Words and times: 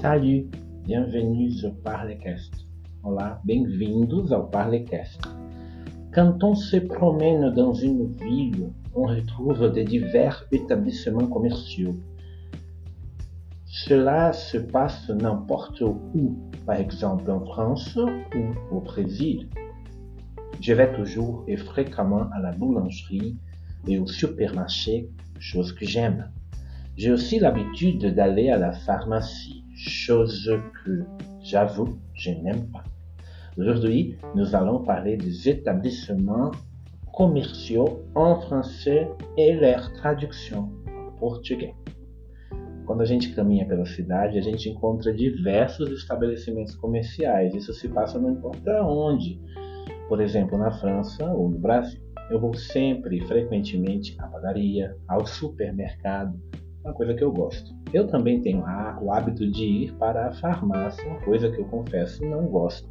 Salut, 0.00 0.46
bienvenue 0.84 1.50
au 1.64 1.72
Parlecast. 1.82 2.52
Olá, 3.02 3.40
bem-vindos 3.44 4.30
ao 4.30 4.46
Parlecast. 4.46 5.20
Quand 6.14 6.44
on 6.44 6.54
se 6.54 6.76
promène 6.76 7.52
dans 7.54 7.74
une 7.74 8.14
ville, 8.14 8.70
on 8.94 9.08
retrouve 9.08 9.72
de 9.72 9.82
divers 9.82 10.46
établissements 10.52 11.26
commerciaux. 11.26 11.96
Cela 13.66 14.32
se 14.32 14.58
passe 14.58 15.10
n'importe 15.10 15.80
où, 15.80 16.38
par 16.64 16.76
exemple 16.76 17.28
en 17.28 17.44
France 17.44 17.96
ou 17.96 18.76
au 18.76 18.80
Brésil. 18.80 19.48
Je 20.60 20.74
vais 20.74 20.92
toujours 20.92 21.42
et 21.48 21.56
fréquemment 21.56 22.28
à 22.36 22.38
la 22.40 22.52
boulangerie 22.52 23.36
et 23.88 23.98
au 23.98 24.06
supermarché, 24.06 25.10
chose 25.40 25.72
que 25.72 25.84
j'aime. 25.84 26.30
J'ai 26.96 27.10
aussi 27.10 27.40
l'habitude 27.40 28.14
d'aller 28.14 28.50
à 28.50 28.58
la 28.58 28.70
pharmacie, 28.70 29.64
chose 29.78 30.50
que, 30.84 31.04
j'avoue, 31.40 31.98
je 32.14 32.30
n'aime 32.30 32.70
pas. 32.70 32.84
Aujourd'hui, 33.56 34.16
nous 34.34 34.54
allons 34.54 34.84
parler 34.84 35.16
des 35.16 35.48
établissements 35.48 36.50
commerciaux 37.12 38.04
en 38.14 38.40
français 38.40 39.08
et 39.36 39.54
leur 39.54 39.92
tradução 39.94 40.70
em 40.86 41.18
português. 41.18 41.74
Quando 42.86 43.02
a 43.02 43.04
gente 43.04 43.34
caminha 43.34 43.66
pela 43.66 43.84
cidade, 43.84 44.38
a 44.38 44.40
gente 44.40 44.70
encontra 44.70 45.12
diversos 45.12 45.90
estabelecimentos 45.90 46.74
comerciais. 46.76 47.54
Isso 47.54 47.74
se 47.74 47.88
passa 47.88 48.18
não 48.18 48.30
importa 48.30 48.82
onde. 48.82 49.40
Por 50.08 50.20
exemplo, 50.20 50.56
na 50.56 50.70
França 50.70 51.24
ou 51.34 51.50
no 51.50 51.58
Brasil. 51.58 52.00
Eu 52.30 52.40
vou 52.40 52.54
sempre, 52.54 53.20
frequentemente, 53.26 54.16
à 54.18 54.26
padaria, 54.26 54.96
ao 55.06 55.26
supermercado, 55.26 56.38
uma 56.82 56.94
coisa 56.94 57.12
que 57.14 57.24
eu 57.24 57.32
gosto. 57.32 57.77
Eu 57.92 58.06
também 58.06 58.42
tenho 58.42 58.64
o 59.00 59.12
hábito 59.12 59.50
de 59.50 59.64
ir 59.64 59.94
para 59.94 60.28
a 60.28 60.32
farmácia, 60.32 61.18
coisa 61.24 61.50
que 61.50 61.58
eu 61.58 61.64
confesso 61.64 62.22
não 62.22 62.46
gosto. 62.46 62.86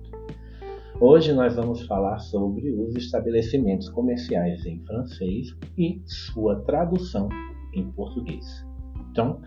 Hoje 1.00 1.34
nós 1.34 1.56
vamos 1.56 1.86
falar 1.86 2.18
sobre 2.18 2.72
os 2.72 2.96
estabelecimentos 2.96 3.90
comerciais 3.90 4.66
em 4.66 4.84
francês 4.86 5.56
e 5.78 6.02
sua 6.08 6.64
tradução 6.64 7.30
em 7.76 7.92
português. 7.92 8.66
Donc, 9.14 9.40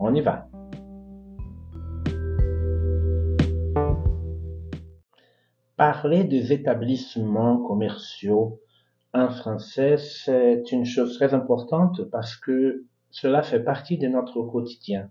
on 0.00 0.16
y 0.16 0.22
va! 0.22 0.48
Parler 5.76 6.24
des 6.24 6.50
établissements 6.50 7.62
commerciaux 7.64 8.58
en 9.12 9.30
français, 9.30 9.96
c'est 9.98 10.72
une 10.72 10.84
chose 10.84 11.16
très 11.16 11.32
importante 11.32 12.02
parce 12.10 12.34
que 12.34 12.84
cela 13.14 13.44
fait 13.44 13.60
partie 13.60 13.96
de 13.96 14.08
notre 14.08 14.42
quotidien. 14.42 15.08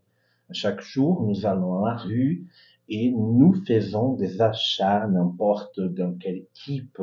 Chaque 0.51 0.81
jour, 0.81 1.23
nous 1.23 1.45
allons 1.45 1.85
à 1.85 1.91
la 1.91 1.95
rue 1.95 2.45
et 2.89 3.09
nous 3.11 3.53
faisons 3.65 4.15
des 4.15 4.41
achats 4.41 5.07
n'importe 5.07 5.79
dans 5.79 6.13
quel 6.19 6.43
type 6.53 7.01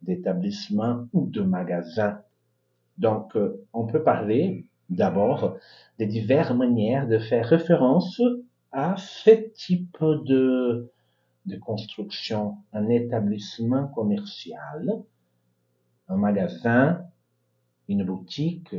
d'établissement 0.00 1.06
ou 1.12 1.26
de 1.26 1.42
magasin. 1.42 2.22
Donc, 2.96 3.36
euh, 3.36 3.62
on 3.74 3.84
peut 3.84 4.02
parler 4.02 4.64
d'abord 4.88 5.58
des 5.98 6.06
diverses 6.06 6.52
manières 6.52 7.06
de 7.06 7.18
faire 7.18 7.46
référence 7.46 8.18
à 8.72 8.96
ce 8.96 9.50
type 9.52 9.98
de, 10.00 10.90
de 11.44 11.56
construction. 11.58 12.56
Un 12.72 12.88
établissement 12.88 13.86
commercial, 13.88 15.02
un 16.08 16.16
magasin, 16.16 17.04
une 17.86 18.02
boutique, 18.02 18.74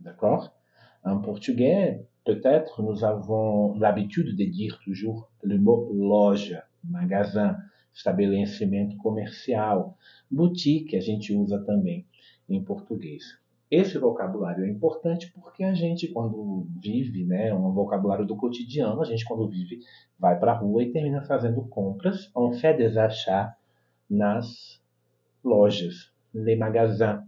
d'accord? 0.00 0.55
En 1.06 1.18
portugais, 1.18 2.04
peut-être 2.24 2.82
nous 2.82 3.04
avons 3.04 3.78
l'habitude 3.78 4.36
de 4.36 4.44
dire 4.44 4.80
toujours 4.84 5.30
le 5.40 5.56
mot 5.56 5.88
loja, 5.94 6.64
magasin, 6.82 7.56
estabelecimento 7.94 8.96
comercial, 8.96 9.94
boutique 10.28 10.96
a 10.96 11.00
gente 11.00 11.32
usa 11.32 11.60
também 11.64 12.04
em 12.48 12.60
português. 12.60 13.22
Esse 13.70 13.98
vocabulário 13.98 14.64
é 14.64 14.68
importante 14.68 15.32
porque 15.32 15.62
a 15.62 15.74
gente, 15.74 16.08
quando 16.08 16.66
vive, 16.80 17.24
né, 17.24 17.54
um 17.54 17.72
vocabulário 17.72 18.26
do 18.26 18.36
cotidiano, 18.36 19.00
a 19.00 19.04
gente, 19.04 19.24
quando 19.24 19.48
vive, 19.48 19.78
vai 20.18 20.36
para 20.38 20.52
a 20.52 20.56
rua 20.56 20.82
e 20.82 20.90
termina 20.90 21.22
fazendo 21.22 21.62
compras, 21.62 22.30
on 22.34 22.52
fait 22.52 22.76
des 22.76 22.96
achats 22.96 23.56
nas 24.10 24.80
lojas, 25.44 26.12
les 26.34 26.56
magasins. 26.56 27.22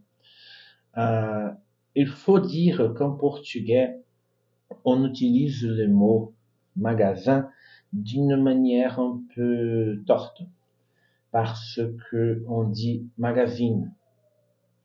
Uh, 0.96 1.56
il 1.94 2.06
faut 2.06 2.40
dire 2.40 2.94
qu'en 2.96 3.12
portugais, 3.12 3.96
on 4.84 5.04
utilise 5.04 5.64
le 5.64 5.88
mot 5.88 6.34
magasin 6.76 7.48
d'une 7.92 8.36
manière 8.36 9.00
un 9.00 9.22
peu 9.34 10.02
torte, 10.06 10.42
parce 11.32 11.80
que 12.10 12.44
on 12.48 12.64
dit 12.64 13.08
magazine. 13.16 13.92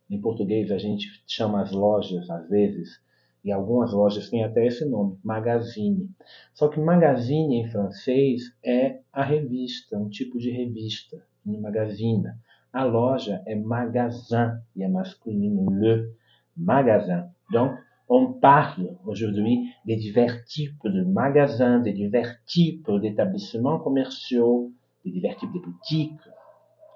Em 0.09 0.19
português, 0.19 0.71
a 0.71 0.77
gente 0.77 1.23
chama 1.27 1.61
as 1.61 1.71
lojas, 1.71 2.29
às 2.29 2.47
vezes, 2.49 3.01
e 3.43 3.51
algumas 3.51 3.91
lojas 3.91 4.29
têm 4.29 4.43
até 4.43 4.65
esse 4.65 4.85
nome, 4.85 5.17
magazine. 5.23 6.09
Só 6.53 6.67
que 6.67 6.79
magazine 6.79 7.57
em 7.57 7.69
francês 7.69 8.55
é 8.63 8.99
a 9.11 9.23
revista, 9.23 9.97
um 9.97 10.09
tipo 10.09 10.37
de 10.37 10.49
revista, 10.49 11.25
une 11.45 11.59
magazine. 11.59 12.31
A 12.71 12.83
loja 12.83 13.41
é 13.45 13.55
magasin, 13.55 14.59
e 14.75 14.83
é 14.83 14.87
masculino, 14.87 15.69
le 15.71 16.13
Donc, 16.57 17.71
on 18.09 18.33
parle 18.33 18.97
aujourd'hui 19.05 19.69
des 19.85 19.95
divers 19.95 20.43
types 20.45 20.83
de 20.85 21.03
magasins, 21.03 21.79
des 21.79 21.93
divers 21.93 22.35
types 22.45 22.89
d'établissements 23.01 23.79
commerciaux, 23.79 24.71
des 25.05 25.11
divers 25.11 25.35
types 25.37 25.53
de 25.53 25.59
boutiques, 25.59 26.19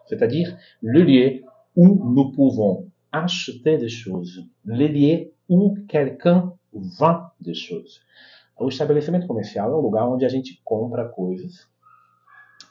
c'est-à-dire 0.07 0.55
le 0.81 1.01
lieu 1.01 1.43
où 1.75 2.13
nous 2.13 2.31
pouvons 2.31 2.89
acheter 3.11 3.77
des 3.77 3.89
choses, 3.89 4.45
le 4.65 4.87
lieu 4.87 5.31
où 5.49 5.77
quelqu'un 5.87 6.53
vend 6.73 7.21
des 7.39 7.53
choses. 7.53 8.01
O 8.59 8.69
estabelecimento 8.69 9.27
comercial 9.27 9.71
é 9.71 9.75
um 9.75 9.81
lugar 9.81 10.09
onde 10.09 10.25
a 10.25 10.29
gente 10.29 10.59
compra 10.63 11.07
coisas 11.07 11.67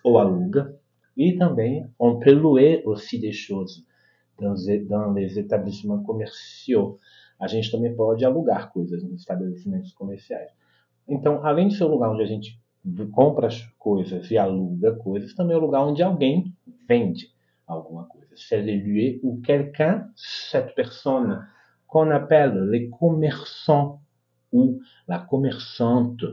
ou 0.02 0.18
aluga 0.18 0.74
e 1.16 1.32
também 1.32 1.88
on 1.98 2.18
peut 2.18 2.32
louer 2.32 2.82
aussi 2.84 3.18
des 3.18 3.32
choses 3.32 3.86
dans, 4.38 5.12
les 5.12 5.38
établissements 5.38 6.02
commerciaux. 6.02 6.98
A 7.38 7.46
gente 7.46 7.70
também 7.70 7.94
pode 7.94 8.24
alugar 8.24 8.72
coisas 8.72 9.02
nos 9.02 9.20
estabelecimentos 9.20 9.92
comerciais. 9.92 10.50
Então, 11.08 11.44
além 11.44 11.68
de 11.68 11.76
ser 11.76 11.84
o 11.84 11.88
lugar 11.88 12.10
onde 12.10 12.22
a 12.22 12.26
gente 12.26 12.60
compra 13.12 13.48
as 13.48 13.62
coisas 13.78 14.30
e 14.30 14.38
aluga 14.38 14.94
coisas, 14.96 15.34
também 15.34 15.54
é 15.54 15.58
o 15.58 15.62
lugar 15.62 15.84
onde 15.84 16.02
alguém 16.02 16.54
vende 16.88 17.30
alguma 17.66 18.04
coisa. 18.04 18.26
C'est 18.36 18.60
le 18.60 18.76
lieu 18.76 19.20
où 19.22 19.40
quelqu'un, 19.40 20.10
cette 20.14 20.74
personne 20.74 21.46
qu'on 21.86 22.10
appelle 22.10 22.68
les 22.70 22.88
commerçants 22.90 24.00
ou 24.52 24.80
la 25.08 25.18
commerçante, 25.18 26.24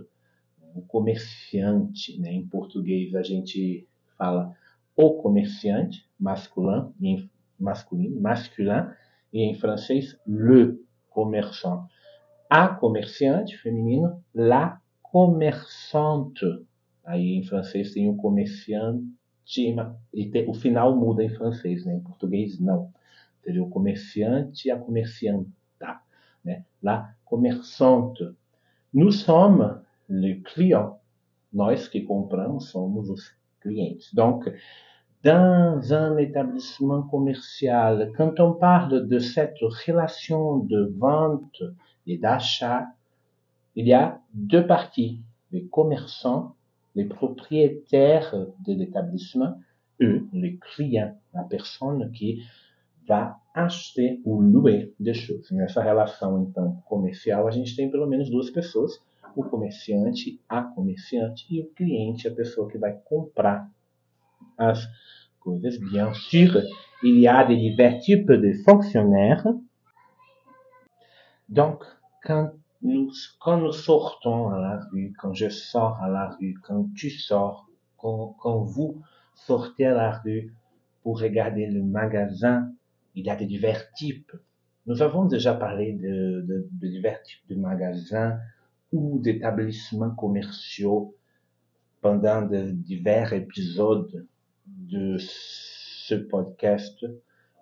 o 0.75 0.81
comerciante, 0.81 2.19
né? 2.19 2.33
em 2.33 2.47
português 2.47 3.15
a 3.15 3.23
gente 3.23 3.87
fala 4.17 4.55
o 4.95 5.21
comerciante, 5.21 6.07
masculin, 6.19 6.91
e 6.99 7.09
em 7.09 7.29
masculino, 7.63 8.19
masculin, 8.22 8.90
e 9.31 9.41
em 9.41 9.56
francês, 9.56 10.18
le 10.28 10.79
commerçant. 11.09 11.88
A 12.50 12.68
comerciante, 12.68 13.57
feminino, 13.57 14.24
la 14.34 14.79
commerçante. 15.01 16.46
Aí 17.03 17.35
em 17.38 17.44
francês 17.44 17.94
tem 17.94 18.07
o 18.07 18.16
comerciante, 18.16 19.03
e 20.13 20.29
tem, 20.29 20.50
o 20.50 20.53
final 20.53 20.96
muda 20.96 21.24
em 21.24 21.29
francês, 21.29 21.85
né? 21.85 21.96
em 21.96 22.00
português 22.00 22.59
não. 22.59 22.91
Seria 23.44 23.63
o 23.63 23.69
comerciante 23.69 24.68
e 24.68 24.72
a 24.72 24.78
comercianta. 24.78 25.50
Né? 26.44 26.66
La 26.81 27.16
commerçante. 27.25 28.24
Nous 28.94 29.12
sommes 29.12 29.81
le 30.09 30.42
client. 30.42 30.95
Nós 31.51 31.88
que 31.88 32.01
compramos 32.01 32.69
somos 32.69 33.09
os 33.09 33.36
clientes. 33.62 34.13
Donc, 34.13 34.51
dans 35.23 35.93
un 35.93 36.17
établissement 36.17 37.03
commercial, 37.03 38.11
quand 38.17 38.39
on 38.39 38.53
parle 38.53 39.07
de 39.07 39.19
cette 39.19 39.57
relation 39.87 40.57
de 40.57 40.93
vente 40.97 41.63
et 42.05 42.17
d'achat, 42.17 42.87
il 43.75 43.87
y 43.87 43.93
a 43.93 44.19
deux 44.33 44.67
parties, 44.67 45.21
les 45.51 45.65
commerçants, 45.65 46.55
les 46.95 47.05
propriétaires 47.05 48.35
de 48.65 48.73
l'établissement, 48.73 49.55
eux, 50.01 50.27
les 50.33 50.57
clients, 50.57 51.17
la 51.33 51.43
personne 51.43 52.11
qui 52.11 52.43
vai 53.07 53.29
acheter 53.53 54.19
ou 54.25 54.41
louer 54.41 54.93
des 54.99 55.13
choses. 55.13 55.51
Nessa 55.51 55.81
relação, 55.81 56.43
então, 56.43 56.83
comercial, 56.87 57.47
a 57.47 57.51
gente 57.51 57.75
tem 57.75 57.89
pelo 57.89 58.07
menos 58.07 58.29
duas 58.29 58.49
pessoas, 58.49 59.01
o 59.35 59.43
comerciante, 59.43 60.39
a 60.47 60.61
comerciante, 60.61 61.45
e 61.49 61.61
o 61.61 61.65
cliente, 61.73 62.27
a 62.27 62.33
pessoa 62.33 62.69
que 62.69 62.77
vai 62.77 62.99
comprar. 63.05 63.69
Bien 65.91 66.13
sûr, 66.13 66.61
il 67.03 67.19
y 67.19 67.27
a 67.27 67.44
des 67.45 67.57
divers 67.57 68.00
types 68.00 68.31
de 68.31 68.53
fonctionnaires. 68.65 69.45
Donc, 71.50 71.83
quand 72.23 72.53
nous, 72.81 73.11
quand 73.39 73.57
nous 73.57 73.71
sortons 73.71 74.50
à 74.50 74.59
la 74.59 74.79
rue, 74.91 75.13
quand 75.19 75.33
je 75.33 75.50
sors 75.50 76.01
à 76.01 76.09
la 76.09 76.29
rue, 76.39 76.55
quand 76.63 76.88
tu 76.95 77.09
sors, 77.09 77.67
quand, 77.97 78.35
quand 78.39 78.59
vous 78.59 79.01
sortez 79.35 79.85
à 79.85 79.94
la 79.94 80.11
rue 80.19 80.53
pour 81.01 81.19
regarder 81.19 81.67
le 81.67 81.83
magasin, 81.83 82.71
il 83.15 83.25
y 83.25 83.29
a 83.29 83.35
de 83.35 83.45
divers 83.45 83.91
types. 83.94 84.31
Nous 84.85 85.01
avons 85.01 85.25
déjà 85.25 85.53
parlé 85.53 85.94
de, 85.94 86.67
divers 86.71 87.21
types 87.23 87.47
de 87.49 87.56
magasins 87.56 88.38
ou 88.91 89.19
d'établissements 89.19 90.11
commerciaux 90.11 91.15
pendant 92.01 92.41
divers 92.41 93.33
épisodes 93.33 94.27
de 94.65 95.18
ce 95.19 96.15
podcast. 96.15 97.06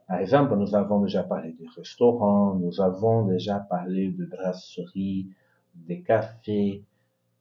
Par 0.08 0.20
exemple, 0.20 0.56
nous 0.56 0.76
avons 0.76 1.02
déjà 1.02 1.24
parlé 1.24 1.54
des 1.54 1.68
restaurants, 1.76 2.56
nous 2.56 2.82
avons 2.82 3.26
déjà 3.26 3.60
parlé 3.60 4.12
de 4.12 4.26
brasseries, 4.26 5.30
des 5.76 6.02
cafés, 6.02 6.84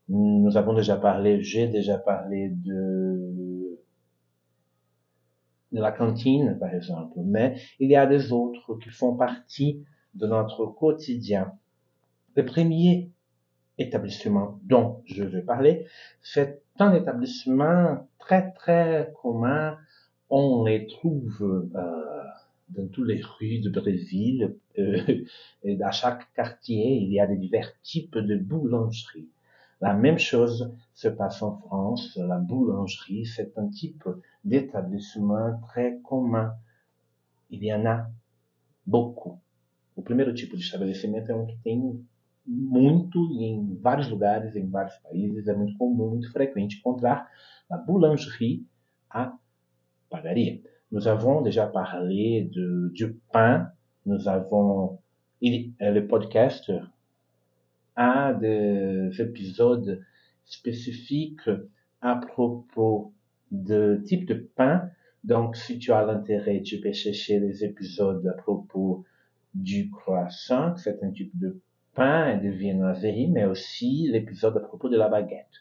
nous 0.08 0.56
avons 0.56 0.74
déjà 0.74 0.96
parlé, 0.96 1.42
j'ai 1.42 1.68
déjà 1.68 1.98
parlé 1.98 2.48
de, 2.50 3.78
de 5.72 5.80
la 5.80 5.92
cantine, 5.92 6.58
par 6.58 6.74
exemple, 6.74 7.18
mais 7.24 7.56
il 7.78 7.90
y 7.90 7.96
a 7.96 8.06
des 8.06 8.32
autres 8.32 8.76
qui 8.76 8.88
font 8.88 9.16
partie 9.16 9.84
de 10.14 10.26
notre 10.26 10.66
quotidien. 10.66 11.52
Le 12.34 12.44
premier 12.44 13.12
établissement 13.80 14.60
dont 14.62 15.02
je 15.06 15.24
vais 15.24 15.42
parler, 15.42 15.86
c'est 16.22 16.62
un 16.78 16.92
établissement 16.94 18.08
très 18.18 18.52
très 18.52 19.12
commun. 19.20 19.76
On 20.28 20.64
les 20.64 20.86
trouve 20.86 21.42
euh, 21.42 22.24
dans 22.68 22.88
toutes 22.88 23.08
les 23.08 23.20
rues 23.22 23.60
de 23.60 23.70
Brésil 23.70 24.56
euh, 24.78 25.24
et 25.64 25.76
dans 25.76 25.90
chaque 25.90 26.32
quartier, 26.34 26.96
il 26.96 27.12
y 27.12 27.20
a 27.20 27.26
divers 27.26 27.72
types 27.82 28.18
de 28.18 28.36
boulangeries. 28.36 29.28
La 29.80 29.94
même 29.94 30.18
chose 30.18 30.72
se 30.92 31.08
passe 31.08 31.42
en 31.42 31.56
France. 31.56 32.16
La 32.16 32.38
boulangerie, 32.38 33.24
c'est 33.24 33.56
un 33.56 33.68
type 33.68 34.04
d'établissement 34.44 35.58
très 35.68 35.98
commun. 36.04 36.52
Il 37.50 37.64
y 37.64 37.72
en 37.72 37.86
a 37.86 38.06
beaucoup. 38.86 39.40
O 39.96 40.02
primeiro 40.02 40.32
tipo 40.32 40.56
de 40.56 40.62
estabelecimento 40.62 41.30
é 41.30 41.34
muito 42.46 43.18
e 43.32 43.44
em 43.44 43.76
vários 43.76 44.08
lugares, 44.08 44.56
em 44.56 44.68
vários 44.68 44.96
países, 44.98 45.46
é 45.46 45.54
muito 45.54 45.76
comum, 45.76 46.10
muito 46.10 46.30
frequente 46.32 46.78
encontrar 46.78 47.28
la 47.68 47.76
boulangerie, 47.76 48.66
a 49.10 49.36
padaria. 50.08 50.60
Nous 50.90 51.06
avons 51.06 51.42
déjà 51.42 51.66
parlé 51.66 52.48
de, 52.52 52.90
du 52.92 53.14
pain, 53.32 53.70
nous 54.04 54.26
avons 54.28 54.98
il, 55.40 55.72
le 55.80 56.06
podcast 56.06 56.72
a 57.96 58.32
des 58.32 59.10
épisodes 59.20 60.00
spécifiques 60.44 61.48
à 62.00 62.16
propos 62.16 63.12
de 63.50 64.02
type 64.04 64.26
de 64.26 64.34
pain. 64.34 64.90
Donc, 65.22 65.56
si 65.56 65.78
tu 65.78 65.92
as 65.92 66.04
l'intérêt, 66.04 66.62
tu 66.62 66.80
peux 66.80 66.92
chercher 66.92 67.40
les 67.40 67.64
épisodes 67.64 68.26
à 68.26 68.32
propos 68.32 69.04
du 69.54 69.90
croissant, 69.90 70.76
c'est 70.76 71.02
un 71.02 71.10
type 71.10 71.36
de 71.38 71.60
pain 71.94 72.38
de 72.38 72.48
viennoiserie, 72.48 73.28
mais 73.28 73.46
aussi 73.46 74.08
l'épisode 74.08 74.56
à 74.56 74.60
propos 74.60 74.88
de 74.88 74.96
la 74.96 75.08
baguette. 75.08 75.60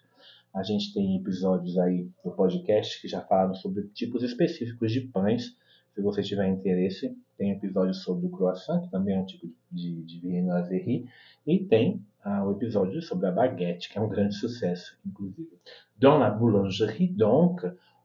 A 0.54 0.64
gente 0.64 0.94
tem 0.94 1.16
episódios 1.16 1.78
aí 1.78 2.10
no 2.26 2.32
podcast 2.32 3.00
que 3.02 3.08
já 3.08 3.22
falam 3.22 3.54
sobre 3.54 3.84
tipos 3.94 4.24
específicos 4.24 4.92
de 4.92 5.02
pães. 5.02 5.56
Se 5.94 6.02
você 6.02 6.24
tiver 6.24 6.48
interesse, 6.48 7.16
tem 7.38 7.52
episódio 7.52 7.94
sobre 7.94 8.28
o 8.28 8.30
croissant, 8.30 8.82
que 8.82 8.90
também 8.90 9.16
é 9.16 9.20
um 9.20 9.26
tipo 9.26 9.48
de, 9.72 10.04
de 10.04 10.20
viennoiserie, 10.20 11.08
e 11.46 11.60
tem 11.60 12.04
ah, 12.24 12.46
o 12.46 12.52
episódio 12.52 13.02
sobre 13.02 13.28
a 13.28 13.32
baguette, 13.32 13.90
que 13.90 13.98
é 13.98 14.02
um 14.02 14.10
grande 14.10 14.36
sucesso, 14.36 14.98
inclusive. 15.06 15.58
Dans 15.98 16.20
la 16.20 16.30
boulangerie, 16.30 17.10
donc, 17.10 17.62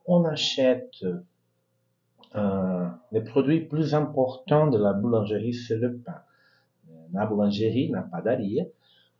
on 0.06 0.24
achète 0.26 1.04
euh, 2.34 2.90
les 3.12 3.22
produits 3.22 3.60
plus 3.60 3.94
importants 3.94 4.68
de 4.68 4.78
la 4.78 4.92
boulangerie, 4.92 5.54
c'est 5.54 5.76
le 5.76 5.98
pain. 5.98 6.22
Na 7.12 7.26
boulangerie, 7.26 7.90
na 7.90 8.02
padaria, 8.02 8.68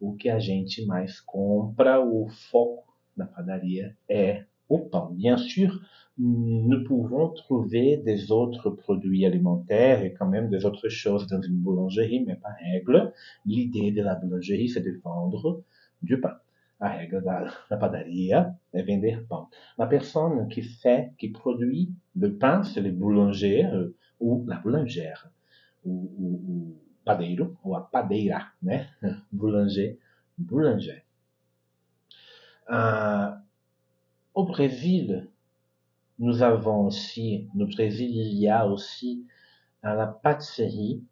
o 0.00 0.14
que 0.14 0.28
a 0.28 0.38
gente 0.38 0.84
mais 0.86 1.20
compra, 1.20 2.00
o 2.00 2.28
foco 2.28 2.84
da 3.16 3.26
padaria 3.26 3.96
est 4.08 4.44
au 4.68 4.78
pain. 4.80 5.10
Bien 5.12 5.36
sûr, 5.36 5.80
nous 6.18 6.84
pouvons 6.84 7.28
trouver 7.30 7.96
des 7.96 8.30
autres 8.30 8.70
produits 8.70 9.26
alimentaires 9.26 10.02
et 10.02 10.12
quand 10.14 10.28
même 10.28 10.48
des 10.48 10.64
autres 10.64 10.88
choses 10.88 11.26
dans 11.26 11.42
une 11.42 11.56
boulangerie, 11.56 12.24
mais 12.24 12.36
par 12.36 12.54
règle, 12.60 13.12
l'idée 13.46 13.90
de 13.90 14.02
la 14.02 14.14
boulangerie, 14.14 14.68
c'est 14.68 14.80
de 14.80 15.00
vendre 15.02 15.62
du 16.02 16.20
pain. 16.20 16.36
A 16.80 16.88
regra 16.88 17.20
da, 17.20 17.52
da 17.70 17.76
padaria 17.76 18.54
é 18.72 18.82
vender 18.82 19.24
pão. 19.28 19.48
La 19.78 19.86
personne 19.86 20.48
qui 20.48 20.62
fait, 20.62 21.12
qui 21.18 21.28
produit 21.28 21.90
le 22.16 22.36
pain, 22.36 22.62
c'est 22.62 22.80
le 22.80 22.90
boulanger 22.90 23.64
euh, 23.64 23.94
ou 24.20 24.44
la 24.46 24.58
boulangère, 24.58 25.30
ou, 25.84 26.10
ou, 26.18 26.42
ou 26.48 26.83
padeiro, 27.04 27.56
ou 27.62 27.74
a 27.74 27.80
padeira, 27.80 28.52
né? 28.62 28.88
Boulanger, 29.32 29.98
boulanger. 30.38 31.02
Euh, 32.70 33.30
au 34.34 34.44
Brésil, 34.44 35.28
nous 36.18 36.42
avons 36.42 36.86
aussi, 36.86 37.48
au 37.58 37.66
Brésil, 37.66 38.10
il 38.10 38.38
y 38.38 38.48
a 38.48 38.66
aussi 38.66 39.26
euh, 39.84 39.94
la 39.94 40.06
pâtisserie, 40.06 41.04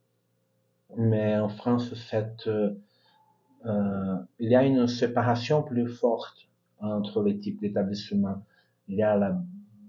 mais 0.97 1.39
en 1.39 1.49
France, 1.49 1.95
cette, 1.95 2.47
euh, 2.47 4.19
il 4.39 4.51
y 4.51 4.55
a 4.55 4.65
une 4.65 4.87
séparation 4.87 5.63
plus 5.63 5.89
forte 5.89 6.49
entre 6.81 7.23
les 7.23 7.39
types 7.39 7.61
d'établissements. 7.61 8.45
Il 8.89 8.97
y 8.97 9.03
a 9.03 9.17
la 9.17 9.41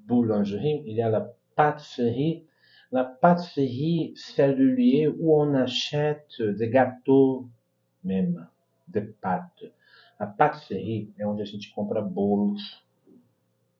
boulangerie, 0.06 0.84
il 0.86 0.96
y 0.96 1.02
a 1.02 1.10
la 1.10 1.34
pâtisserie. 1.56 2.46
La 2.94 3.06
pâtisserie, 3.06 4.14
c'est 4.16 4.54
le 4.54 4.76
lieu 4.76 5.18
où 5.20 5.42
on 5.42 5.56
achète 5.56 6.40
des 6.40 6.70
gâteaux, 6.70 7.50
même, 8.04 8.48
des 8.88 9.02
pâtes. 9.02 9.64
A 10.20 10.28
pâtisserie 10.28 11.12
é 11.18 11.26
onde 11.26 11.42
a 11.42 11.46
gente 11.46 11.72
compra 11.74 12.04
bolos 12.04 12.86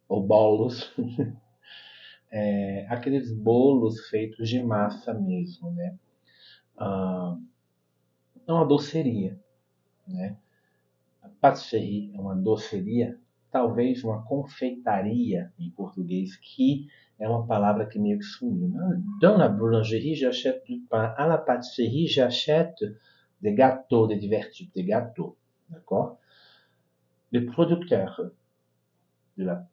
ou 0.10 0.20
bolos, 0.20 0.92
é, 2.32 2.88
aqueles 2.90 3.32
bolos 3.32 4.10
feitos 4.10 4.50
de 4.50 4.64
massa 4.64 5.14
mesmo, 5.14 5.70
né? 5.74 5.96
Ah, 6.76 7.38
é 8.48 8.52
uma 8.52 8.66
doceria, 8.66 9.40
né? 10.08 10.36
A 11.22 11.30
pâtisserie 11.30 12.12
é 12.16 12.20
uma 12.20 12.36
doceria, 12.36 13.20
talvez 13.54 14.04
uma 14.04 14.24
confeitaria 14.24 15.54
em 15.60 15.70
português, 15.70 16.36
que 16.38 16.88
é 17.20 17.30
uma 17.30 17.46
palavra 17.46 17.86
que 17.86 18.00
meio 18.00 18.18
que 18.18 18.26
sumiu. 18.26 18.74
Dans 19.22 19.38
la 19.38 19.48
boulangerie, 19.48 20.16
j'achète 20.16 20.64
du 20.66 20.80
pain. 20.90 21.14
À 21.16 21.28
la 21.28 21.38
pâtisserie, 21.38 22.08
j'achète 22.08 22.84
des 23.42 23.54
gâteaux, 23.54 24.08
des 24.08 24.18
divers 24.18 24.50
types 24.50 24.74
de 24.76 24.82
gâteaux. 24.82 25.38
D'accord 25.70 26.18
Le 27.32 27.46
producteur 27.46 28.20
de 29.38 29.44
la, 29.44 29.68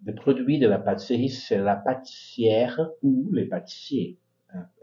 des 0.00 0.12
produits 0.12 0.58
de 0.58 0.66
la 0.66 0.80
pâtisserie, 0.80 1.30
c'est 1.30 1.58
la 1.58 1.76
pâtissière 1.76 2.90
ou 3.02 3.30
les 3.32 3.46
pâtissiers. 3.46 4.18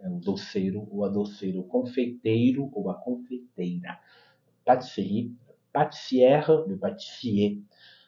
É 0.02 0.10
o 0.10 0.18
doceiro 0.18 0.88
ou 0.90 1.04
a 1.04 1.10
doceira, 1.10 1.60
o 1.60 1.64
confeiteiro 1.64 2.72
ou 2.74 2.90
a 2.90 2.96
confeiteira. 2.96 4.00
Pâtisserie, 4.64 5.36
pâtissière, 5.74 6.50
le 6.66 6.78
pâtissier. 6.78 7.62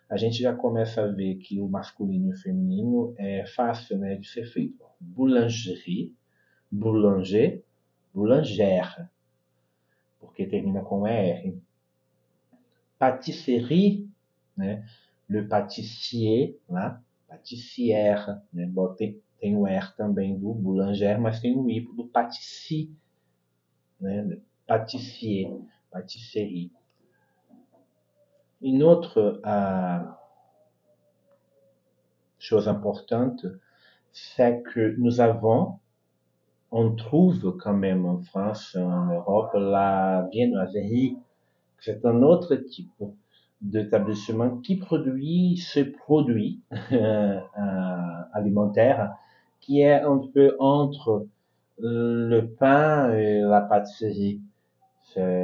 A 0.09 0.17
gente 0.17 0.41
já 0.41 0.55
começa 0.55 1.03
a 1.03 1.07
ver 1.07 1.35
que 1.35 1.61
o 1.61 1.67
masculino 1.67 2.29
e 2.29 2.33
o 2.33 2.37
feminino 2.37 3.13
é 3.17 3.45
fácil 3.45 3.99
né, 3.99 4.15
de 4.15 4.27
ser 4.27 4.45
feito. 4.45 4.83
Boulangerie, 4.99 6.15
boulanger, 6.71 7.63
boulangère, 8.13 9.07
porque 10.19 10.47
termina 10.47 10.81
com 10.81 11.07
ER. 11.07 11.55
Pâtisserie, 12.97 14.09
né? 14.57 14.83
Le 15.29 15.43
pâtissier, 15.43 16.57
lá, 16.67 17.01
pâtissière, 17.27 18.41
né? 18.51 18.65
Botei, 18.65 19.21
tem 19.39 19.55
o 19.55 19.67
R 19.67 19.95
também 19.95 20.37
do 20.37 20.53
boulanger, 20.53 21.19
mas 21.19 21.39
tem 21.39 21.55
o 21.55 21.69
I 21.69 21.81
do 21.81 22.07
pâtissi, 22.07 22.91
né? 24.01 24.41
Pâtissier, 24.67 25.49
pâtisserie. 25.91 26.71
Une 28.61 28.83
autre 28.83 29.41
euh, 29.45 29.99
chose 32.37 32.67
importante, 32.67 33.45
c'est 34.11 34.61
que 34.63 34.95
nous 34.97 35.21
avons, 35.21 35.79
on 36.71 36.95
trouve 36.95 37.57
quand 37.57 37.73
même 37.73 38.05
en 38.05 38.19
France, 38.21 38.75
en 38.75 39.05
Europe, 39.05 39.51
la 39.53 40.27
viennoiserie. 40.31 41.17
C'est 41.79 42.05
un 42.05 42.21
autre 42.21 42.55
type 42.55 43.03
d'établissement 43.61 44.57
qui 44.57 44.75
produit 44.75 45.57
ce 45.57 45.79
produit 45.79 46.61
euh, 46.91 47.39
alimentaire 48.33 49.13
qui 49.61 49.81
est 49.81 50.01
un 50.01 50.19
peu 50.33 50.55
entre 50.59 51.27
le 51.77 52.41
pain 52.41 53.13
et 53.13 53.41
la 53.41 53.61
pâtisserie. 53.61 54.41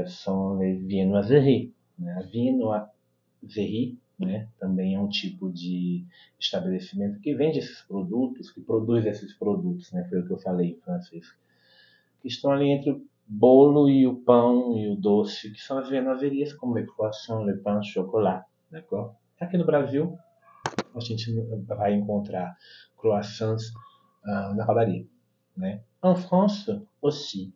são 0.06 0.60
les 0.60 0.76
viennoiseries. 0.76 1.74
Né? 1.98 2.12
A 2.12 2.92
viennoiserie 3.48 3.98
né? 4.20 4.48
também 4.60 4.96
é 4.96 5.00
um 5.00 5.10
tipo 5.10 5.52
de 5.52 6.06
estabelecimento 6.40 7.20
que 7.20 7.36
vende 7.36 7.60
esses 7.60 7.82
produtos, 7.82 8.52
que 8.52 8.62
produz 8.62 9.06
esses 9.06 9.34
produtos, 9.34 9.92
né? 9.92 10.06
foi 10.10 10.20
o 10.20 10.26
que 10.26 10.34
eu 10.34 10.40
falei 10.40 10.72
em 10.72 10.82
francês, 10.82 11.28
que 12.22 12.28
estão 12.28 12.52
ali 12.52 12.70
entre 12.70 12.92
o 12.92 13.06
bolo 13.28 13.90
e 13.90 14.08
o 14.08 14.16
pão 14.16 14.78
e 14.78 14.90
o 14.90 14.96
doce, 14.96 15.52
que 15.52 15.60
são 15.60 15.78
as 15.78 15.90
viennoiserias, 15.90 16.54
como 16.54 16.76
le 16.76 16.86
croissant, 16.86 17.44
le 17.44 17.58
pain, 17.58 17.82
chocolat. 17.84 18.46
D'accord? 18.72 19.16
Aqui 19.40 19.58
no 19.58 19.66
Brasil, 19.66 20.18
a 20.96 21.00
gente 21.00 21.32
vai 21.68 21.94
encontrar 21.94 22.56
croissants 22.98 23.70
uh, 24.26 24.56
na 24.56 24.66
padaria. 24.66 25.06
Né? 25.58 25.82
En 26.04 26.16
France 26.16 26.82
aussi, 27.02 27.54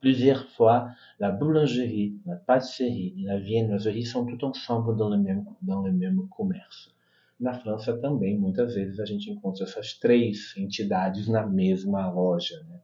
plusieurs 0.00 0.48
fois, 0.50 0.88
la 1.18 1.30
boulangerie, 1.30 2.14
la 2.26 2.36
pâtisserie 2.36 3.14
et 3.18 3.22
la 3.22 3.38
viennoiserie 3.38 4.04
sont 4.04 4.24
tout 4.26 4.44
ensemble 4.44 4.96
dans 4.96 5.08
le 5.08 5.18
même, 5.18 5.44
dans 5.62 5.82
le 5.82 5.92
même 5.92 6.28
commerce. 6.28 6.94
Na 7.40 7.52
França 7.52 7.96
também, 7.96 8.36
muitas 8.36 8.74
vezes, 8.74 8.98
a 8.98 9.04
gente 9.04 9.30
encontra 9.30 9.64
essas 9.64 9.94
três 9.94 10.54
entidades 10.58 11.28
na 11.28 11.46
mesma 11.46 12.10
loja. 12.10 12.56
Né? 12.68 12.80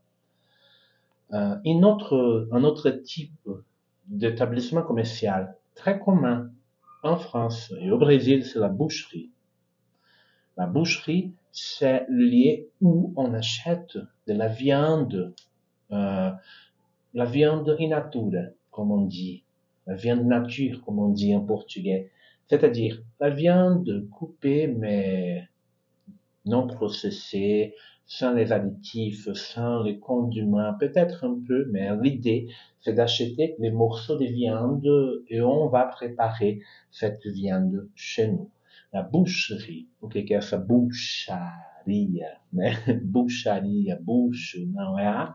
Uh, 1.32 1.60
une 1.64 1.84
autre, 1.84 2.48
un 2.52 2.62
autre 2.62 2.90
type 2.90 3.48
d'établissement 4.06 4.82
commercial 4.82 5.56
très 5.74 5.98
commun 5.98 6.50
en 7.02 7.16
France 7.16 7.72
et 7.80 7.90
au 7.90 7.98
Brésil, 7.98 8.44
c'est 8.44 8.60
la 8.60 8.68
boucherie. 8.68 9.30
La 10.56 10.66
boucherie, 10.66 11.32
c'est 11.50 12.06
le 12.08 12.24
lieu 12.24 12.68
où 12.80 13.12
on 13.16 13.34
achète 13.34 13.98
de 14.26 14.32
la 14.32 14.46
viande, 14.46 15.34
euh, 15.90 16.30
la 17.14 17.24
viande 17.24 17.76
in 17.78 17.88
natura, 17.88 18.42
comme 18.70 18.90
on 18.90 19.02
dit, 19.02 19.44
la 19.86 19.94
viande 19.94 20.26
nature, 20.26 20.82
comme 20.84 20.98
on 20.98 21.10
dit 21.10 21.34
en 21.34 21.40
portugais. 21.40 22.10
C'est-à-dire 22.48 23.02
la 23.20 23.30
viande 23.30 24.08
coupée 24.10 24.66
mais 24.66 25.48
non 26.44 26.66
processée, 26.66 27.74
sans 28.06 28.34
les 28.34 28.52
additifs, 28.52 29.32
sans 29.32 29.82
les 29.82 29.98
condiments, 29.98 30.74
peut-être 30.78 31.24
un 31.24 31.38
peu, 31.46 31.66
mais 31.70 31.88
l'idée, 32.02 32.48
c'est 32.80 32.92
d'acheter 32.92 33.54
les 33.58 33.70
morceaux 33.70 34.18
de 34.18 34.26
viande 34.26 35.22
et 35.28 35.40
on 35.40 35.68
va 35.68 35.84
préparer 35.86 36.60
cette 36.90 37.26
viande 37.26 37.88
chez 37.94 38.28
nous. 38.28 38.50
La 38.92 39.02
boucherie, 39.02 39.88
o 40.00 40.08
que 40.08 40.18
é 40.18 40.36
essa 40.36 40.56
bucharia, 40.56 42.38
né? 42.52 42.76
Bucharia, 43.02 43.98
bucho, 44.00 44.64
não 44.66 44.96
é 44.98 45.06
a, 45.06 45.34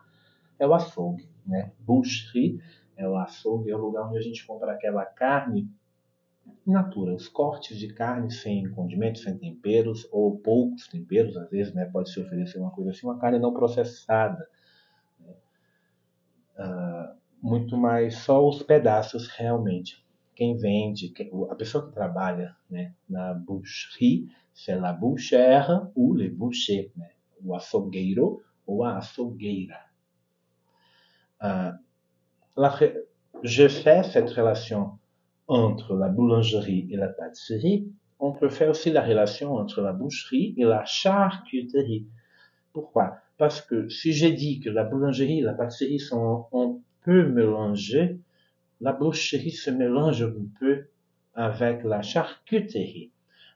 é 0.60 0.66
o 0.66 0.74
açougue, 0.74 1.28
né? 1.50 1.72
Boucherie 1.80 2.62
é 2.96 3.08
o 3.08 3.18
açougue, 3.18 3.72
é 3.72 3.76
o 3.76 3.80
lugar 3.80 4.08
onde 4.08 4.18
a 4.18 4.22
gente 4.22 4.46
compra 4.46 4.74
aquela 4.74 5.06
carne 5.06 5.70
natura, 6.66 7.16
os 7.16 7.28
cortes 7.28 7.78
de 7.78 7.94
carne 7.94 8.32
sem 8.32 8.70
condimentos, 8.72 9.24
sem 9.24 9.38
temperos, 9.38 10.08
ou 10.12 10.38
poucos 10.38 10.88
temperos, 10.88 11.36
às 11.36 11.50
vezes, 11.50 11.74
né, 11.74 11.86
pode 11.86 12.12
se 12.12 12.20
oferecer 12.20 12.60
uma 12.60 12.72
coisa 12.72 12.92
assim, 12.92 13.08
uma 13.08 13.18
carne 13.18 13.40
não 13.40 13.54
processada. 13.54 14.48
Né? 15.20 15.34
Uh, 16.58 17.20
muito 17.42 17.78
mais 17.78 18.16
só 18.16 18.46
os 18.48 18.62
pedaços 18.62 19.28
realmente. 19.28 20.06
Quem 20.36 20.56
vende, 20.58 21.14
a 21.50 21.56
pessoa 21.56 21.88
que 21.88 21.94
trabalha 21.94 22.56
né, 22.70 22.94
na 23.10 23.34
boucherie, 23.34 24.30
c'est 24.54 24.80
la 24.80 24.94
bouchère 24.94 25.90
ou 25.96 26.14
le 26.14 26.30
boucher, 26.30 26.92
né? 26.96 27.10
o 27.44 27.56
açougueiro 27.56 28.42
ou 28.66 28.84
a 28.84 28.98
açougueira. 28.98 29.89
Uh, 31.42 31.72
la, 32.58 32.78
je 33.44 33.68
fais 33.68 34.04
cette 34.04 34.30
relation 34.32 35.00
entre 35.48 35.96
la 35.96 36.10
boulangerie 36.10 36.88
et 36.92 36.98
la 36.98 37.08
pâtisserie, 37.08 37.88
on 38.20 38.34
peut 38.34 38.50
faire 38.50 38.70
aussi 38.70 38.92
la 38.92 39.02
relation 39.02 39.56
entre 39.56 39.82
la 39.82 39.94
boucherie 39.94 40.54
et 40.58 40.66
la 40.66 40.84
charcuterie. 40.86 42.06
Pourquoi? 42.74 43.18
Parce 43.38 43.62
que 43.62 43.88
si 43.90 44.12
j'ai 44.12 44.32
dit 44.34 44.60
que 44.60 44.70
la 44.70 44.84
boulangerie 44.84 45.40
et 45.40 45.42
la 45.42 45.54
pâtisserie 45.54 46.00
sont 46.00 46.48
un 46.54 46.78
peu 47.04 47.28
mélangées, 47.28 48.20
la 48.82 48.92
boucherie 48.92 49.52
se 49.52 49.72
mélange 49.72 50.22
un 50.24 50.46
peu 50.60 50.86
avec 51.34 51.84
la 51.84 52.02
charcuterie. 52.02 53.12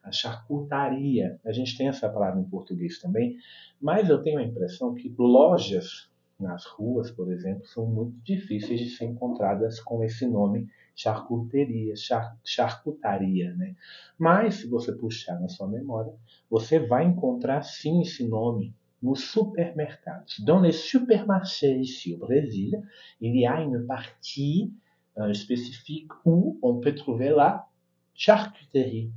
A 0.05 0.11
charcutaria, 0.11 1.39
a 1.45 1.51
gente 1.53 1.77
tem 1.77 1.87
essa 1.87 2.09
palavra 2.09 2.39
em 2.39 2.43
português 2.43 2.99
também, 2.99 3.37
mas 3.81 4.09
eu 4.09 4.21
tenho 4.21 4.39
a 4.39 4.43
impressão 4.43 4.93
que 4.93 5.13
lojas 5.17 6.09
nas 6.43 6.65
ruas, 6.65 7.09
por 7.09 7.31
exemplo, 7.31 7.65
são 7.65 7.87
muito 7.87 8.15
difíceis 8.23 8.79
de 8.79 8.89
ser 8.89 9.05
encontradas 9.05 9.79
com 9.79 10.03
esse 10.03 10.27
nome 10.27 10.67
charcuteria, 10.95 11.95
char, 11.95 12.37
charcutaria, 12.43 13.53
né? 13.55 13.75
Mas 14.17 14.55
se 14.55 14.67
você 14.67 14.91
puxar 14.91 15.39
na 15.39 15.47
sua 15.47 15.67
memória, 15.67 16.13
você 16.49 16.79
vai 16.79 17.05
encontrar 17.05 17.63
sim 17.63 18.01
esse 18.01 18.27
nome 18.27 18.75
nos 19.01 19.31
supermercados. 19.31 20.39
Dans 20.39 20.61
les 20.61 20.75
supermarchés 20.75 21.81
ici 21.81 22.13
au 22.13 22.19
Brésil, 22.19 22.81
il 23.19 23.35
y 23.35 23.45
a 23.45 23.61
une 23.61 23.85
partie 23.85 24.71
euh, 25.17 25.33
spécifique 25.33 26.11
où 26.25 26.57
on 26.61 26.79
peut 26.79 26.95
trouver 26.95 27.29
la 27.29 27.67
charcuterie. 28.13 29.11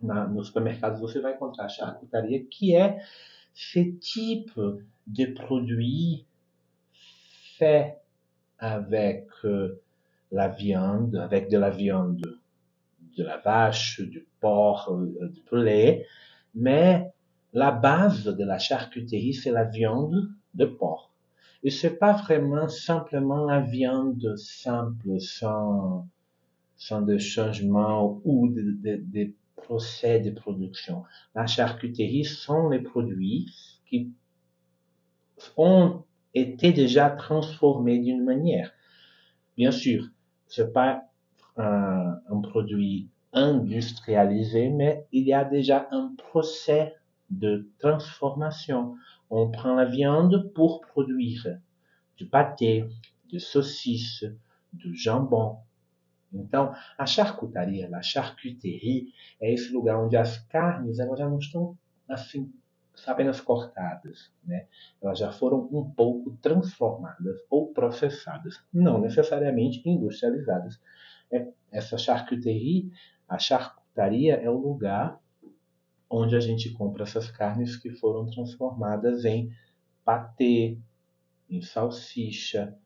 Na, 0.00 0.26
nos 0.26 0.44
supermercados 0.44 1.00
você 1.00 1.20
vai 1.20 1.34
encontrar 1.34 1.66
a 1.66 1.68
charcutaria, 1.68 2.44
que 2.44 2.74
é 2.74 3.00
ce 3.54 3.92
type 4.00 4.82
de 5.06 5.26
produit 5.26 6.26
avec 8.58 9.28
euh, 9.44 9.80
la 10.30 10.48
viande, 10.48 11.16
avec 11.16 11.48
de 11.50 11.58
la 11.58 11.70
viande 11.70 12.22
de 13.16 13.24
la 13.24 13.38
vache, 13.38 14.00
du 14.00 14.26
porc, 14.40 14.88
euh, 14.90 15.28
du 15.28 15.40
poulet, 15.42 16.06
mais 16.54 17.12
la 17.52 17.70
base 17.70 18.24
de 18.24 18.44
la 18.44 18.58
charcuterie, 18.58 19.34
c'est 19.34 19.50
la 19.50 19.64
viande 19.64 20.30
de 20.54 20.64
porc. 20.64 21.12
Et 21.64 21.70
c'est 21.70 21.98
pas 21.98 22.12
vraiment 22.12 22.68
simplement 22.68 23.44
la 23.44 23.60
viande 23.60 24.36
simple, 24.36 25.20
sans, 25.20 26.06
sans 26.76 27.02
de 27.02 27.18
changement 27.18 28.20
ou 28.24 28.48
de, 28.48 29.32
procès 29.56 30.18
de 30.18 30.30
production. 30.30 31.04
La 31.36 31.46
charcuterie 31.46 32.24
sont 32.24 32.68
les 32.68 32.80
produits 32.80 33.46
qui 33.86 34.10
ont 35.56 36.02
été 36.34 36.72
déjà 36.72 37.10
transformés 37.10 37.98
d'une 37.98 38.24
manière. 38.24 38.72
Bien 39.56 39.70
sûr, 39.70 40.08
c'est 40.46 40.72
pas 40.72 41.04
un, 41.56 42.20
produit 42.42 43.08
industrialisé, 43.32 44.68
mais 44.68 45.06
il 45.12 45.24
y 45.24 45.32
a 45.32 45.44
déjà 45.44 45.88
un 45.90 46.14
procès 46.16 46.94
de 47.30 47.68
transformation. 47.78 48.96
On 49.30 49.50
prend 49.50 49.74
la 49.74 49.84
viande 49.84 50.52
pour 50.54 50.80
produire 50.82 51.58
du 52.16 52.26
pâté, 52.26 52.84
de 53.30 53.38
saucisses, 53.38 54.24
do 54.72 54.94
jambon. 54.94 55.58
Então, 56.34 56.72
a 56.96 57.04
charcutaria, 57.04 57.90
a 57.94 58.02
charcuterie, 58.02 59.12
é 59.40 59.52
esse 59.52 59.72
lugar 59.72 60.02
onde 60.02 60.16
as 60.16 60.38
carnes 60.38 60.98
elas 60.98 61.18
já 61.18 61.28
não 61.28 61.38
estão 61.38 61.76
apenas 63.06 63.40
cortadas, 63.40 64.32
né? 64.44 64.66
Elas 65.00 65.18
já 65.18 65.32
foram 65.32 65.68
um 65.72 65.90
pouco 65.90 66.36
transformadas 66.42 67.38
ou 67.50 67.72
processadas, 67.72 68.60
não 68.72 69.00
necessariamente 69.00 69.82
industrializadas. 69.88 70.80
É, 71.30 71.48
essa 71.70 71.96
charcuterie, 71.96 72.92
a 73.28 73.38
charcutaria 73.38 74.34
é 74.34 74.50
o 74.50 74.58
lugar 74.58 75.18
onde 76.08 76.36
a 76.36 76.40
gente 76.40 76.70
compra 76.70 77.04
essas 77.04 77.30
carnes 77.30 77.76
que 77.76 77.90
foram 77.90 78.26
transformadas 78.26 79.24
em 79.24 79.50
patê, 80.04 80.78
em 81.48 81.62
salsicha, 81.62 82.76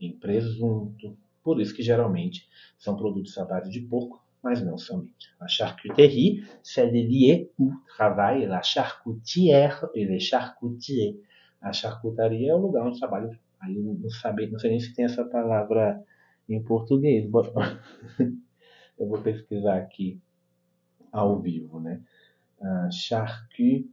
em 0.00 0.18
presunto. 0.18 1.16
Por 1.42 1.60
isso 1.60 1.74
que 1.74 1.82
geralmente 1.82 2.48
são 2.78 2.96
produtos 2.96 3.36
à 3.36 3.44
base 3.44 3.70
de 3.70 3.80
porco 3.82 4.24
mas 4.42 4.62
não 4.62 4.78
somente. 4.78 5.34
A 5.38 5.46
charcuterie, 5.46 6.44
c'est 6.62 6.90
lieu 6.90 7.50
où 7.58 7.72
travaille 7.86 8.46
la 8.46 8.62
charcutière 8.62 9.86
et 9.94 10.04
les 10.04 10.20
charcutiers. 10.20 11.20
A 11.62 11.72
charcutaria 11.74 12.52
é 12.52 12.54
o 12.54 12.58
lugar 12.58 12.86
onde 12.86 12.98
trabalha. 12.98 13.38
Aí 13.60 13.76
eu 13.76 13.82
não, 13.82 14.08
sabe, 14.08 14.46
não 14.46 14.58
sei 14.58 14.70
nem 14.70 14.80
se 14.80 14.94
tem 14.94 15.04
essa 15.04 15.22
palavra 15.26 16.02
em 16.48 16.62
português. 16.62 17.30
Eu 18.98 19.08
vou 19.08 19.20
pesquisar 19.20 19.76
aqui 19.76 20.18
ao 21.12 21.38
vivo, 21.38 21.78
né? 21.80 22.02
Uh, 22.58 22.90
charcutier, 22.90 23.84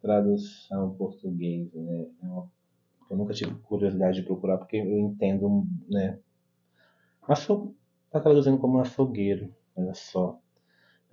tradução 0.00 0.94
português, 0.94 1.72
né? 1.74 2.06
Eu 3.10 3.16
nunca 3.16 3.34
tive 3.34 3.54
curiosidade 3.56 4.20
de 4.20 4.26
procurar 4.26 4.58
porque 4.58 4.76
eu 4.76 4.98
entendo, 4.98 5.66
né? 5.88 6.18
Mas 7.28 7.40
sou 7.40 7.74
Está 8.12 8.20
traduzindo 8.20 8.58
como 8.58 8.78
açougueiro, 8.78 9.56
olha 9.74 9.94
só. 9.94 10.38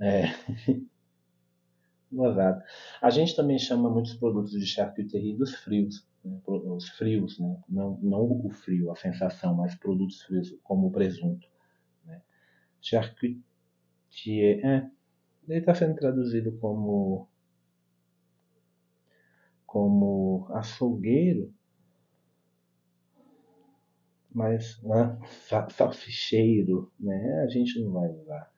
É. 0.01 0.23
Gozado. 2.11 2.61
A 3.01 3.09
gente 3.09 3.33
também 3.37 3.57
chama 3.57 3.89
muitos 3.89 4.15
produtos 4.15 4.51
de 4.51 4.65
charcuterie 4.65 5.33
dos 5.33 5.55
frios. 5.55 6.05
né, 6.25 6.41
os 6.45 6.89
frios, 6.89 7.39
né, 7.39 7.57
não, 7.69 7.97
não 8.01 8.23
o 8.45 8.49
frio, 8.49 8.91
a 8.91 8.97
sensação, 8.97 9.55
mas 9.55 9.75
produtos 9.75 10.21
frios 10.23 10.53
como 10.61 10.87
o 10.87 10.91
presunto. 10.91 11.47
Né. 12.03 12.21
Charcutier, 12.81 13.39
é, 14.65 14.91
ele 15.47 15.59
está 15.59 15.73
sendo 15.73 15.95
traduzido 15.95 16.51
como 16.57 17.29
como 19.65 20.49
açougueiro, 20.51 21.53
mas 24.33 24.81
né, 24.83 25.17
salsicheiro, 25.69 26.91
né, 26.99 27.43
a 27.43 27.47
gente 27.47 27.79
não 27.81 27.91
vai 27.91 28.09
usar 28.09 28.51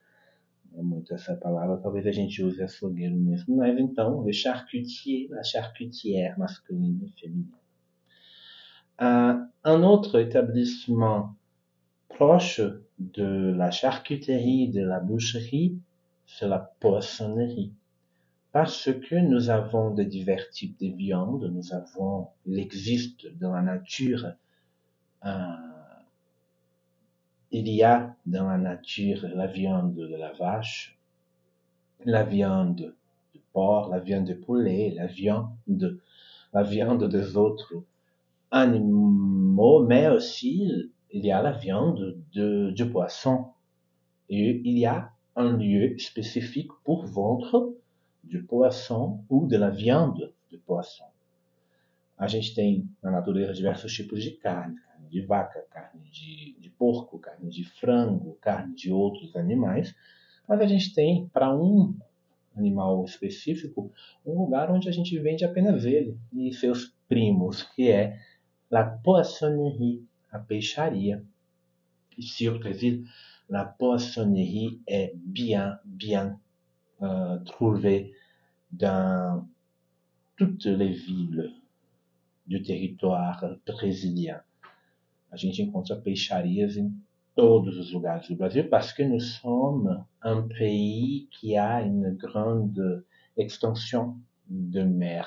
muito 0.74 1.14
essa 1.14 1.36
palavra, 1.36 1.78
talvez 1.78 2.08
a 2.08 2.12
gente 2.12 2.42
use 2.42 2.62
açougueiro 2.62 3.16
mesmo, 3.16 3.58
mas 3.58 3.78
então, 3.78 4.24
le 4.24 4.34
charcutier, 4.34 5.28
la 5.30 5.44
charcutière 5.44 6.38
masculine 6.40 7.04
et 7.06 7.20
féminine. 7.20 7.52
Uh, 9.00 9.50
un 9.64 9.84
autre 9.84 10.20
établissement 10.20 11.36
proche 12.08 12.62
de 13.00 13.54
la 13.58 13.72
charcuterie, 13.72 14.70
de 14.70 14.82
la 14.82 15.00
boucherie, 15.00 15.80
c'est 16.26 16.48
la 16.48 16.60
poissonnerie. 16.60 17.74
Parce 18.52 18.92
que 18.92 19.16
nous 19.16 19.50
avons 19.50 19.94
de 19.94 20.04
divers 20.04 20.50
types 20.50 20.80
de 20.80 20.96
viandes, 20.96 21.50
nous 21.52 21.74
avons, 21.74 22.28
il 22.46 22.60
existe 22.60 23.28
dans 23.40 23.54
la 23.54 23.62
nature, 23.62 24.34
il 27.52 27.68
y 27.68 27.84
a 27.84 28.16
dans 28.26 28.48
la 28.48 28.58
nature 28.58 29.28
la 29.36 29.48
viande 29.48 29.96
de 29.96 30.16
la 30.16 30.32
vache, 30.34 30.98
la 32.06 32.24
viande 32.24 32.94
de 33.36 33.42
porc, 33.54 33.90
la 33.90 34.00
viande 34.00 34.26
de 34.26 34.34
poulet, 34.34 34.94
la 34.96 35.08
viande, 35.08 36.00
la 36.54 36.64
viande 36.64 37.08
des 37.08 37.38
autres 37.38 37.84
animaux, 38.50 39.86
mais 39.86 40.08
aussi 40.08 40.92
il 41.12 41.26
y 41.26 41.32
a 41.32 41.42
la 41.42 41.52
viande 41.52 42.18
de, 42.34 42.72
du 42.72 42.90
poisson. 42.90 43.48
Et 44.30 44.62
il 44.64 44.78
y 44.78 44.86
a 44.86 45.12
un 45.36 45.58
lieu 45.58 45.98
spécifique 45.98 46.72
pour 46.84 47.06
vendre 47.06 47.74
du 48.24 48.44
poisson 48.44 49.24
ou 49.30 49.48
de 49.48 49.58
la 49.58 49.70
viande 49.70 50.32
de 50.52 50.58
poisson. 50.58 51.06
A 52.18 52.28
gente 52.28 52.54
tem 52.54 52.88
na 53.02 53.10
natureza 53.10 53.52
diversos 53.52 53.92
tipos 53.94 54.24
de 54.24 54.30
carne 54.30 54.80
de 55.12 55.22
vaca, 55.22 55.64
carne 55.70 56.02
de, 56.10 56.56
de 56.60 56.70
porco, 56.70 57.20
carne 57.20 57.50
de 57.50 57.64
frango, 57.64 58.38
carne 58.42 58.74
de 58.74 58.92
outros 58.92 59.36
animais, 59.36 59.94
mas 60.48 60.62
a 60.62 60.66
gente 60.66 60.94
tem 60.94 61.28
para 61.28 61.54
um 61.54 61.96
animal 62.56 63.04
específico 63.06 63.92
um 64.26 64.40
lugar 64.40 64.72
onde 64.72 64.90
a 64.90 64.92
gente 64.92 65.18
vende 65.20 65.46
apenas 65.46 65.86
ele 65.86 66.18
e 66.34 66.54
seus 66.54 66.96
primos, 67.08 67.64
que 67.64 67.92
é 67.92 68.20
la 68.70 68.84
poissonnerie, 68.84 70.06
a 70.32 70.40
peixaria. 70.40 71.24
Ici 72.18 72.48
au 72.48 72.60
Brésil, 72.60 73.06
la 73.50 73.66
poissonnerie 73.66 74.82
est 74.88 75.14
bien, 75.16 75.80
bien 75.84 76.40
euh, 77.02 77.40
trouvée 77.40 78.14
dans 78.72 79.48
toutes 80.38 80.66
les 80.66 80.92
villes 80.92 81.54
du 82.48 82.62
territoire 82.62 83.44
brésilien. 83.66 84.42
A 85.32 85.38
gente 85.38 85.62
encontra 85.62 85.96
peixarias 85.96 86.76
em 86.76 86.94
todos 87.34 87.78
os 87.78 87.94
lugares 87.94 88.28
do 88.28 88.36
Brasil 88.36 88.68
parce 88.70 88.92
que 88.92 89.04
nous 89.04 89.22
sommes 89.22 90.04
un 90.22 90.48
pays 90.48 91.28
qui 91.32 91.56
a 91.56 91.82
une 91.82 92.16
grande 92.18 93.04
extension 93.38 94.20
de 94.50 94.84
mer. 94.84 95.26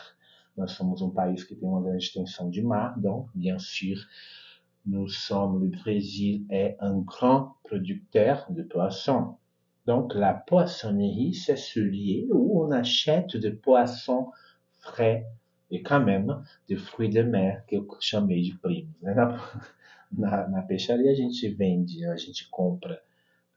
Nós 0.57 0.73
somos 0.73 1.01
um 1.01 1.11
país 1.11 1.43
que 1.43 1.55
tem 1.55 1.69
uma 1.69 1.81
grande 1.81 2.05
extensão 2.05 2.51
de 2.51 2.63
mar, 2.63 3.01
donc, 3.01 3.29
bien 3.35 3.59
sûr, 3.59 3.97
nous 4.87 5.09
sommes, 5.09 5.61
le 5.61 5.69
Brésil 5.69 6.45
est 6.51 6.77
un 6.79 7.01
grand 7.01 7.57
producteur 7.65 8.47
de 8.51 8.63
poissons. 8.63 9.37
Donc, 9.87 10.15
la 10.15 10.35
poissonnerie, 10.35 11.35
c'est 11.35 11.57
ce 11.57 11.81
lieu 11.81 12.29
où 12.31 12.63
on 12.63 12.71
achète 12.71 13.37
des 13.37 13.53
poissons 13.53 14.31
frais 14.81 15.27
e 15.71 15.79
quand 15.79 16.05
même 16.05 16.45
de 16.69 16.77
fruits 16.77 17.11
de 17.11 17.23
mer, 17.23 17.65
que 17.67 17.77
eu 17.77 17.87
chamei 18.01 18.43
de 18.43 18.57
primos. 18.59 18.95
Né? 19.03 19.15
Na, 19.15 19.39
na, 20.13 20.49
na, 20.49 20.63
peixaria 20.63 21.11
a 21.11 21.15
gente 21.15 21.49
vende, 21.49 22.05
a 22.07 22.17
gente 22.17 22.49
compra 22.51 23.03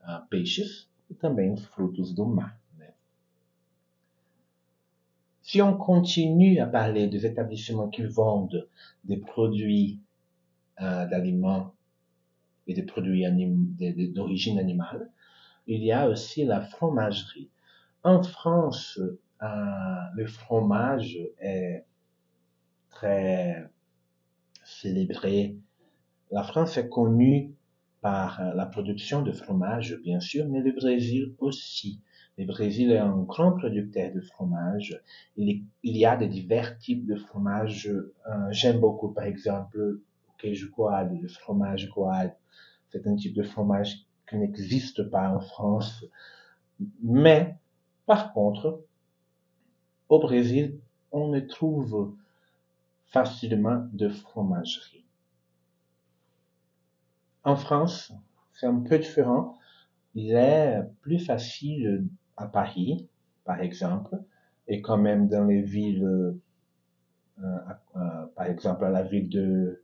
uh, 0.02 0.26
peixes 0.30 0.89
e 1.10 1.13
também 1.13 1.52
os 1.52 1.65
frutos 1.65 2.13
do 2.13 2.26
mar. 2.26 2.58
Si 5.41 5.62
on 5.62 5.78
continue 5.78 6.60
à 6.60 6.67
parler 6.67 7.08
des 7.08 7.26
établissements 7.26 7.88
qui 7.88 8.04
vendent 8.04 8.67
des 9.06 9.15
produits 9.15 10.02
uh, 10.78 11.08
d'aliments 11.10 11.74
et 12.67 12.74
des 12.74 12.84
produits 12.84 13.24
d'origine 14.13 14.60
animale, 14.60 15.10
il 15.65 15.86
y 15.86 15.91
a 15.93 16.10
aussi 16.10 16.43
la 16.43 16.60
fromagerie. 16.60 17.50
En 18.04 18.24
France, 18.24 19.00
euh, 19.41 19.48
le 20.15 20.28
fromage 20.28 21.17
est 21.39 21.86
très 22.97 23.69
célébré. 24.63 25.55
La 26.31 26.41
France 26.41 26.77
est 26.77 26.89
connue 26.89 27.53
par 28.01 28.41
la 28.55 28.65
production 28.65 29.21
de 29.21 29.31
fromage, 29.31 29.99
bien 30.03 30.19
sûr, 30.19 30.47
mais 30.47 30.62
le 30.62 30.71
Brésil 30.71 31.36
aussi. 31.38 32.01
Le 32.39 32.45
Brésil 32.45 32.91
est 32.91 32.97
un 32.97 33.17
grand 33.17 33.51
producteur 33.51 34.12
de 34.13 34.21
fromage. 34.21 34.99
Il, 35.36 35.63
y 35.83 36.05
a 36.05 36.17
de 36.17 36.25
divers 36.25 36.77
types 36.79 37.05
de 37.05 37.15
fromage. 37.15 37.88
Euh, 37.88 38.07
j'aime 38.51 38.79
beaucoup, 38.79 39.10
par 39.10 39.25
exemple, 39.25 39.77
le 39.77 40.03
queijo 40.39 40.69
coalho, 40.75 41.19
le 41.21 41.27
fromage 41.27 41.89
coalho. 41.89 42.31
C'est 42.89 43.05
un 43.05 43.15
type 43.15 43.36
de 43.36 43.43
fromage 43.43 44.05
qui 44.27 44.38
n'existe 44.38 45.03
pas 45.10 45.29
en 45.29 45.39
France. 45.39 46.03
Mais, 47.03 47.55
par 48.07 48.33
contre, 48.33 48.81
au 50.10 50.19
Brésil, 50.19 50.79
on 51.12 51.27
ne 51.27 51.39
trouve 51.39 52.15
facilement 53.08 53.88
de 53.93 54.10
fromagerie. 54.10 55.06
En 57.43 57.56
France, 57.56 58.13
c'est 58.54 58.67
un 58.67 58.80
peu 58.82 59.00
différent. 59.00 59.58
Il 60.15 60.34
est 60.34 60.84
plus 61.02 61.20
facile 61.20 62.08
à 62.38 62.48
Paris, 62.48 63.08
par 63.46 63.62
exemple, 63.62 64.17
et 64.67 64.82
quand 64.82 64.98
même 64.98 65.28
dans 65.30 65.46
les 65.46 65.62
villes, 65.63 66.36
euh, 67.43 68.26
par 68.36 68.46
exemple 68.46 68.86
à 68.86 68.89
la 68.89 69.04
ville 69.04 69.30
de, 69.30 69.84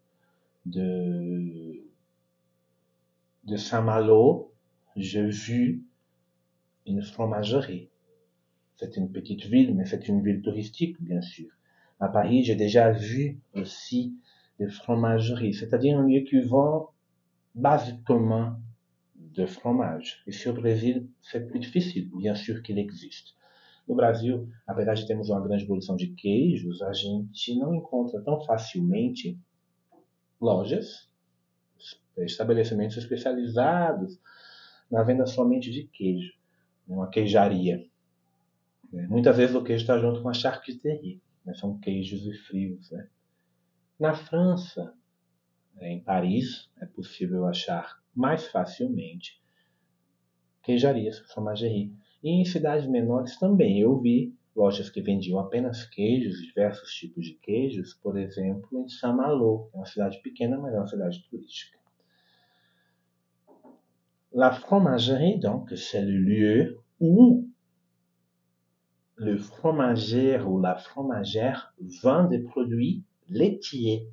de 0.65 1.83
de 3.45 3.55
Saint-Malo, 3.55 4.51
j'ai 4.97 5.25
vu 5.25 5.85
une 6.85 7.01
fromagerie. 7.03 7.89
C'est 8.77 8.97
une 8.97 9.11
petite 9.11 9.45
ville, 9.45 9.75
mais 9.75 9.85
c'est 9.85 10.07
une 10.07 10.23
ville 10.23 10.41
touristique, 10.41 11.01
bien 11.01 11.21
sûr. 11.21 11.49
À 11.99 12.07
Paris, 12.09 12.43
j'ai 12.43 12.55
déjà 12.55 12.91
vu 12.91 13.39
aussi 13.53 14.15
des 14.59 14.69
fromageries, 14.69 15.53
c'est-à-dire 15.53 15.99
un 15.99 16.07
lieu 16.07 16.21
qui 16.21 16.41
vend 16.41 16.89
basiquement 17.55 18.59
de 19.15 19.45
fromage. 19.45 20.23
Ici 20.27 20.49
au 20.49 20.53
Brasil, 20.53 21.07
c'est 21.21 21.47
plus 21.47 21.59
difficile, 21.59 22.09
bien 22.15 22.35
sûr 22.35 22.61
qu'il 22.61 22.77
existe. 22.77 23.35
No 23.87 23.95
Brasil, 23.95 24.47
apesar 24.65 24.93
de 24.93 25.05
termos 25.05 25.29
uma 25.29 25.41
grande 25.41 25.65
produção 25.65 25.95
de 25.95 26.07
queijos, 26.07 26.81
a 26.81 26.93
gente 26.93 27.57
não 27.57 27.75
encontra 27.75 28.21
tão 28.21 28.39
facilmente 28.41 29.37
lojas 30.39 31.09
estabelecimentos 32.17 32.95
especializados 32.95 34.19
na 34.89 35.03
venda 35.03 35.25
somente 35.25 35.71
de 35.71 35.83
queijo, 35.85 36.33
né, 36.87 36.95
uma 36.95 37.09
queijaria. 37.09 37.85
Né. 38.91 39.07
Muitas 39.09 39.35
vezes 39.35 39.55
o 39.55 39.63
queijo 39.63 39.81
está 39.81 39.97
junto 39.97 40.21
com 40.21 40.29
a 40.29 40.33
charcuterie, 40.33 41.21
né? 41.45 41.53
são 41.53 41.77
queijos 41.79 42.25
e 42.25 42.33
frios. 42.33 42.91
Né? 42.91 43.07
Na 43.99 44.13
França, 44.13 44.93
né, 45.75 45.91
em 45.91 46.03
Paris, 46.03 46.69
é 46.79 46.85
possível 46.85 47.45
achar 47.45 48.01
mais 48.15 48.47
facilmente 48.47 49.41
queijarias, 50.61 51.19
fromagerie. 51.31 51.93
E 52.23 52.29
em 52.29 52.45
cidades 52.45 52.87
menores 52.87 53.37
também. 53.37 53.79
Eu 53.79 53.99
vi 53.99 54.33
lojas 54.55 54.89
que 54.89 55.01
vendiam 55.01 55.39
apenas 55.39 55.85
queijos, 55.85 56.41
diversos 56.41 56.93
tipos 56.93 57.25
de 57.25 57.33
queijos, 57.33 57.93
por 57.95 58.17
exemplo, 58.17 58.79
em 58.79 58.87
Saint-Malo, 58.87 59.67
que 59.69 59.75
é 59.75 59.79
uma 59.79 59.85
cidade 59.85 60.21
pequena, 60.21 60.57
mas 60.57 60.73
é 60.73 60.77
uma 60.77 60.87
cidade 60.87 61.23
turística. 61.29 61.77
La 64.31 64.51
fromagerie, 64.51 65.39
donc, 65.39 65.77
c'est 65.77 66.01
le 66.01 66.17
lieu 66.17 66.81
où 66.99 67.47
le 69.23 69.37
fromager 69.37 70.39
ou 70.45 70.59
la 70.59 70.75
fromagère 70.75 71.73
vend 72.01 72.25
des 72.25 72.39
produits 72.39 73.03
laitiers, 73.29 74.07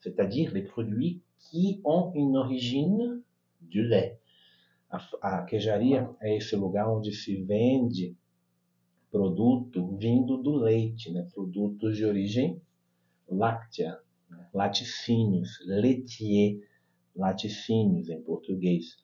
c'est-à-dire 0.00 0.52
les 0.52 0.62
produits 0.62 1.20
qui 1.38 1.80
ont 1.84 2.12
une 2.14 2.36
origine 2.36 3.22
du 3.60 3.86
lait. 3.86 4.18
A, 4.90 4.98
a 5.20 5.42
queijaria 5.42 6.08
é 6.20 6.36
esse 6.36 6.56
lugar 6.56 6.90
onde 6.90 7.12
se 7.12 7.36
vende 7.42 8.16
produto 9.10 9.96
vindo 9.96 10.36
do 10.36 10.56
leite, 10.56 11.12
né? 11.12 11.26
produtos 11.32 11.96
de 11.96 12.04
origem 12.04 12.60
láctea, 13.28 13.98
né? 14.30 14.48
laticínios, 14.54 15.58
laitier, 15.66 16.60
laticínios 17.14 18.08
em 18.08 18.22
português. 18.22 18.96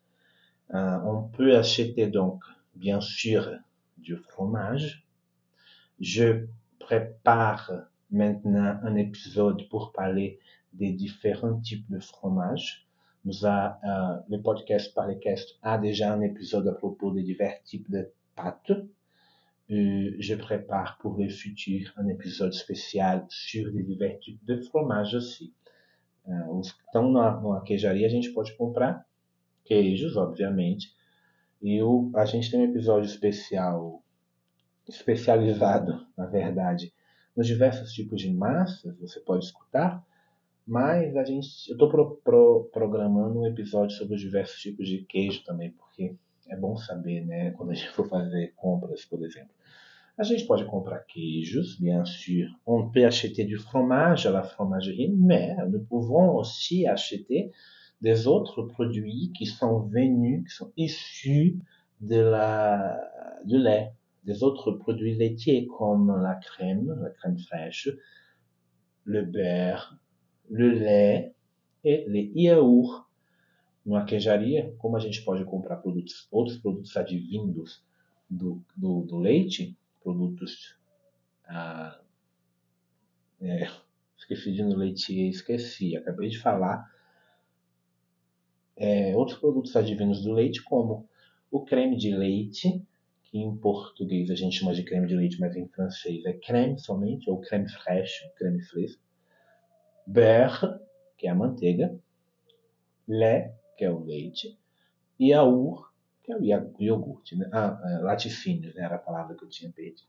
Uh, 0.70 1.04
on 1.04 1.28
peut 1.28 1.56
acheter 1.56 2.06
donc, 2.06 2.42
bien 2.74 3.00
sûr, 3.00 3.58
du 3.98 4.16
fromage. 4.16 5.06
Je 6.02 6.46
prépare 6.80 7.70
maintenant 8.10 8.76
un 8.82 8.96
épisode 8.96 9.68
pour 9.68 9.92
parler 9.92 10.40
des 10.72 10.90
différents 10.90 11.60
types 11.60 11.88
de 11.88 12.00
fromage. 12.00 12.88
Nous 13.24 13.46
a, 13.46 13.78
euh, 13.84 14.20
le 14.28 14.42
podcast 14.42 14.92
Parlecast 14.92 15.60
a 15.62 15.78
déjà 15.78 16.12
un 16.12 16.20
épisode 16.22 16.66
à 16.66 16.72
propos 16.72 17.12
des 17.12 17.22
divers 17.22 17.62
types 17.62 17.88
de 17.88 18.10
pâtes. 18.34 18.72
Euh, 19.70 20.16
je 20.18 20.34
prépare 20.34 20.98
pour 21.00 21.16
le 21.16 21.28
futur 21.28 21.92
un 21.96 22.08
épisode 22.08 22.52
spécial 22.52 23.24
sur 23.28 23.68
les 23.68 23.84
divers 23.84 24.18
types 24.18 24.44
de 24.44 24.56
fromage 24.56 25.14
aussi. 25.14 25.54
Uh, 26.26 26.58
os 26.58 26.72
que 26.72 26.82
estão 26.84 27.12
na, 27.12 27.40
numa 27.40 27.62
queijaria 27.62 28.06
a 28.06 28.10
gente 28.10 28.30
pode 28.30 28.56
comprar 28.56 29.06
queijos, 29.64 30.16
obviamente. 30.16 30.92
E 31.60 31.80
o, 31.80 32.10
a 32.14 32.24
gente 32.24 32.50
tem 32.50 32.60
um 32.60 32.70
episódio 32.70 33.06
especial, 33.06 34.01
especializado, 34.88 36.06
na 36.16 36.26
verdade, 36.26 36.92
nos 37.36 37.46
diversos 37.46 37.92
tipos 37.92 38.20
de 38.20 38.32
massas, 38.32 38.96
você 38.98 39.20
pode 39.20 39.44
escutar. 39.44 40.04
Mas 40.66 41.16
a 41.16 41.24
gente, 41.24 41.48
eu 41.68 41.74
estou 41.74 41.88
pro, 41.88 42.16
pro, 42.24 42.70
programando 42.72 43.40
um 43.40 43.46
episódio 43.46 43.96
sobre 43.96 44.14
os 44.14 44.20
diversos 44.20 44.60
tipos 44.60 44.86
de 44.86 44.98
queijo 45.04 45.42
também, 45.44 45.72
porque 45.72 46.14
é 46.48 46.56
bom 46.56 46.76
saber, 46.76 47.24
né, 47.24 47.50
quando 47.56 47.70
a 47.70 47.74
gente 47.74 47.90
for 47.90 48.08
fazer 48.08 48.52
compras, 48.54 49.04
por 49.04 49.24
exemplo. 49.24 49.50
A 50.16 50.24
gente 50.24 50.44
pode 50.44 50.66
comprar 50.66 51.00
queijos, 51.00 51.78
bien 51.80 52.04
sûr. 52.04 52.46
On 52.66 52.90
peut 52.90 53.04
acheter 53.04 53.46
du 53.46 53.56
fromage 53.56 54.26
à 54.26 54.30
la 54.30 54.42
fromagerie, 54.42 55.08
mais 55.08 55.56
nous 55.68 55.84
pouvons 55.84 56.36
aussi 56.36 56.86
acheter 56.86 57.50
des 58.00 58.26
autres 58.26 58.62
produits 58.62 59.32
qui 59.34 59.46
sont 59.46 59.80
venus, 59.80 60.44
qui 60.44 60.54
sont 60.54 60.70
issus 60.76 61.58
de 62.00 62.16
la, 62.16 63.40
du 63.44 63.56
lait, 63.56 63.92
des 64.24 64.42
autres 64.42 64.72
produits 64.72 65.14
laitiers 65.14 65.66
comme 65.66 66.20
la 66.22 66.34
crème, 66.36 66.96
la 67.00 67.10
crème 67.10 67.38
fraîche, 67.38 67.88
le 69.04 69.22
beurre, 69.22 69.98
le 70.50 70.70
lait 70.70 71.34
e 71.84 72.04
les 72.08 72.30
yaourts. 72.34 73.08
Numa 73.84 74.04
queijaria, 74.04 74.70
como 74.78 74.96
a 74.96 75.00
gente 75.00 75.24
pode 75.24 75.44
comprar 75.44 75.76
produtos, 75.76 76.28
outros 76.30 76.56
produtos 76.58 76.96
advindos 76.96 77.82
do, 78.30 78.62
do, 78.76 79.02
do 79.02 79.18
leite, 79.18 79.76
produtos. 80.00 80.78
Ah, 81.48 82.00
é, 83.40 83.68
esqueci 84.16 84.52
de 84.52 84.62
no 84.62 84.76
leite, 84.76 85.28
esqueci, 85.28 85.96
acabei 85.96 86.28
de 86.28 86.38
falar. 86.38 86.88
É, 88.76 89.16
outros 89.16 89.38
produtos 89.38 89.74
advindos 89.74 90.22
do 90.22 90.32
leite, 90.32 90.62
como 90.62 91.08
o 91.50 91.64
creme 91.64 91.96
de 91.96 92.14
leite, 92.16 92.86
que 93.32 93.38
em 93.38 93.56
português 93.56 94.30
a 94.30 94.34
gente 94.34 94.58
chama 94.58 94.74
de 94.74 94.84
creme 94.84 95.06
de 95.06 95.16
leite, 95.16 95.40
mas 95.40 95.56
em 95.56 95.66
francês 95.66 96.22
é 96.26 96.34
creme 96.34 96.78
somente, 96.78 97.30
ou 97.30 97.40
creme 97.40 97.66
fraîche, 97.66 98.30
creme 98.36 98.60
fresco. 98.60 99.02
Beurre, 100.06 100.78
que 101.16 101.26
é 101.26 101.30
a 101.30 101.34
manteiga. 101.34 101.98
Lait, 103.08 103.54
que 103.78 103.86
é 103.86 103.90
o 103.90 104.04
leite. 104.04 104.58
E 105.18 105.30
yaourt, 105.30 105.90
que 106.22 106.30
é 106.30 106.36
o 106.36 106.44
iogurte, 106.78 107.34
né? 107.34 107.48
Ah, 107.50 107.80
é, 107.86 107.98
laticínios, 108.02 108.74
né? 108.74 108.84
era 108.84 108.96
a 108.96 108.98
palavra 108.98 109.34
que 109.34 109.42
eu 109.42 109.48
tinha 109.48 109.72
perdido. 109.72 110.06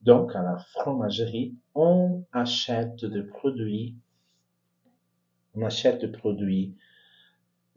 Donc, 0.00 0.36
à 0.36 0.42
la 0.42 0.58
fromagerie, 0.58 1.58
on 1.74 2.24
achète 2.30 3.04
des 3.06 3.24
produits, 3.24 3.96
on 5.52 5.62
achète 5.62 6.00
des 6.00 6.12
produits 6.16 6.76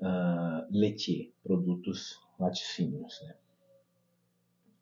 uh, 0.02 0.62
laitiers, 0.70 1.34
produtos 1.44 2.20
laticínios. 2.40 3.20
Né? 3.26 3.34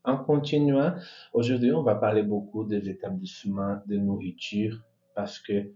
En 0.07 0.15
continuant, 0.15 0.93
aujourd'hui, 1.33 1.73
on 1.73 1.83
va 1.83 1.95
parler 1.95 2.23
beaucoup 2.23 2.63
des 2.63 2.87
établissements 2.89 3.81
de 3.87 3.97
nourriture 3.97 4.81
parce 5.13 5.37
que 5.37 5.73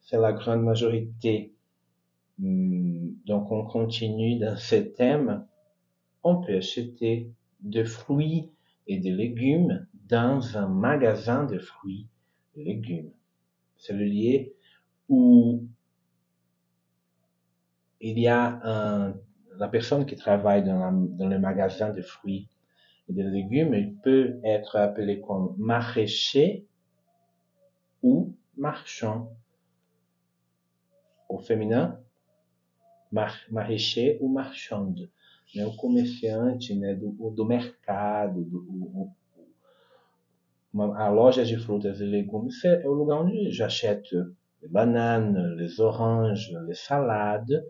c'est 0.00 0.16
la 0.16 0.32
grande 0.32 0.62
majorité. 0.62 1.52
Hmm, 2.38 3.14
donc, 3.26 3.50
on 3.50 3.64
continue 3.66 4.38
dans 4.38 4.56
ce 4.56 4.76
thème 4.76 5.44
on 6.22 6.40
peut 6.40 6.56
acheter 6.56 7.30
des 7.60 7.84
fruits 7.84 8.50
et 8.86 8.98
des 8.98 9.10
légumes 9.12 9.86
dans 10.08 10.56
un 10.56 10.68
magasin 10.68 11.44
de 11.44 11.58
fruits 11.58 12.06
et 12.56 12.62
légumes. 12.64 13.10
C'est 13.76 13.92
le 13.92 14.04
lieu 14.04 14.52
où 15.08 15.64
il 18.00 18.18
y 18.18 18.28
a 18.28 18.60
un, 18.62 19.14
la 19.56 19.68
personne 19.68 20.06
qui 20.06 20.14
travaille 20.14 20.64
dans, 20.64 20.92
dans 20.92 21.28
le 21.28 21.38
magasin 21.40 21.90
de 21.92 22.02
fruits 22.02 22.48
et 23.08 23.12
de 23.12 23.22
légumes, 23.22 23.74
il 23.74 23.94
peut 23.96 24.40
être 24.44 24.76
appelé 24.76 25.20
comme 25.20 25.54
maraîcher 25.58 26.66
ou 28.02 28.34
marchand. 28.56 29.30
Au 31.28 31.38
féminin, 31.38 32.00
maraîcher 33.12 34.18
ou 34.20 34.28
marchande. 34.28 35.08
né, 35.54 35.64
o 35.64 35.72
comerciante 35.72 36.74
né, 36.74 36.94
do, 36.94 37.30
do 37.30 37.44
mercado, 37.44 38.44
do, 38.44 38.58
o, 38.58 39.10
uma, 40.72 40.98
a 40.98 41.08
loja 41.08 41.44
de 41.44 41.56
frutas 41.56 42.00
e 42.00 42.04
legumes 42.04 42.64
é 42.64 42.86
o 42.86 42.92
lugar 42.92 43.22
onde 43.22 43.50
j'achète 43.50 44.12
les 44.60 44.68
bananes, 44.68 45.56
les 45.56 45.80
oranges, 45.80 46.52
les 46.66 46.74
salades, 46.74 47.64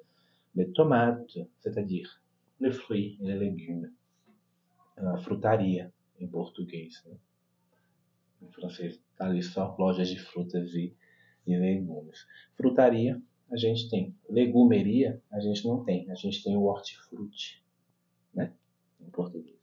les 0.55 0.70
tomates, 0.72 1.38
c'est-à-dire 1.61 2.20
les 2.61 2.72
fruits 2.72 3.18
e 3.20 3.27
les 3.27 3.38
légumes. 3.38 3.92
Frutaria, 5.18 5.92
em 6.18 6.28
português. 6.28 7.02
Né? 7.04 7.16
Em 8.42 8.50
francês 8.50 8.94
está 8.94 9.26
ali 9.26 9.42
só 9.42 9.74
lojas 9.78 10.09
de 10.09 10.18
frutas 10.18 10.72
e, 10.74 10.94
e 11.46 11.56
legumes. 11.56 12.26
Frutaria 12.54 13.20
a 13.50 13.56
gente 13.56 13.88
tem. 13.88 14.14
Legumeria 14.28 15.22
a 15.30 15.40
gente 15.40 15.66
não 15.66 15.85
tem. 15.85 16.11
A 16.11 16.14
gente 16.14 16.42
tem 16.42 16.56
o 16.56 16.64
hortifruti 16.64 17.62
né? 18.35 18.52
em 19.00 19.11
português. 19.11 19.56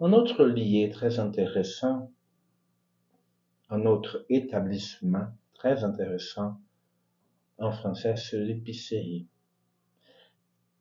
Un 0.00 0.12
autre 0.12 0.44
lieu 0.44 0.92
très 0.92 1.18
intéressant, 1.18 2.08
un 3.68 3.84
autre 3.84 4.24
établissement 4.28 5.32
très 5.54 5.82
intéressant 5.82 6.60
en 7.58 7.72
français, 7.72 8.14
c'est 8.16 8.38
l'épicerie. 8.38 9.26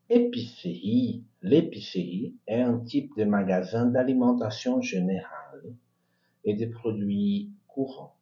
Épicerie, 0.09 1.25
l'épicerie 1.41 2.37
est 2.47 2.61
un 2.61 2.79
type 2.79 3.11
de 3.17 3.25
magasin 3.25 3.87
d'alimentation 3.87 4.79
générale 4.79 5.75
et 6.45 6.53
de 6.53 6.65
produits 6.65 7.51
courants. 7.67 8.15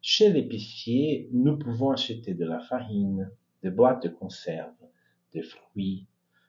Chez 0.00 0.32
l'épicier, 0.32 1.28
nous 1.32 1.58
pouvons 1.58 1.90
acheter 1.90 2.32
de 2.32 2.46
la 2.46 2.60
farine, 2.60 3.30
des 3.62 3.68
boîtes 3.68 4.04
de 4.04 4.08
conserve, 4.08 4.72
de 5.34 5.42
fruits, 5.42 6.06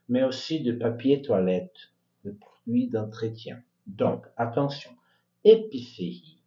mais 0.08 0.24
aussi 0.24 0.62
de 0.62 0.72
papier 0.72 1.22
toilette, 1.22 1.92
de 2.24 2.32
produits 2.32 2.88
d'entretien. 2.88 3.62
Donc, 3.86 4.26
attention, 4.38 4.92
épicerie 5.44 6.42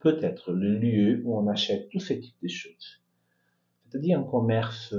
peut 0.00 0.18
être 0.20 0.50
le 0.50 0.76
lieu 0.76 1.22
où 1.24 1.38
on 1.38 1.46
achète 1.46 1.90
tous 1.90 2.00
ces 2.00 2.18
types 2.18 2.42
de 2.42 2.48
choses. 2.48 3.00
C'est-à-dire 3.84 4.18
un 4.18 4.24
commerce, 4.24 4.92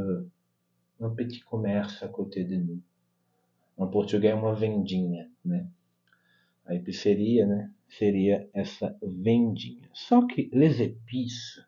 un 0.99 1.09
petit 1.09 1.41
commerce 1.41 2.01
à 2.03 2.07
côté 2.07 2.43
de 2.43 2.55
nous. 2.55 2.81
Em 3.77 3.87
português, 3.87 4.33
uma 4.33 4.53
vendinha, 4.53 5.29
né? 5.45 5.67
A 6.65 6.75
épicerie, 6.75 7.45
né? 7.45 7.71
Seria 7.87 8.49
essa 8.53 8.97
vendinha. 9.01 9.87
Só 9.93 10.25
que 10.27 10.49
les 10.51 10.81
épices 10.81 11.65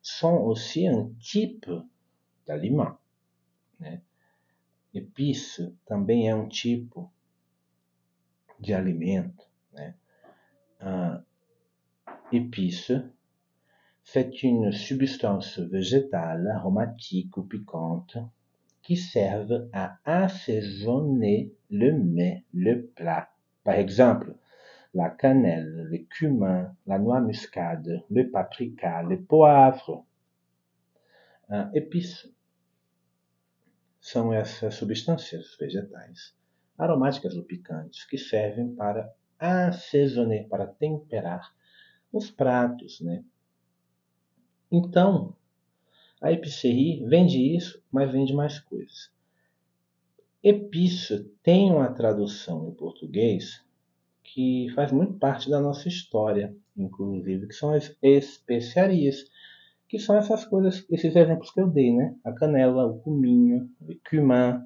sont 0.00 0.36
aussi 0.44 0.86
un 0.86 1.10
type 1.18 1.70
d'aliment. 2.46 2.98
Né? 3.80 4.02
Epice 4.94 5.74
também 5.86 6.28
é 6.28 6.34
um 6.34 6.48
tipo 6.48 7.10
de 8.60 8.74
alimento. 8.74 9.44
Né? 9.72 9.94
Ah, 10.80 11.22
épice, 12.30 13.02
c'est 14.04 14.42
une 14.42 14.72
substance 14.72 15.58
végétale 15.58 16.48
aromatique 16.48 17.38
ou 17.38 17.44
piquante 17.44 18.18
qui 18.82 18.96
servent 18.96 19.68
à 19.72 19.98
assaisonner 20.04 21.52
le 21.70 21.92
mets, 21.92 22.44
le 22.52 22.86
plat. 22.86 23.28
Par 23.64 23.74
exemple, 23.74 24.34
la 24.94 25.08
cannelle, 25.08 25.88
le 25.90 25.98
cumin, 25.98 26.74
la 26.86 26.98
noix 26.98 27.20
muscade, 27.20 28.02
le 28.10 28.30
paprika, 28.30 29.02
le 29.02 29.22
poivre. 29.22 30.04
Ah, 31.48 31.70
épice 31.74 32.28
são 34.00 34.32
essas 34.32 34.74
substâncias 34.74 35.56
vegetais 35.60 36.34
aromáticas 36.76 37.36
ou 37.36 37.44
picantes 37.44 38.04
que 38.04 38.18
servem 38.18 38.74
para 38.74 39.14
assaisonner, 39.38 40.48
para 40.48 40.66
temperar 40.66 41.54
os 42.12 42.30
pratos, 42.30 43.00
né? 43.00 43.24
Então, 44.70 45.36
a 46.22 46.30
épicerie 46.30 47.04
vende 47.04 47.56
isso, 47.56 47.82
mas 47.90 48.10
vende 48.10 48.32
mais 48.32 48.60
coisas. 48.60 49.10
Épice 50.42 51.28
tem 51.42 51.72
uma 51.72 51.92
tradução 51.92 52.68
em 52.68 52.74
português 52.74 53.62
que 54.22 54.68
faz 54.74 54.92
muito 54.92 55.14
parte 55.14 55.50
da 55.50 55.60
nossa 55.60 55.88
história, 55.88 56.56
inclusive, 56.76 57.48
que 57.48 57.54
são 57.54 57.74
as 57.74 57.94
especiarias, 58.00 59.24
que 59.88 59.98
são 59.98 60.16
essas 60.16 60.44
coisas, 60.44 60.86
esses 60.88 61.14
exemplos 61.14 61.50
que 61.50 61.60
eu 61.60 61.68
dei, 61.68 61.92
né? 61.92 62.14
A 62.24 62.32
canela, 62.32 62.86
o 62.86 63.00
cominho, 63.00 63.68
o 63.80 63.92
cumin, 64.08 64.64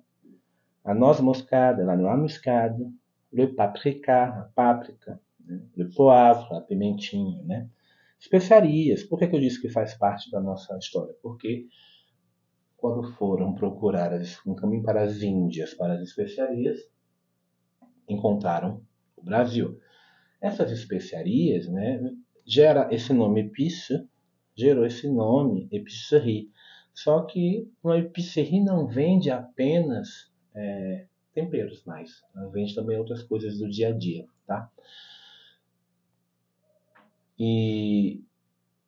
a 0.85 0.95
noz 0.95 1.21
moscada, 1.21 1.85
la 1.85 1.97
noix 1.97 2.19
moscada, 2.19 2.92
le 3.33 3.47
paprika, 3.49 4.25
a 4.25 4.42
páprica, 4.55 5.21
né? 5.40 5.61
le 5.75 5.87
poivre, 5.87 6.55
a 6.55 6.61
pimentinha, 6.61 7.42
né? 7.42 7.69
Especiarias. 8.27 9.05
Por 9.05 9.21
que, 9.21 9.29
que 9.29 9.37
eu 9.37 9.41
disse 9.41 9.61
que 9.61 9.69
faz 9.69 9.95
parte 9.95 10.29
da 10.33 10.41
nossa 10.41 10.77
história? 10.79 11.15
Porque 11.23 11.69
quando 12.77 13.12
foram 13.12 13.55
procurar 13.55 14.11
um 14.45 14.55
caminho 14.55 14.83
para 14.83 15.03
as 15.03 15.23
Índias, 15.23 15.75
para 15.75 15.95
as 15.95 16.01
especiarias, 16.01 16.77
encontraram 18.09 18.83
o 19.17 19.23
Brasil. 19.23 19.79
Essas 20.41 20.73
especiarias, 20.73 21.69
né, 21.69 22.01
gera 22.45 22.93
esse 22.93 23.12
nome 23.12 23.43
épice, 23.43 24.05
gerou 24.57 24.85
esse 24.85 25.09
nome 25.09 25.69
épicerie. 25.71 26.51
Só 26.93 27.23
que 27.23 27.71
uma 27.83 27.97
épicerie 27.99 28.61
não 28.61 28.89
vende 28.89 29.31
apenas 29.31 30.33
é, 30.53 31.07
temperos 31.33 31.85
mais, 31.85 32.23
ela 32.35 32.51
vende 32.51 32.75
também 32.75 32.99
outras 32.99 33.23
coisas 33.23 33.59
do 33.59 33.69
dia 33.69 33.91
a 33.91 33.93
dia, 33.93 34.27
tá? 34.47 34.69
Et 37.38 38.20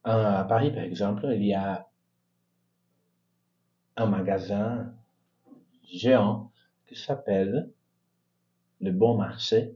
à 0.04 0.44
Paris, 0.48 0.70
par 0.70 0.82
exemple, 0.82 1.26
il 1.34 1.44
y 1.44 1.54
a 1.54 1.86
un 3.96 4.06
magasin 4.06 4.94
géant 5.84 6.50
qui 6.86 6.96
s'appelle 6.96 7.70
le 8.80 8.92
Bon 8.92 9.16
Marché. 9.16 9.74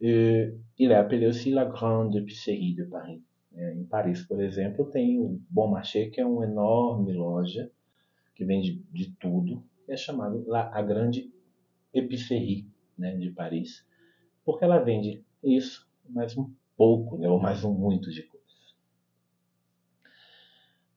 Et 0.00 0.54
il 0.78 0.90
est 0.90 0.94
appelé 0.94 1.26
aussi 1.26 1.50
la 1.50 1.66
Grande 1.66 2.14
Épicerie 2.16 2.74
de 2.74 2.84
Paris. 2.84 3.22
Em 3.56 3.84
Paris, 3.84 4.24
por 4.28 4.40
exemplo, 4.40 4.84
tem 4.84 5.18
o 5.18 5.40
Bon 5.50 5.68
Marché, 5.68 6.10
que 6.10 6.20
é 6.20 6.26
uma 6.26 6.44
enorme 6.44 7.12
loja 7.12 7.70
que 8.34 8.44
vende 8.44 8.82
de 8.92 9.10
tudo. 9.12 9.62
É 9.88 9.96
chamado 9.96 10.44
lá 10.46 10.70
a 10.72 10.80
Grande 10.82 11.32
Épicerie 11.92 12.66
né, 12.96 13.16
de 13.16 13.30
Paris, 13.30 13.84
porque 14.44 14.64
ela 14.64 14.78
vende 14.78 15.24
isso, 15.42 15.88
mais 16.08 16.36
um 16.36 16.50
pouco, 16.78 17.18
né, 17.18 17.28
ou 17.28 17.38
mais 17.38 17.64
um 17.64 17.74
de. 17.98 18.10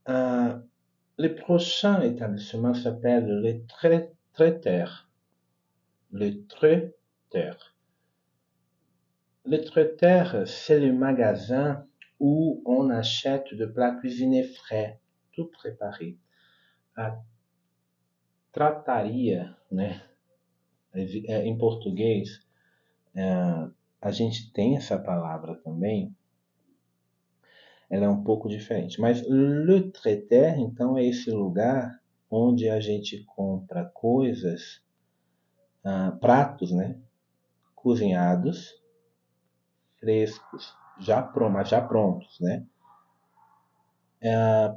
Uh, 0.07 0.61
le 1.17 1.35
prochain 1.35 2.01
établissement 2.01 2.73
s'appelle 2.73 3.27
le 3.27 3.65
Traiteur. 4.33 5.09
Le 6.11 6.45
Traiteur. 6.47 7.75
Le 9.45 9.57
Traiteur, 9.57 10.47
c'est 10.47 10.79
le 10.79 10.93
magasin 10.93 11.85
où 12.19 12.61
on 12.65 12.89
achète 12.91 13.53
de 13.55 13.65
plats 13.65 13.95
cuisinés 13.99 14.43
frais, 14.43 14.99
tout 15.31 15.47
préparé. 15.47 16.17
A 16.95 17.17
trataria, 18.51 19.57
né? 19.71 20.01
Em 20.93 21.57
português, 21.57 22.41
é, 23.15 23.67
a 24.01 24.11
gente 24.11 24.51
tem 24.51 24.75
essa 24.75 24.97
palavra 24.97 25.55
também, 25.57 26.15
ela 27.89 28.05
é 28.05 28.09
um 28.09 28.23
pouco 28.23 28.49
diferente. 28.49 28.99
Mas 28.99 29.21
le 29.27 29.91
traiteur, 29.91 30.57
então, 30.57 30.97
é 30.97 31.05
esse 31.05 31.29
lugar 31.29 32.01
onde 32.29 32.67
a 32.67 32.79
gente 32.79 33.23
compra 33.25 33.85
coisas, 33.85 34.81
ah, 35.83 36.17
pratos, 36.19 36.71
né? 36.71 36.97
Cozinhados, 37.75 38.73
frescos, 39.99 40.75
já, 40.99 41.21
prontos, 41.21 41.69
já 41.69 41.81
prontos, 41.81 42.39
né? 42.39 42.65
É, 44.21 44.75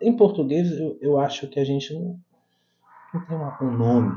em 0.00 0.16
português, 0.16 0.70
eu, 0.72 0.98
eu, 1.00 1.18
acho 1.18 1.48
que 1.48 1.58
a 1.58 1.64
gente 1.64 1.94
não, 1.94 2.20
não 3.12 3.24
tem 3.24 3.36
uma, 3.36 3.62
um 3.62 3.70
nome 3.70 4.16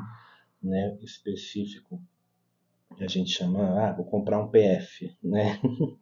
né, 0.62 0.98
específico 1.02 2.02
a 3.00 3.08
gente 3.08 3.32
chama, 3.32 3.88
ah, 3.88 3.92
vou 3.94 4.06
comprar 4.06 4.40
um 4.40 4.48
PF, 4.48 5.16
né? 5.24 5.60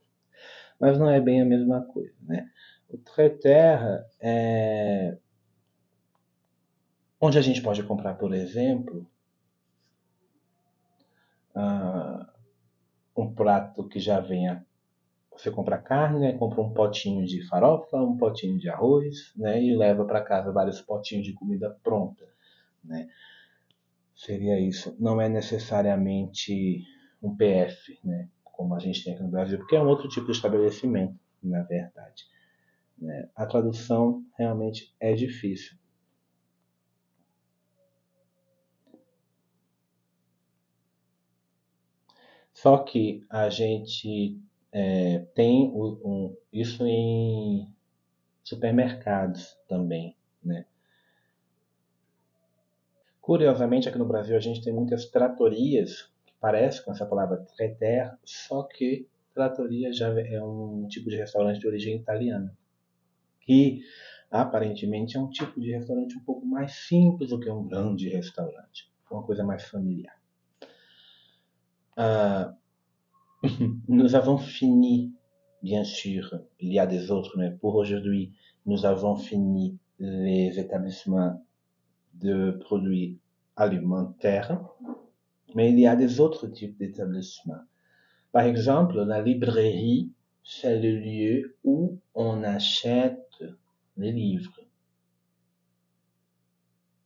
Mas 0.79 0.97
não 0.97 1.09
é 1.09 1.19
bem 1.19 1.41
a 1.41 1.45
mesma 1.45 1.81
coisa, 1.81 2.15
né? 2.21 2.49
O 2.89 2.97
Treterra 2.97 4.05
é 4.19 5.17
onde 7.19 7.37
a 7.37 7.41
gente 7.41 7.61
pode 7.61 7.81
comprar, 7.83 8.15
por 8.15 8.33
exemplo, 8.33 9.07
uh, 11.55 12.25
um 13.17 13.33
prato 13.33 13.87
que 13.87 13.99
já 13.99 14.19
venha 14.19 14.65
você 15.37 15.51
compra 15.51 15.77
carne, 15.77 16.37
compra 16.37 16.61
um 16.61 16.73
potinho 16.73 17.25
de 17.25 17.45
farofa, 17.47 17.97
um 17.97 18.15
potinho 18.15 18.57
de 18.57 18.69
arroz, 18.69 19.33
né? 19.35 19.61
E 19.61 19.75
leva 19.75 20.05
para 20.05 20.23
casa 20.23 20.51
vários 20.51 20.81
potinhos 20.81 21.25
de 21.25 21.33
comida 21.33 21.77
pronta, 21.83 22.25
né? 22.81 23.09
Seria 24.15 24.59
isso. 24.59 24.95
Não 24.99 25.19
é 25.19 25.27
necessariamente 25.27 26.83
um 27.21 27.35
PF, 27.35 27.99
né, 28.03 28.29
como 28.43 28.75
a 28.75 28.79
gente 28.79 29.03
tem 29.03 29.13
aqui 29.13 29.23
no 29.23 29.29
Brasil, 29.29 29.57
porque 29.57 29.75
é 29.75 29.81
um 29.81 29.87
outro 29.87 30.07
tipo 30.07 30.27
de 30.27 30.31
estabelecimento, 30.31 31.19
na 31.43 31.63
verdade. 31.63 32.23
Né. 32.97 33.29
A 33.35 33.45
tradução 33.45 34.23
realmente 34.37 34.93
é 34.99 35.13
difícil. 35.13 35.77
Só 42.53 42.77
que 42.77 43.23
a 43.29 43.49
gente 43.49 44.39
é, 44.71 45.19
tem 45.35 45.69
um, 45.69 46.35
isso 46.51 46.85
em 46.85 47.67
supermercados 48.43 49.57
também, 49.67 50.15
né? 50.43 50.65
Curiosamente, 53.25 53.89
aqui 53.89 53.97
no 53.97 54.05
Brasil 54.05 54.37
a 54.37 54.39
gente 54.39 54.61
tem 54.61 54.71
muitas 54.71 55.07
tratorias 55.07 56.13
que 56.27 56.33
parecem 56.39 56.85
com 56.85 56.91
essa 56.91 57.07
palavra 57.07 57.43
traiter, 57.57 58.15
só 58.23 58.61
que 58.61 59.07
tratoria 59.33 59.91
já 59.91 60.09
é 60.19 60.39
um 60.43 60.85
tipo 60.87 61.09
de 61.09 61.15
restaurante 61.15 61.59
de 61.59 61.67
origem 61.67 61.95
italiana, 61.95 62.55
que 63.41 63.81
aparentemente 64.29 65.17
é 65.17 65.19
um 65.19 65.27
tipo 65.27 65.59
de 65.59 65.71
restaurante 65.71 66.15
um 66.15 66.23
pouco 66.23 66.45
mais 66.45 66.73
simples 66.73 67.31
do 67.31 67.39
que 67.39 67.49
um 67.49 67.67
grande 67.67 68.09
restaurante, 68.09 68.93
uma 69.09 69.23
coisa 69.23 69.43
mais 69.43 69.63
familiar. 69.63 70.21
Uh, 71.97 72.53
nous 73.89 74.13
avons 74.13 74.37
fini, 74.37 75.11
bien 75.63 75.83
sûr, 75.83 76.43
il 76.59 76.73
y 76.73 76.77
a 76.77 76.85
des 76.85 77.09
autres, 77.09 77.35
mais 77.39 77.49
pour 77.49 77.73
aujourd'hui, 77.73 78.33
nous 78.67 78.85
avons 78.85 79.15
fini 79.15 79.79
les 79.97 80.59
établissements 80.59 81.43
de 82.15 82.51
produits 82.51 83.19
alimentaires, 83.55 84.59
mais 85.53 85.71
il 85.71 85.79
y 85.79 85.87
a 85.87 85.95
des 85.95 86.19
autres 86.19 86.47
types 86.47 86.77
d'établissements. 86.77 87.63
Par 88.31 88.43
exemple, 88.43 89.01
la 89.03 89.21
librairie, 89.21 90.11
c'est 90.43 90.79
le 90.79 90.99
lieu 90.99 91.55
où 91.63 91.99
on 92.13 92.43
achète 92.43 93.43
les 93.97 94.11
livres. 94.11 94.59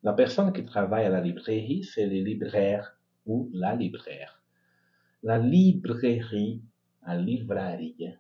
La 0.02 0.14
personne 0.14 0.54
qui 0.54 0.64
travaille 0.66 1.06
à 1.06 1.10
la 1.10 1.22
librairie, 1.22 1.84
c'est 1.84 2.06
le 2.06 2.24
libraire 2.24 2.98
ou 3.26 3.50
la 3.54 3.76
libraire. 3.76 4.42
La 5.24 5.38
librairie, 5.38 6.62
a 7.04 7.16
livraria. 7.16 8.12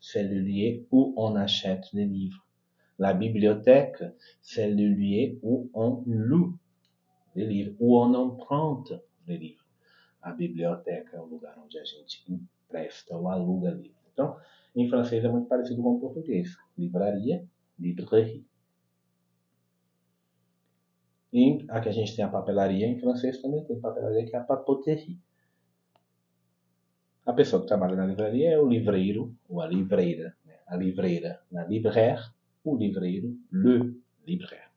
C'est 0.00 0.24
le 0.24 0.40
lieu 0.40 0.86
où 0.90 1.14
on 1.16 1.36
achète 1.36 1.92
les 1.92 2.06
livres. 2.06 2.44
La 3.02 3.14
bibliothèque, 3.14 4.00
c'est 4.40 4.70
le 4.70 4.86
lieu 4.86 5.36
où 5.42 5.68
on 5.74 6.04
loue 6.06 6.56
les 7.34 7.44
livros, 7.44 7.74
où 7.80 7.98
on 7.98 8.14
emprunte 8.14 8.92
les 9.26 9.38
livros. 9.38 9.66
A 10.22 10.30
biblioteca 10.30 11.16
é 11.16 11.20
o 11.20 11.24
lugar 11.24 11.58
onde 11.58 11.80
a 11.80 11.84
gente 11.84 12.24
empresta 12.28 13.16
ou 13.16 13.26
aluga 13.28 13.70
livros. 13.70 14.06
Então, 14.12 14.36
em 14.76 14.88
francês 14.88 15.24
é 15.24 15.28
muito 15.28 15.48
parecido 15.48 15.82
com 15.82 15.96
o 15.96 16.00
português. 16.00 16.56
Livraria, 16.78 17.44
librairie. 17.76 18.46
E 21.32 21.66
aqui 21.70 21.88
a 21.88 21.92
gente 21.92 22.14
tem 22.14 22.24
a 22.24 22.28
papelaria, 22.28 22.86
em 22.86 23.00
francês 23.00 23.42
também 23.42 23.64
tem 23.64 23.80
papelaria, 23.80 24.24
que 24.24 24.36
é 24.36 24.38
a 24.38 24.44
papeterie. 24.44 25.18
A 27.26 27.32
pessoa 27.32 27.62
que 27.62 27.66
trabalha 27.66 27.96
na 27.96 28.06
livraria 28.06 28.50
é 28.52 28.60
o 28.60 28.68
livreiro 28.68 29.34
ou 29.48 29.60
a 29.60 29.66
livreira. 29.66 30.36
Né? 30.44 30.54
A 30.68 30.76
livreira 30.76 31.42
na 31.50 31.64
libraire 31.64 32.22
o 32.64 32.76
livreiro, 32.76 33.28
le 33.50 34.00
libraire. 34.26 34.70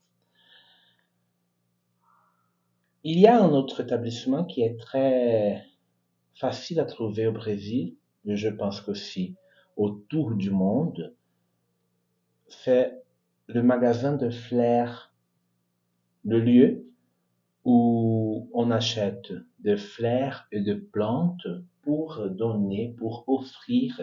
Il 3.04 3.20
y 3.20 3.28
a 3.28 3.44
un 3.44 3.50
autre 3.50 3.82
établissement 3.82 4.46
qui 4.46 4.64
est 4.64 4.78
très 4.80 5.64
facile 6.34 6.80
à 6.80 6.86
trouver 6.86 7.28
au 7.28 7.32
Brésil, 7.32 7.96
mais 8.24 8.36
je 8.36 8.50
pense 8.50 8.82
qu'aussi 8.82 9.36
autour 9.78 10.32
du 10.32 10.50
monde, 10.50 11.16
c'est 12.48 13.04
le 13.48 13.62
magasin 13.62 14.16
de 14.16 14.30
fleurs, 14.30 15.14
le 16.24 16.40
lieu 16.40 16.88
où 17.64 18.50
on 18.54 18.72
achète 18.72 19.34
des 19.60 19.78
fleurs 19.78 20.48
et 20.52 20.62
des 20.62 20.76
plantes 20.76 21.48
pour 21.82 22.28
donner, 22.30 22.96
pour 22.98 23.24
offrir 23.28 24.02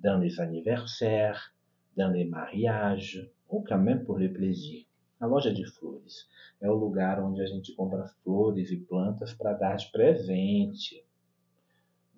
dans 0.00 0.18
les 0.18 0.40
anniversaires, 0.40 1.51
dans 1.96 2.10
les 2.10 2.24
mariages, 2.24 3.30
ou 3.48 3.62
quand 3.62 3.78
même 3.78 4.04
pour 4.04 4.18
le 4.18 4.32
plaisir. 4.32 4.86
A 5.20 5.26
loja 5.26 5.52
de 5.52 5.64
flores 5.64 6.28
é 6.60 6.68
o 6.68 6.74
lugar 6.74 7.22
onde 7.22 7.40
a 7.40 7.46
gente 7.46 7.74
compra 7.76 8.08
flores 8.24 8.70
e 8.70 8.76
plantas 8.76 9.32
para 9.32 9.52
dar 9.52 9.76
de 9.76 9.90
presente. 9.92 11.04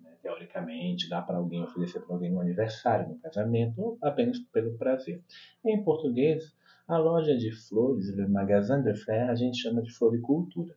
Né? 0.01 0.11
Teoricamente, 0.23 1.07
dá 1.07 1.21
para 1.21 1.37
alguém 1.37 1.61
oferecer 1.61 1.99
para 1.99 2.15
alguém 2.15 2.31
no 2.31 2.39
aniversário, 2.39 3.09
no 3.09 3.19
casamento, 3.19 3.79
ou 3.79 3.97
apenas 4.01 4.39
pelo 4.51 4.75
prazer. 4.77 5.21
Em 5.63 5.83
português, 5.83 6.55
a 6.87 6.97
loja 6.97 7.37
de 7.37 7.51
flores, 7.51 8.09
o 8.09 8.29
magasin 8.29 8.81
de 8.81 8.95
fleurs, 8.95 9.29
a 9.29 9.35
gente 9.35 9.57
chama 9.57 9.83
de 9.83 9.91
floricultura. 9.91 10.75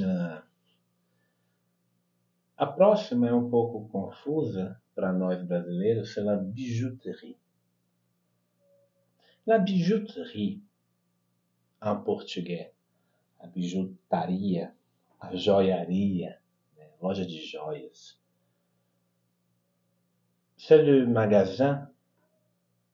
Ah. 0.00 0.44
A 2.56 2.66
próxima 2.66 3.28
é 3.28 3.32
um 3.32 3.48
pouco 3.50 3.88
confusa 3.88 4.80
para 4.94 5.12
nós 5.12 5.42
brasileiros, 5.44 6.12
c'est 6.12 6.24
la 6.24 6.36
bijouterie. 6.36 7.36
La 9.48 9.58
bijouterie 9.58 10.62
em 11.80 11.96
português. 12.02 12.70
A 13.40 13.46
bijutaria, 13.46 14.76
a 15.18 15.34
joiaria, 15.34 16.38
né? 16.76 16.90
loja 17.00 17.24
de 17.24 17.38
joias. 17.46 18.20
C'est 20.58 20.82
le 20.82 21.06
magasin 21.06 21.90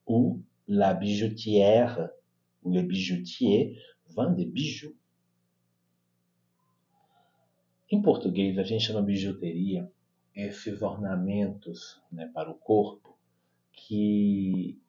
où 0.07 0.41
la 0.65 0.93
bijoutière 0.93 2.09
ou 2.63 2.71
le 2.71 2.83
bijoutier 2.83 3.77
vendent 4.07 4.37
des 4.37 4.45
bijoux. 4.45 4.95
Em 7.91 8.01
português, 8.01 8.57
a 8.57 8.63
gente 8.63 8.85
chama 8.85 9.01
bijuteria 9.01 9.91
esses 10.33 10.81
ornamentos 10.81 12.01
né, 12.13 12.27
para 12.27 12.49
o 12.49 12.55
corpo 12.55 13.19
que 13.73 14.79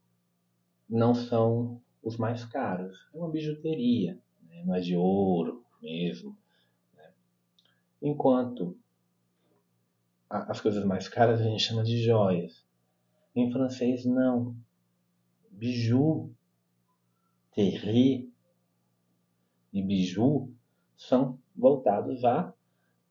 não 0.89 1.15
são 1.15 1.81
os 2.03 2.17
mais 2.17 2.45
caros. 2.45 2.97
É 3.13 3.19
uma 3.19 3.31
bijuteria, 3.31 4.19
né? 4.49 4.63
não 4.65 4.75
é 4.75 4.81
de 4.81 4.97
ouro 4.97 5.65
mesmo. 5.83 6.37
Né? 6.95 7.11
Enquanto 8.01 8.77
as 10.29 10.61
coisas 10.61 10.85
mais 10.85 11.09
caras 11.09 11.41
a 11.41 11.45
gente 11.45 11.63
chama 11.63 11.83
de 11.83 12.03
joias. 12.03 12.65
Em 13.35 13.51
francês, 13.53 14.05
não. 14.05 14.57
Bijou, 15.51 16.31
terri 17.53 18.33
e 19.73 19.83
bijou 19.83 20.51
são 20.97 21.39
voltados 21.55 22.25
a 22.25 22.53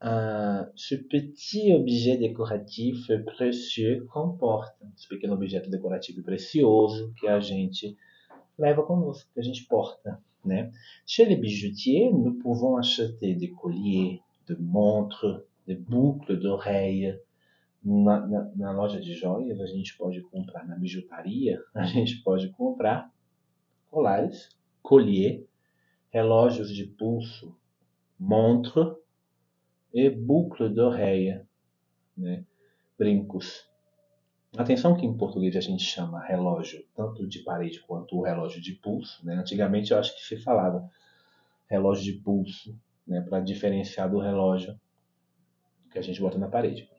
Uh, 0.01 0.69
ce 0.75 0.95
petit 0.95 1.73
objet 1.73 2.17
précieux 3.23 4.05
esse 4.95 5.07
pequeno 5.07 5.33
objeto 5.35 5.69
decorativo 5.69 6.21
precioso 6.21 7.13
que 7.15 7.27
a 7.27 7.39
gente 7.39 7.97
leva 8.59 8.83
conosco, 8.83 9.29
que 9.33 9.39
a 9.39 9.43
gente 9.43 9.65
porta, 9.65 10.21
né? 10.43 10.71
Chez 11.05 11.25
les 11.25 11.37
bijoutiers, 11.37 12.11
nous 12.11 12.33
pouvons 12.39 12.75
acheter 12.77 13.35
des 13.35 13.51
colliers, 13.51 14.21
de 14.47 14.55
montres, 14.55 15.43
des 15.65 15.75
boucles 15.75 16.39
d'oreilles. 16.39 17.17
Na, 17.83 18.19
na, 18.25 18.51
na, 18.55 18.71
loja 18.71 18.99
de 18.99 19.13
joias, 19.13 19.61
a 19.61 19.67
gente 19.67 19.95
pode 19.95 20.19
comprar, 20.23 20.67
na 20.67 20.75
bijutaria, 20.75 21.61
a 21.73 21.83
gente 21.83 22.21
pode 22.23 22.49
comprar 22.49 23.11
colares, 23.91 24.49
collier, 24.81 25.47
relógios 26.11 26.73
de 26.73 26.83
pulso, 26.83 27.55
montre 28.19 28.95
e 29.95 30.09
boucle 30.09 30.67
d'oreille, 30.67 31.41
né? 32.17 32.43
brincos. 32.99 33.65
Atenção 34.57 34.93
que 34.93 35.05
em 35.05 35.15
português 35.15 35.55
a 35.55 35.61
gente 35.61 35.83
chama 35.83 36.21
relógio 36.21 36.85
tanto 36.93 37.25
de 37.25 37.39
parede 37.39 37.79
quanto 37.79 38.17
o 38.17 38.21
relógio 38.21 38.61
de 38.61 38.73
pulso. 38.73 39.25
Né? 39.25 39.35
Antigamente 39.35 39.91
eu 39.91 39.97
acho 39.97 40.13
que 40.13 40.21
se 40.21 40.35
falava 40.35 40.89
relógio 41.65 42.03
de 42.03 42.19
pulso 42.19 42.77
né? 43.07 43.21
para 43.21 43.39
diferenciar 43.39 44.11
do 44.11 44.19
relógio 44.19 44.77
que 45.89 45.97
a 45.97 46.01
gente 46.01 46.19
bota 46.19 46.37
na 46.37 46.49
parede. 46.49 46.89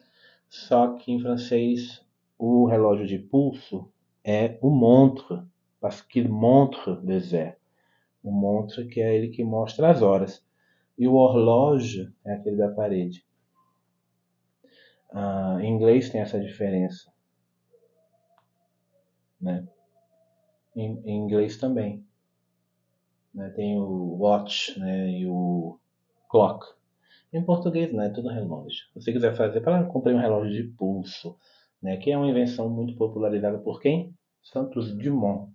Só 0.48 0.94
que 0.94 1.12
em 1.12 1.20
francês 1.20 2.02
o 2.38 2.64
relógio 2.64 3.06
de 3.06 3.18
pulso 3.18 3.92
é 4.24 4.58
o 4.62 4.70
montre, 4.70 5.42
parce 5.82 6.02
qu'il 6.02 6.30
montre 6.30 6.98
les 7.04 7.34
heures. 7.34 7.56
O 8.24 8.30
montre 8.30 8.86
que 8.86 9.02
é 9.02 9.14
ele 9.14 9.28
que 9.28 9.44
mostra 9.44 9.90
as 9.90 10.00
horas. 10.00 10.45
E 10.98 11.06
o 11.06 11.14
horlógio 11.14 12.12
é 12.24 12.34
aquele 12.34 12.56
da 12.56 12.68
parede. 12.68 13.24
Ah, 15.12 15.58
em 15.60 15.72
inglês 15.72 16.10
tem 16.10 16.20
essa 16.20 16.40
diferença 16.40 17.14
né? 19.40 19.66
Em, 20.74 21.00
em 21.04 21.16
inglês 21.16 21.56
também. 21.56 22.04
Né? 23.34 23.50
Tem 23.50 23.78
o 23.78 24.16
watch 24.18 24.78
né? 24.78 25.10
e 25.10 25.26
o 25.26 25.78
clock. 26.28 26.66
Em 27.32 27.42
português, 27.44 27.92
né? 27.92 28.08
Tudo 28.10 28.28
relógio. 28.28 28.86
Se 28.92 29.00
você 29.00 29.12
quiser 29.12 29.36
fazer, 29.36 29.60
para 29.60 29.84
comprei 29.84 30.14
um 30.14 30.20
relógio 30.20 30.52
de 30.52 30.68
pulso, 30.70 31.36
né? 31.82 31.96
Que 31.96 32.12
é 32.12 32.16
uma 32.16 32.28
invenção 32.28 32.68
muito 32.68 32.96
popularizada 32.96 33.58
por 33.58 33.80
quem? 33.80 34.14
Santos 34.42 34.92
Dumont. 34.96 35.52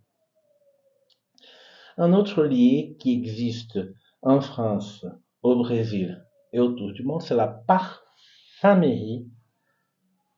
Un 1.97 2.13
autre 2.13 2.41
lieu 2.47 2.95
qui 2.95 3.21
existe 3.21 3.93
en 4.23 4.41
France, 4.41 5.05
au 5.41 5.55
Brésil 5.55 6.23
et 6.53 6.59
autour 6.59 6.91
du 6.93 7.03
monde, 7.03 7.21
c'est 7.21 7.35
la 7.35 7.47
parfumerie. 7.47 9.29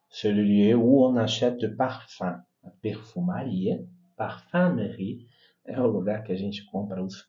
C'est 0.10 0.32
le 0.32 0.44
lieu 0.44 0.76
où 0.76 1.04
on 1.04 1.18
achète 1.18 1.58
de 1.58 1.68
parfum. 1.68 2.44
a 2.64 2.70
perfumaria, 2.82 3.80
parfumerie, 4.16 5.28
é 5.66 5.80
o 5.82 5.88
lugar 5.88 6.24
que 6.24 6.32
a 6.32 6.36
gente 6.36 6.64
compra 6.66 7.02
os 7.02 7.28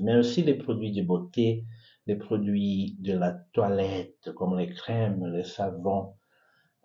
mais 0.00 0.16
aussi 0.16 0.42
les 0.42 0.54
produits 0.54 0.92
de 0.92 1.02
beauté, 1.02 1.64
les 2.06 2.16
produits 2.16 2.96
de 3.00 3.12
la 3.12 3.32
toilette, 3.52 4.32
como 4.34 4.56
les 4.56 4.68
crèmes, 4.68 5.24
les 5.32 5.44
savons. 5.44 6.14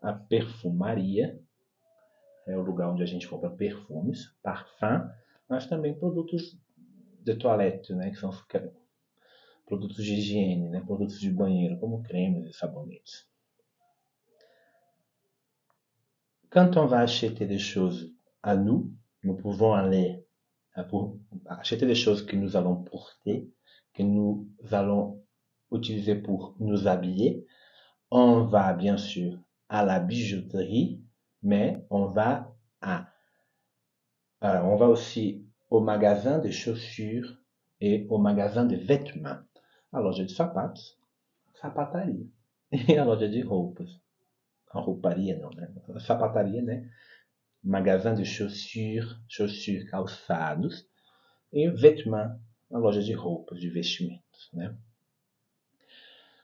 A 0.02 0.14
perfumaria 0.14 1.40
é 2.48 2.58
o 2.58 2.62
lugar 2.62 2.90
onde 2.90 3.04
a 3.04 3.08
gente 3.08 3.28
compra 3.28 3.50
perfumes, 3.50 4.36
parfum, 4.42 5.08
mas 5.48 5.68
também 5.68 5.94
produtos 5.94 6.58
de 7.24 7.36
toilette, 7.36 7.94
que 7.94 8.16
são 8.16 8.32
produtos 9.72 10.04
de 10.04 10.12
higiene, 10.12 10.68
né, 10.70 10.82
produtos 10.82 11.18
de 11.22 11.30
banheiro, 11.30 11.80
como 11.80 12.04
cremes 12.04 12.46
e 12.50 12.52
sabonetes. 12.52 13.26
Quand 16.50 16.76
on 16.76 16.88
va 16.88 17.00
acheter 17.00 17.46
des 17.46 17.58
choses 17.58 18.14
à 18.44 18.58
nous, 18.58 18.94
nous 19.24 19.38
pouvons 19.38 19.72
aller 19.72 20.26
acheter 21.46 21.86
des 21.86 21.96
choses 21.96 22.26
que 22.26 22.36
nous 22.36 22.58
allons 22.58 22.84
porter, 22.84 23.50
que 23.94 24.04
nous 24.04 24.50
allons 24.72 25.24
utiliser 25.72 26.16
pour 26.16 26.54
nous 26.60 26.90
habiller. 26.90 27.48
On 28.10 28.44
va 28.44 28.74
bien 28.74 28.98
sûr 28.98 29.40
à 29.70 29.86
la 29.86 30.02
bijouterie, 30.02 31.02
mais 31.44 31.86
on 31.90 32.08
va 32.08 32.54
à, 32.82 33.08
euh, 34.44 34.60
on 34.64 34.76
va 34.76 34.88
aussi 34.90 35.46
au 35.70 35.80
magasin 35.80 36.40
de 36.40 36.50
chaussures 36.50 37.38
et 37.80 38.06
au 38.10 38.18
magasin 38.18 38.66
de 38.66 38.76
vêtements. 38.76 39.40
A 39.92 40.00
loja 40.00 40.26
de 40.26 40.34
sapatos, 40.34 40.98
sapataria. 41.54 42.26
E 42.72 42.96
a 42.98 43.04
loja 43.04 43.28
de 43.28 43.42
roupas. 43.42 43.90
a 44.72 44.80
rouparia 44.80 45.38
não, 45.38 45.50
né? 45.52 45.74
A 45.94 46.00
sapataria, 46.00 46.62
né? 46.62 46.90
Magasin 47.64 48.16
de 48.16 48.26
chaussures, 48.26 49.16
chaussures, 49.28 49.90
calçados. 49.90 50.88
E 51.52 51.70
vêtements, 51.70 52.40
a 52.72 52.78
loja 52.78 53.04
de 53.04 53.14
roupas, 53.14 53.60
de 53.60 53.70
vestimentos, 53.70 54.50
né? 54.54 54.76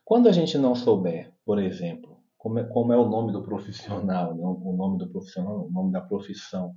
Quando 0.03 0.29
a 0.29 0.31
gente 0.31 0.57
não 0.57 0.75
souber, 0.75 1.33
por 1.43 1.59
exemplo, 1.59 2.17
como 2.37 2.59
é, 2.59 2.63
como 2.63 2.93
é 2.93 2.97
o 2.97 3.09
nome 3.09 3.33
do 3.33 3.43
profissional, 3.43 4.33
né? 4.33 4.41
o 4.41 4.73
nome 4.73 4.97
do 4.97 5.09
profissional, 5.09 5.67
o 5.67 5.71
nome 5.71 5.91
da 5.91 5.99
profissão 5.99 6.75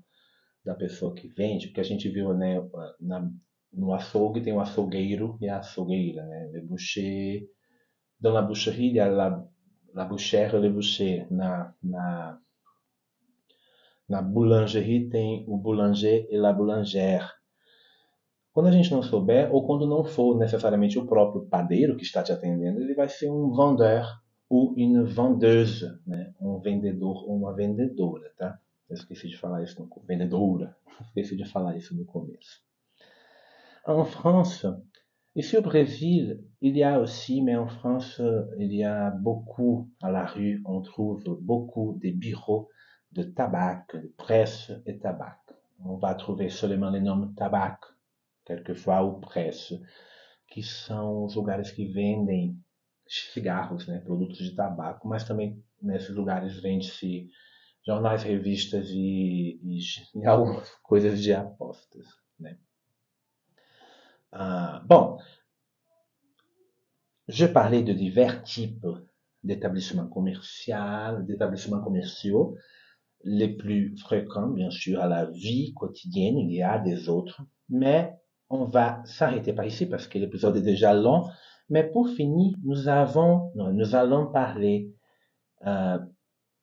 da 0.65 0.75
pessoa 0.75 1.15
que 1.15 1.29
vende, 1.29 1.69
porque 1.69 1.81
a 1.81 1.85
gente 1.85 2.09
viu 2.09 2.35
né, 2.35 2.57
na, 3.01 3.31
no 3.73 3.93
açougue 3.93 4.43
tem 4.43 4.53
o 4.53 4.61
açougueiro 4.61 5.39
e 5.41 5.49
a 5.49 5.59
açougueira, 5.59 6.25
né? 6.27 6.51
Le 6.53 6.63
boucher, 6.63 7.49
dans 8.21 8.33
la 8.33 8.43
boucherie, 8.43 8.89
il 8.89 8.95
y 8.97 9.01
a 9.01 9.09
la 9.09 9.47
la 9.95 10.05
bouchère 10.05 10.59
le 10.59 10.71
boucher. 10.71 11.27
Na, 11.31 11.75
na, 11.83 12.39
na 14.09 14.23
boulangerie 14.23 15.09
tem 15.09 15.45
o 15.47 15.57
boulanger 15.57 16.27
e 16.31 16.37
la 16.37 16.53
boulangère. 16.53 17.33
Quando 18.53 18.67
a 18.67 18.73
gente 18.73 18.91
não 18.91 19.03
souber, 19.03 19.55
ou 19.55 19.65
quando 19.65 19.87
não 19.87 20.05
for 20.05 20.37
necessariamente 20.37 20.99
o 20.99 21.07
próprio 21.07 21.47
padeiro 21.47 21.97
que 21.97 22.03
está 22.03 22.23
te 22.23 22.33
atendendo, 22.33 22.81
ele 22.81 22.95
vai 22.95 23.09
ser 23.09 23.31
um 23.31 23.51
vendeur 23.53 24.05
ou 24.49 24.75
une 24.77 25.05
vendeuse, 25.05 25.87
né? 26.05 26.35
um 26.41 26.59
vendedor 26.59 27.25
ou 27.29 27.37
uma 27.37 27.55
vendedora, 27.55 28.33
tá? 28.37 28.59
Eu 28.89 28.95
esqueci 28.95 29.29
de 29.29 29.39
falar 29.39 29.63
isso 29.63 29.81
no 29.81 29.89
vendedora, 30.05 30.77
esqueci 31.01 31.37
de 31.37 31.45
falar 31.45 31.77
isso 31.77 31.97
no 31.97 32.05
começo. 32.05 32.61
En 33.87 34.05
France, 34.05 34.67
ici 35.35 35.57
au 35.57 35.63
Brésil, 35.63 36.45
il 36.61 36.77
y 36.77 36.83
a 36.83 37.01
aussi, 37.01 37.41
mais 37.41 37.57
en 37.57 37.69
France, 37.69 38.21
il 38.59 38.75
y 38.75 38.85
a 38.85 39.11
beaucoup 39.11 39.91
à 40.03 40.11
la 40.11 40.27
rue, 40.27 40.63
on 40.67 40.83
trouve 40.83 41.39
beaucoup 41.41 41.99
des 42.01 42.13
bureaux 42.13 42.69
de 43.13 43.23
tabac, 43.23 43.87
de 43.95 44.13
presse 44.19 44.71
et 44.87 44.99
tabac. 44.99 45.41
On 45.85 45.97
va 45.97 46.15
trouver 46.15 46.51
seulement 46.51 46.91
les 46.91 47.01
noms 47.01 47.33
tabac, 47.35 47.79
quelquefois, 48.45 49.03
ou 49.03 49.19
presse, 49.19 49.75
que 50.49 50.63
são 50.63 51.25
os 51.25 51.35
lugares 51.35 51.73
que 51.73 51.87
vendem 51.87 52.57
cigarros, 53.07 53.89
né, 53.89 53.99
produtos 54.01 54.39
de 54.39 54.55
tabaco, 54.55 55.09
mas 55.09 55.25
também 55.25 55.65
nesses 55.83 56.15
lugares 56.15 56.61
vende-se 56.61 57.29
jornais, 57.85 58.23
revistas 58.23 58.89
e, 58.91 59.59
e, 59.63 59.79
e, 60.21 60.27
algumas 60.27 60.71
coisas 60.83 61.21
de 61.21 61.33
apostas. 61.33 62.07
Né. 62.39 62.59
Ah, 64.33 64.83
bon, 64.87 65.19
je 67.29 67.47
parlais 67.47 67.83
de 67.83 67.93
divers 67.93 68.43
types 68.43 68.87
d'établissements 69.43 70.07
commerciaux, 70.09 71.23
d'établissements 71.23 71.81
commerciaux, 71.81 72.57
les 73.25 73.49
plus 73.49 73.97
fréquents, 73.99 74.49
bien 74.49 74.71
sûr, 74.71 75.01
à 75.01 75.09
la 75.09 75.27
vie 75.27 75.75
quotidienne. 75.75 76.39
Il 76.39 76.53
y 76.53 76.63
a 76.63 76.79
des 76.79 77.09
autres, 77.09 77.43
mais 77.69 78.15
on 78.49 78.65
va 78.65 79.03
s'arrêter 79.05 79.53
par 79.53 79.65
ici 79.65 79.87
parce 79.87 80.07
que 80.07 80.19
l'épisode 80.19 80.57
est 80.57 80.63
déjà 80.63 80.95
long. 80.95 81.29
Mais 81.69 81.85
pour 81.85 82.09
finir, 82.09 82.57
nous 82.65 82.89
avons, 82.89 83.53
nous 83.55 83.95
allons 83.95 84.27
parler 84.27 84.93
euh, 85.67 85.99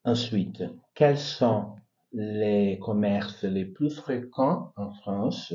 ensuite 0.04 0.64
quels 0.96 1.18
sont 1.18 1.76
les 2.12 2.80
commerces 2.80 3.44
les 3.44 3.66
plus 3.66 3.96
fréquents 3.96 4.74
en 4.76 4.92
France? 4.92 5.54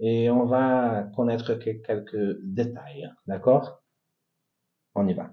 Et 0.00 0.30
on 0.30 0.44
va 0.44 1.10
connaître 1.14 1.54
quelques 1.54 2.38
détails. 2.42 3.10
D'accord? 3.26 3.82
On 4.94 5.06
y 5.08 5.14
va. 5.14 5.30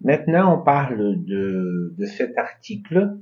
Maintenant, 0.00 0.54
on 0.54 0.62
parle 0.62 1.24
de, 1.24 1.94
de 1.98 2.04
cet 2.06 2.38
article 2.38 3.18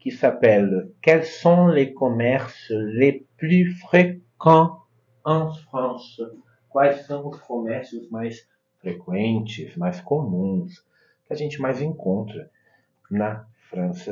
qui 0.00 0.10
s'appelle 0.10 0.90
Quels 1.02 1.24
sont 1.24 1.66
les 1.66 1.92
commerces 1.92 2.70
les 2.70 3.26
plus 3.36 3.72
fréquents 3.72 4.78
en 5.24 5.52
France? 5.52 6.20
Quais 6.70 6.94
são 7.06 7.28
os 7.28 7.38
comércios 7.40 8.08
mais 8.10 8.48
frequentes, 8.80 9.76
mais 9.76 10.00
comuns, 10.00 10.66
que 11.26 11.32
a 11.32 11.36
gente 11.36 11.60
mais 11.60 11.82
encontra? 11.82 12.50
France? 13.14 13.46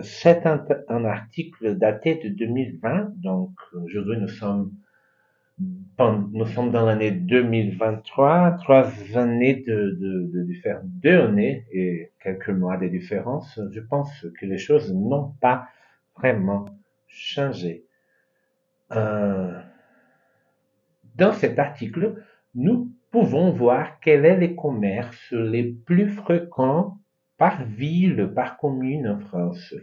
C'est 0.02 0.46
un, 0.46 1.04
article 1.04 1.76
daté 1.76 2.16
de 2.16 2.28
2020, 2.28 3.12
donc 3.16 3.50
aujourd'hui 3.72 4.18
nous 4.18 4.28
sommes 4.28 4.72
dans 5.98 6.86
l'année 6.86 7.12
2023, 7.12 8.56
trois 8.62 8.90
années 9.14 9.62
de, 9.66 10.42
différence, 10.44 10.84
deux 10.84 11.20
années 11.20 11.66
et 11.72 12.10
quelques 12.22 12.50
mois 12.50 12.76
de 12.76 12.88
différence. 12.88 13.60
Je 13.70 13.80
pense 13.80 14.26
que 14.38 14.46
les 14.46 14.58
choses 14.58 14.92
n'ont 14.92 15.32
pas 15.40 15.68
vraiment 16.16 16.64
changé. 17.06 17.84
Euh, 18.92 19.60
dans 21.14 21.32
cet 21.32 21.58
article, 21.58 22.14
nous 22.54 22.90
pouvons 23.10 23.50
voir 23.50 24.00
quels 24.00 24.24
sont 24.24 24.40
les 24.40 24.56
commerces 24.56 25.32
les 25.32 25.64
plus 25.64 26.08
fréquents 26.08 26.98
par 27.42 27.64
ville, 27.64 28.30
par 28.36 28.56
commune 28.56 29.08
en 29.08 29.18
France, 29.18 29.74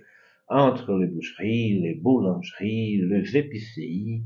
entre 0.48 0.98
les 0.98 1.08
boucheries, 1.08 1.82
les 1.82 1.94
boulangeries, 1.94 3.02
les 3.02 3.36
épiceries, 3.36 4.24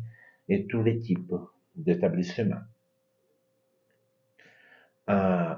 et 0.50 0.68
tous 0.68 0.84
les 0.84 1.00
types 1.00 1.34
d'établissements. 1.76 2.68
Euh, 5.10 5.56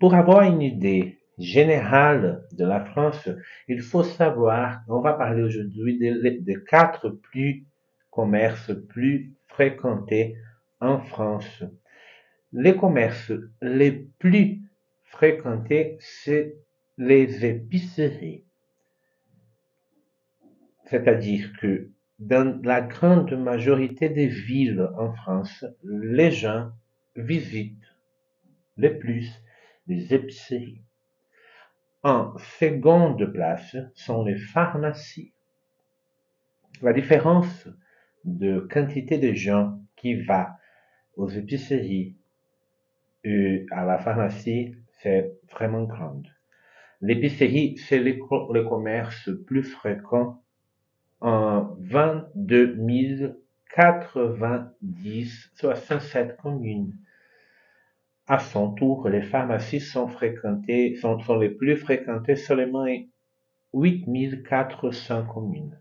pour 0.00 0.14
avoir 0.14 0.44
une 0.44 0.62
idée 0.62 1.18
générale 1.36 2.46
de 2.52 2.64
la 2.64 2.82
France, 2.86 3.28
il 3.68 3.82
faut 3.82 4.04
savoir, 4.04 4.80
on 4.88 5.00
va 5.00 5.12
parler 5.12 5.42
aujourd'hui 5.42 5.98
des 5.98 6.56
quatre 6.66 7.10
plus 7.10 7.66
commerces 8.10 8.72
plus 8.88 9.34
fréquentés 9.48 10.34
en 10.80 10.98
France. 10.98 11.62
Les 12.54 12.74
commerces 12.74 13.32
les 13.60 13.92
plus 14.18 14.62
fréquentés, 15.10 15.96
c'est 16.00 16.56
les 16.96 17.44
épiceries. 17.44 18.44
C'est-à-dire 20.86 21.52
que 21.60 21.90
dans 22.18 22.60
la 22.64 22.80
grande 22.80 23.32
majorité 23.32 24.08
des 24.08 24.26
villes 24.26 24.88
en 24.96 25.12
France, 25.12 25.64
les 25.84 26.30
gens 26.30 26.72
visitent 27.14 27.94
le 28.76 28.98
plus 28.98 29.30
les 29.86 30.14
épiceries. 30.14 30.82
En 32.02 32.36
seconde 32.58 33.32
place 33.32 33.76
sont 33.94 34.24
les 34.24 34.38
pharmacies. 34.38 35.32
La 36.82 36.92
différence 36.92 37.68
de 38.24 38.60
quantité 38.70 39.18
de 39.18 39.32
gens 39.32 39.80
qui 39.96 40.14
va 40.22 40.58
aux 41.16 41.28
épiceries 41.28 42.16
et 43.24 43.66
à 43.70 43.84
la 43.84 43.98
pharmacie, 43.98 44.76
c'est 45.02 45.32
vraiment 45.52 45.84
grande. 45.84 46.26
L'épicerie, 47.00 47.76
c'est 47.76 48.00
le, 48.00 48.12
le 48.12 49.44
plus 49.44 49.62
fréquent 49.62 50.42
en 51.20 51.76
22 51.78 52.76
090, 53.74 55.52
soit 55.54 55.76
107 55.76 56.36
communes. 56.36 56.94
À 58.26 58.38
son 58.38 58.72
tour, 58.72 59.08
les 59.08 59.22
pharmacies 59.22 59.80
sont 59.80 60.08
fréquentées, 60.08 60.96
sont, 60.96 61.16
les 61.38 61.50
plus 61.50 61.76
fréquentées 61.76 62.36
seulement 62.36 62.86
em 62.86 63.08
8.400 63.72 65.26
communes. 65.26 65.78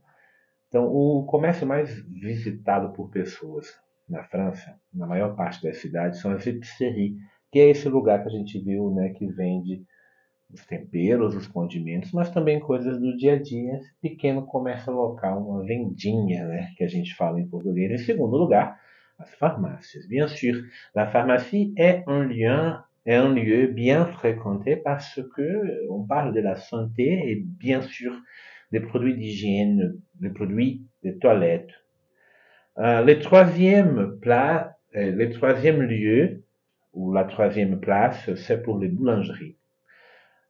Então, 0.68 0.86
o 0.86 1.26
comércio 1.26 1.66
mais 1.66 1.90
visitado 2.08 2.94
por 2.94 3.10
pessoas 3.10 3.74
na 4.08 4.24
França, 4.24 4.80
na 4.94 5.08
maior 5.08 5.36
parte 5.36 5.64
das 5.64 5.78
cidades, 5.78 6.20
são 6.20 6.32
as 6.32 6.46
épiceries, 6.46 7.18
que 7.58 7.62
é 7.62 7.70
esse 7.72 7.90
lugar 7.90 8.22
que 8.22 8.30
a 8.30 8.32
gente 8.32 8.60
viu, 8.60 8.92
né, 8.92 9.10
que 9.10 9.26
vende 9.26 9.84
os 10.54 10.64
temperos, 10.68 11.36
os 11.36 11.48
condimentos, 11.48 12.12
mas 12.12 12.30
também 12.30 12.60
coisas 12.60 13.00
do 13.00 13.18
dia 13.18 13.34
a 13.34 13.42
dia, 13.42 13.80
pequeno 14.00 14.46
comércio 14.46 14.94
local, 14.94 15.42
uma 15.42 15.66
vendinha, 15.66 16.46
né, 16.46 16.70
que 16.78 16.84
a 16.84 16.88
gente 16.88 17.16
fala 17.16 17.40
em 17.42 17.48
português. 17.48 17.92
Em 17.92 18.06
segundo 18.06 18.38
lugar, 18.38 18.80
as 19.18 19.34
farmácias. 19.34 20.08
Bien 20.08 20.28
sûr, 20.28 20.54
la 20.94 21.08
pharmacie 21.08 21.74
est 21.76 22.04
un 22.06 22.26
lieu, 22.26 22.76
est 23.08 23.16
un 23.16 23.34
lieu 23.34 23.66
bien 23.66 24.06
fréquenté 24.06 24.76
parce 24.76 25.20
que 25.36 25.90
on 25.90 26.06
parle 26.06 26.36
de 26.36 26.42
la 26.42 26.58
santé 26.58 27.32
et 27.32 27.42
bien 27.44 27.82
sûr 27.82 28.14
des 28.72 28.82
produits 28.82 29.16
d'hygiène, 29.16 30.00
des 30.22 30.30
produits 30.30 30.86
de 31.04 31.10
toilette. 31.10 31.72
Euh, 32.78 33.04
le 33.04 33.18
troisième 33.18 34.20
plat, 34.22 34.78
euh, 34.96 35.10
le 35.12 35.32
troisième 35.32 35.82
lieu 35.82 36.44
ou 36.98 37.14
la 37.14 37.24
troisième 37.26 37.80
place, 37.80 38.34
c'est 38.34 38.64
pour 38.64 38.80
les 38.80 38.90
boulangeries. 38.90 39.56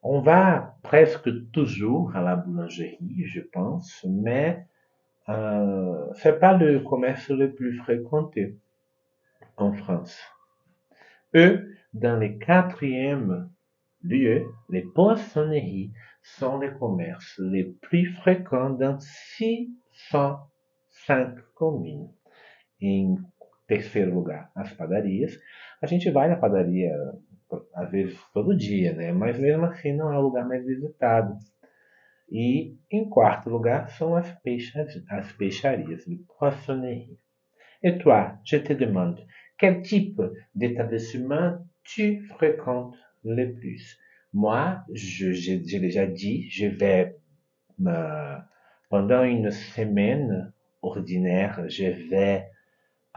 On 0.02 0.22
va 0.22 0.78
presque 0.82 1.30
toujours 1.52 2.16
à 2.16 2.22
la 2.22 2.38
boulangerie, 2.38 3.26
je 3.26 3.42
pense, 3.42 4.06
mais 4.08 4.66
euh, 5.28 6.06
c'est 6.16 6.40
pas 6.40 6.58
le 6.58 6.80
commerce 6.80 7.30
le 7.30 7.54
plus 7.54 7.76
fréquenté 7.80 8.56
en 9.58 9.74
France. 9.74 10.18
Eux, 11.36 11.76
dans 11.94 12.18
les 12.18 12.38
quatrièmes 12.38 13.50
lieux, 14.02 14.46
les 14.70 14.84
poissonneries 14.84 15.92
sont 16.24 16.60
les 16.60 16.72
commerces 16.72 17.40
les 17.40 17.66
plus 17.82 18.06
fréquents 18.14 18.70
dans 18.70 18.98
605 19.02 21.36
communes. 21.56 22.10
Em 22.82 23.18
terceiro 23.68 24.12
lugar, 24.12 24.50
as 24.56 24.74
padarias. 24.74 25.38
A 25.82 25.86
gente 25.86 26.10
vai 26.10 26.28
na 26.28 26.36
padaria 26.36 26.92
às 27.76 27.92
vezes 27.92 28.20
todo 28.34 28.56
dia, 28.56 28.94
né? 28.94 29.12
Mas 29.12 29.38
mesmo 29.40 29.66
assim 29.66 29.94
não 29.94 30.12
é 30.12 30.18
o 30.18 30.22
lugar 30.22 30.48
mais 30.48 30.66
visitado. 30.66 31.38
E 32.30 32.78
em 32.92 33.10
quarto 33.10 33.50
lugar 33.50 33.90
são 33.92 34.16
as, 34.16 34.30
peixas, 34.42 34.92
as 35.10 35.32
peixarias, 35.34 36.04
de 36.06 36.18
poissonnerie. 36.38 37.18
Et 37.82 38.00
toi, 38.00 38.40
je 38.44 38.60
te 38.60 38.74
demande, 38.74 39.26
quel 39.58 39.82
type 39.82 40.22
d'établissement 40.54 41.66
tu 41.84 42.22
fréquentes 42.28 42.98
le 43.24 43.54
plus 43.54 43.98
Moi, 44.34 44.84
j'ai 44.94 45.80
déjà 45.80 46.06
dit, 46.06 46.50
je 46.50 46.68
vais 46.68 47.16
me, 47.80 48.40
pendant 48.90 49.24
une 49.24 49.52
semaine 49.52 50.54
ordinaire, 50.82 51.64
je 51.70 51.86
vais 52.10 52.50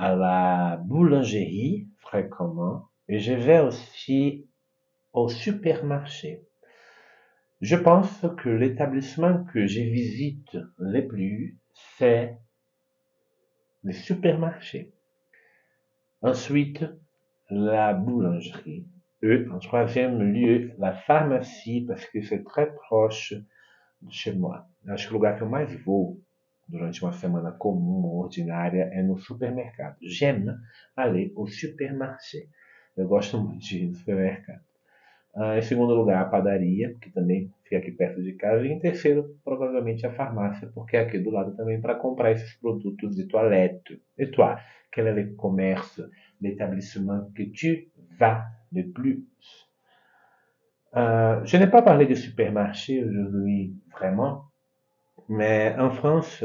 à 0.00 0.16
la 0.16 0.78
boulangerie 0.78 1.86
fréquemment 1.98 2.88
et 3.06 3.18
je 3.18 3.34
vais 3.34 3.60
aussi 3.60 4.48
au 5.12 5.28
supermarché. 5.28 6.42
Je 7.60 7.76
pense 7.76 8.24
que 8.38 8.48
l'établissement 8.48 9.44
que 9.52 9.66
je 9.66 9.82
visite 9.82 10.56
le 10.78 11.06
plus, 11.06 11.58
c'est 11.98 12.38
le 13.82 13.92
supermarché. 13.92 14.94
Ensuite, 16.22 16.82
la 17.50 17.92
boulangerie. 17.92 18.86
Et 19.22 19.46
en 19.52 19.58
troisième 19.58 20.22
lieu, 20.32 20.72
la 20.78 20.94
pharmacie, 20.94 21.84
parce 21.86 22.06
que 22.06 22.22
c'est 22.22 22.42
très 22.42 22.72
proche 22.72 23.34
de 24.00 24.10
chez 24.10 24.32
moi. 24.32 24.66
Acho 24.88 25.10
que 25.10 25.14
o 25.14 25.18
lugar 25.18 25.38
que 25.38 25.44
eu 25.44 25.48
mais 25.48 25.76
vou 25.84 26.22
durante 26.70 27.02
uma 27.02 27.12
semana 27.12 27.52
comum 27.52 28.04
ou 28.04 28.20
ordinária 28.22 28.90
é 28.92 29.02
no 29.02 29.18
supermercado. 29.18 29.96
J'aime 30.02 30.54
aller 30.96 31.32
au 31.36 31.46
supermarché. 31.46 32.48
Eu 32.96 33.08
gosto 33.08 33.40
muito 33.40 33.60
de 33.60 33.78
ir 33.78 33.88
no 33.88 33.94
supermercado. 33.94 34.62
Ah, 35.34 35.58
em 35.58 35.62
segundo 35.62 35.94
lugar, 35.94 36.22
a 36.22 36.28
padaria, 36.28 36.96
que 37.00 37.10
também 37.10 37.52
fica 37.62 37.78
aqui 37.78 37.92
perto 37.92 38.22
de 38.22 38.32
casa. 38.34 38.66
E 38.66 38.72
em 38.72 38.78
terceiro, 38.80 39.36
provavelmente 39.44 40.06
a 40.06 40.12
farmácia, 40.12 40.68
porque 40.74 40.96
é 40.96 41.00
aqui 41.00 41.18
do 41.18 41.30
lado 41.30 41.54
também 41.56 41.80
para 41.80 41.94
comprar 41.94 42.32
esses 42.32 42.54
produtos 42.56 43.14
de 43.14 43.26
toilette. 43.26 44.00
Et 44.18 44.30
toi, 44.30 44.58
quel 44.92 45.06
est 45.06 45.14
le 45.14 45.34
commerce, 45.36 46.02
l'établissement 46.40 47.30
que 47.34 47.44
tu 47.44 47.90
vas 48.18 48.44
le 48.72 48.90
plus 48.90 49.24
euh, 50.96 51.44
Je 51.44 51.56
n'ai 51.56 51.68
pas 51.68 51.82
parlé 51.82 52.06
de 52.06 52.14
supermarché 52.14 53.04
aujourd'hui 53.04 53.76
vraiment, 53.92 54.49
mais 55.30 55.76
en 55.78 55.90
France, 55.90 56.44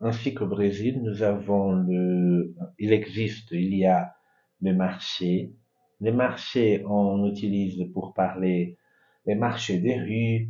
ainsi 0.00 0.32
qu'au 0.34 0.46
Brésil, 0.46 1.02
nous 1.02 1.22
avons 1.24 1.72
le, 1.72 2.54
il 2.78 2.92
existe, 2.92 3.50
il 3.50 3.74
y 3.74 3.84
a 3.84 4.14
le 4.62 4.72
marché, 4.72 5.52
les 6.00 6.12
marchés, 6.12 6.84
on 6.86 7.26
utilise 7.26 7.84
pour 7.92 8.14
parler 8.14 8.78
les 9.26 9.34
marchés 9.34 9.78
des 9.78 9.98
rues, 9.98 10.48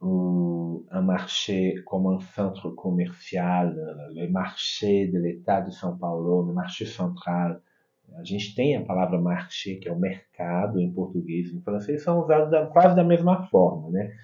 ou 0.00 0.86
un 0.92 1.02
marché 1.02 1.74
comme 1.86 2.06
un 2.06 2.20
centre 2.20 2.70
commercial, 2.70 3.76
les 4.12 4.28
marchés 4.28 5.08
de 5.08 5.18
l'État 5.18 5.60
de 5.60 5.72
São 5.72 5.98
Paulo, 5.98 6.46
le 6.46 6.52
marché 6.52 6.86
central. 6.86 7.60
A 8.16 8.22
gente 8.22 8.54
tem 8.54 8.76
a 8.76 8.84
palavra 8.84 9.20
marché, 9.20 9.74
que 9.74 9.88
é 9.88 9.92
o 9.92 9.98
mercado 9.98 10.80
em 10.80 10.90
português, 10.92 11.52
em 11.52 11.60
francês 11.62 12.02
são 12.04 12.20
usados 12.20 12.72
quase 12.72 12.94
da 12.94 13.04
mesma 13.04 13.42
forma, 13.48 13.90
né? 13.90 14.14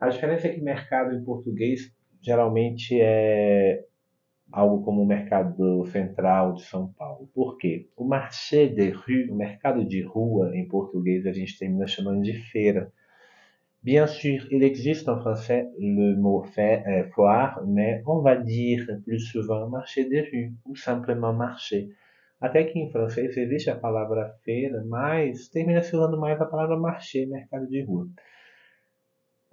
A 0.00 0.08
diferença 0.08 0.48
é 0.48 0.50
que 0.50 0.60
mercado 0.60 1.14
em 1.14 1.22
português 1.22 1.94
geralmente 2.24 2.98
é 3.00 3.84
algo 4.50 4.82
como 4.82 5.02
o 5.02 5.06
mercado 5.06 5.84
central 5.86 6.54
de 6.54 6.62
São 6.62 6.92
Paulo. 6.92 7.28
Por 7.34 7.58
quê? 7.58 7.88
O 7.96 8.04
marché 8.04 8.68
de 8.68 8.90
rue, 8.90 9.30
o 9.30 9.34
mercado 9.34 9.84
de 9.84 10.02
rua 10.02 10.56
em 10.56 10.66
português, 10.66 11.26
a 11.26 11.32
gente 11.32 11.58
termina 11.58 11.86
chamando 11.86 12.22
de 12.22 12.34
feira. 12.50 12.92
Bien 13.82 14.06
sûr, 14.06 14.46
il 14.50 14.62
existe 14.62 15.08
en 15.08 15.20
français 15.20 15.68
le 15.78 16.16
mot 16.16 16.46
euh, 16.56 17.04
foire, 17.14 17.62
mais 17.66 18.02
on 18.06 18.22
va 18.22 18.36
dire 18.36 18.86
plus 19.04 19.20
souvent 19.20 19.68
marché 19.68 20.08
de 20.08 20.20
rue 20.20 20.54
ou 20.64 20.74
simplement 20.74 21.34
marché. 21.34 21.90
Até 22.40 22.64
que 22.64 22.78
em 22.78 22.90
francês 22.90 23.36
existe 23.36 23.68
a 23.70 23.76
palavra 23.76 24.36
feira, 24.42 24.82
mas 24.86 25.48
termina 25.48 25.82
se 25.82 25.94
usando 25.94 26.18
mais 26.18 26.40
a 26.40 26.46
palavra 26.46 26.78
marché, 26.78 27.26
mercado 27.26 27.66
de 27.66 27.82
rua. 27.82 28.06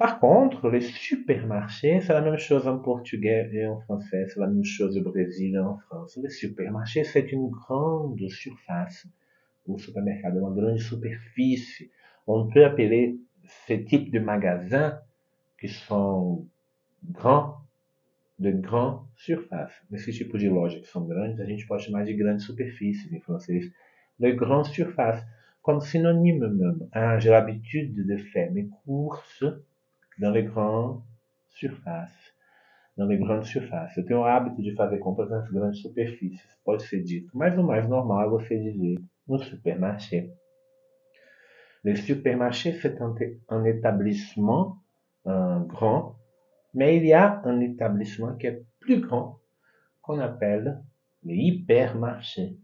Par 0.02 0.20
contre, 0.20 0.68
les 0.72 0.82
supermarchés, 0.82 2.02
c'est 2.02 2.14
la 2.14 2.22
même 2.22 2.40
chose 2.40 2.68
en 2.68 2.80
portugais 2.80 3.48
et 3.54 3.68
en 3.68 3.80
français, 3.82 4.26
c'est 4.26 4.40
la 4.40 4.48
même 4.48 4.64
chose 4.64 4.98
au 4.98 5.04
Brésil 5.04 5.54
et 5.54 5.60
en 5.60 5.78
France. 5.78 6.18
Les 6.24 6.32
supermarchés, 6.32 7.04
c'est 7.04 7.32
une 7.32 7.50
grande 7.50 8.20
surface. 8.28 9.06
O 9.68 9.78
supermercado 9.78 10.40
uma 10.40 10.56
grande 10.60 10.80
superfície. 10.80 11.92
On 12.26 12.48
peut 12.48 12.66
appeler 12.66 13.20
ce 13.68 13.74
type 13.74 14.10
de 14.10 14.18
magasins 14.18 15.00
qui 15.60 15.68
sont 15.68 16.48
grands, 17.12 17.58
de 18.40 18.50
grande 18.50 19.02
surface. 19.16 19.84
Esse 19.94 20.12
tipo 20.14 20.40
de 20.40 20.50
loja 20.50 20.80
que 20.80 20.88
são 20.88 21.06
grandes, 21.08 21.40
a 21.40 21.46
gente 21.46 21.68
pode 21.68 21.84
chamar 21.84 22.06
de 22.06 22.14
grandes 22.14 22.44
superfícies 22.44 23.14
em 23.14 23.20
francês. 23.20 23.72
De 24.20 24.32
grande 24.32 24.66
surface, 24.66 25.24
comme 25.62 25.80
synonyme 25.80 26.48
même. 26.48 26.90
Ah, 26.92 27.20
j'ai 27.20 27.30
l'habitude 27.30 28.04
de 28.04 28.18
faire 28.18 28.52
mes 28.52 28.68
courses 28.84 29.46
dans 30.22 30.32
les 30.32 30.44
grandes 30.44 31.02
surfaces. 31.50 32.36
Dans 32.96 33.08
les 33.08 33.18
grandes 33.18 33.46
surfaces. 33.46 33.98
Eu 33.98 34.06
tenho 34.06 34.20
o 34.20 34.24
hábito 34.24 34.62
de 34.62 34.76
fazer 34.76 35.00
compras 35.00 35.30
nas 35.30 35.50
grandes 35.50 35.82
superfícies, 35.82 36.48
pode 36.64 36.84
ser 36.84 37.02
dito. 37.04 37.32
Mas 37.34 37.58
o 37.58 37.64
mais 37.64 37.90
normal 37.90 38.28
é 38.28 38.30
você 38.30 38.60
dizer 38.60 39.02
no 39.28 39.40
supermarché. 39.40 40.32
Le 41.84 41.96
supermarché, 41.96 42.74
c'est 42.74 43.02
un, 43.02 43.16
un, 43.50 43.66
établissement 43.66 44.78
un 45.26 45.62
grand, 45.62 46.16
mais 46.76 46.98
il 46.98 47.06
y 47.06 47.14
a 47.14 47.42
un 47.44 47.60
établissement 47.60 48.36
qui 48.38 48.48
est 48.48 48.64
plus 48.80 49.02
grand, 49.02 49.40
qu'on 50.02 50.20
appelle 50.20 50.84
le 51.24 51.34
hypermarché. 51.34 52.58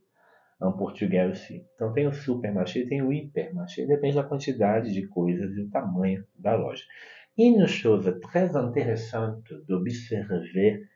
En 0.60 0.72
português 0.72 1.24
aussi. 1.30 1.64
Então 1.76 1.94
tem 1.94 2.08
o 2.08 2.12
supermarché 2.12 2.80
e 2.80 2.88
tem 2.88 3.04
o 3.04 3.14
hipermarché. 3.14 3.86
Depende 3.86 4.16
da 4.16 4.24
quantidade 4.24 4.92
de 4.92 5.06
coisas 5.06 5.56
e 5.56 5.62
o 5.62 5.70
tamanho 5.70 6.26
da 6.36 6.56
loja. 6.56 6.84
Une 7.40 7.68
chose 7.68 8.20
très 8.24 8.56
intéressante 8.56 9.54
d'observer 9.70 10.88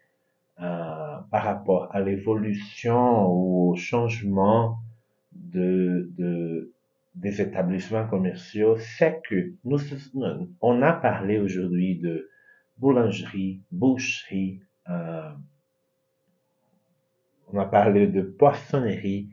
euh, 0.60 1.18
par 1.30 1.44
rapport 1.44 1.94
à 1.96 2.02
l'évolution 2.02 3.28
ou 3.28 3.70
au 3.72 3.76
changement 3.76 4.80
de, 5.34 6.10
de, 6.18 6.74
des 7.14 7.42
établissements 7.42 8.08
commerciaux, 8.08 8.76
c'est 8.78 9.22
que 9.30 9.54
nous, 9.66 9.78
on 10.62 10.82
a 10.82 10.94
parlé 10.94 11.38
aujourd'hui 11.38 12.00
de 12.00 12.28
boulangerie, 12.78 13.62
boucherie, 13.72 14.62
euh, 14.90 15.30
on 17.54 17.60
a 17.60 17.66
parlé 17.66 18.08
de 18.08 18.24
poissonnerie. 18.24 19.30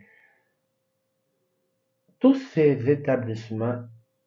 Tous 2.19 2.35
ces 2.35 2.91
établissements 2.91 3.85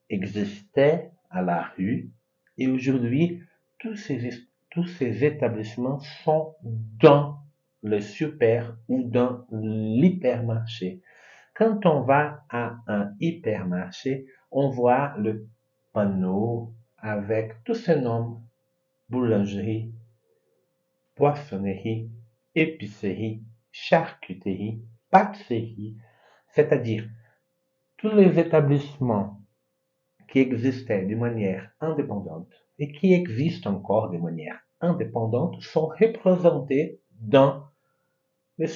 existaient 0.09 1.11
à 1.29 1.43
la 1.43 1.61
rue 1.77 2.09
et 2.57 2.67
aujourd'hui, 2.67 3.41
tous 3.79 3.95
ces, 3.95 4.31
tous 4.69 4.85
ces 4.85 5.25
établissements 5.25 5.99
sont 6.23 6.55
dans 6.63 7.39
le 7.83 7.99
super 7.99 8.77
ou 8.87 9.03
dans 9.03 9.45
l'hypermarché. 9.51 11.01
Quand 11.55 11.85
on 11.85 12.01
va 12.01 12.45
à 12.49 12.77
un 12.87 13.13
hypermarché, 13.19 14.25
on 14.51 14.69
voit 14.69 15.15
le 15.17 15.47
panneau 15.93 16.73
avec 16.97 17.63
tous 17.63 17.75
ces 17.75 17.99
noms 17.99 18.41
boulangerie, 19.09 19.91
poissonnerie, 21.15 22.09
épicerie, 22.55 23.43
charcuterie, 23.71 24.81
pâtisserie, 25.09 25.97
c'est-à-dire 26.49 27.07
tous 27.97 28.15
les 28.15 28.39
établissements 28.39 29.40
qui 30.31 30.39
existaient 30.39 31.05
de 31.05 31.15
manière 31.15 31.71
indépendante 31.81 32.47
et 32.79 32.91
qui 32.91 33.13
existent 33.13 33.71
encore 33.71 34.09
de 34.09 34.17
manière 34.17 34.59
indépendante 34.79 35.61
sont 35.61 35.87
représentés 35.87 37.01
dans 37.19 37.65
les. 38.57 38.71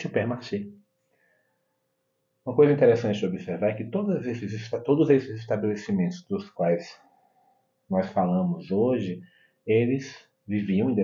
Uma 2.45 2.56
coisa 2.56 2.72
interessante 2.74 3.20
de 3.22 3.26
observar 3.26 3.70
é 3.70 3.74
que 3.74 3.86
todos 3.86 4.28
esses, 4.28 4.70
todos 4.86 5.10
esses 5.10 5.39
estabelecimentos 5.39 6.24
dos 6.28 6.51
quais 6.51 6.99
nós 7.89 8.08
falamos 8.12 8.70
hoje, 8.72 9.22
eles 9.66 10.14
viviam, 10.47 10.95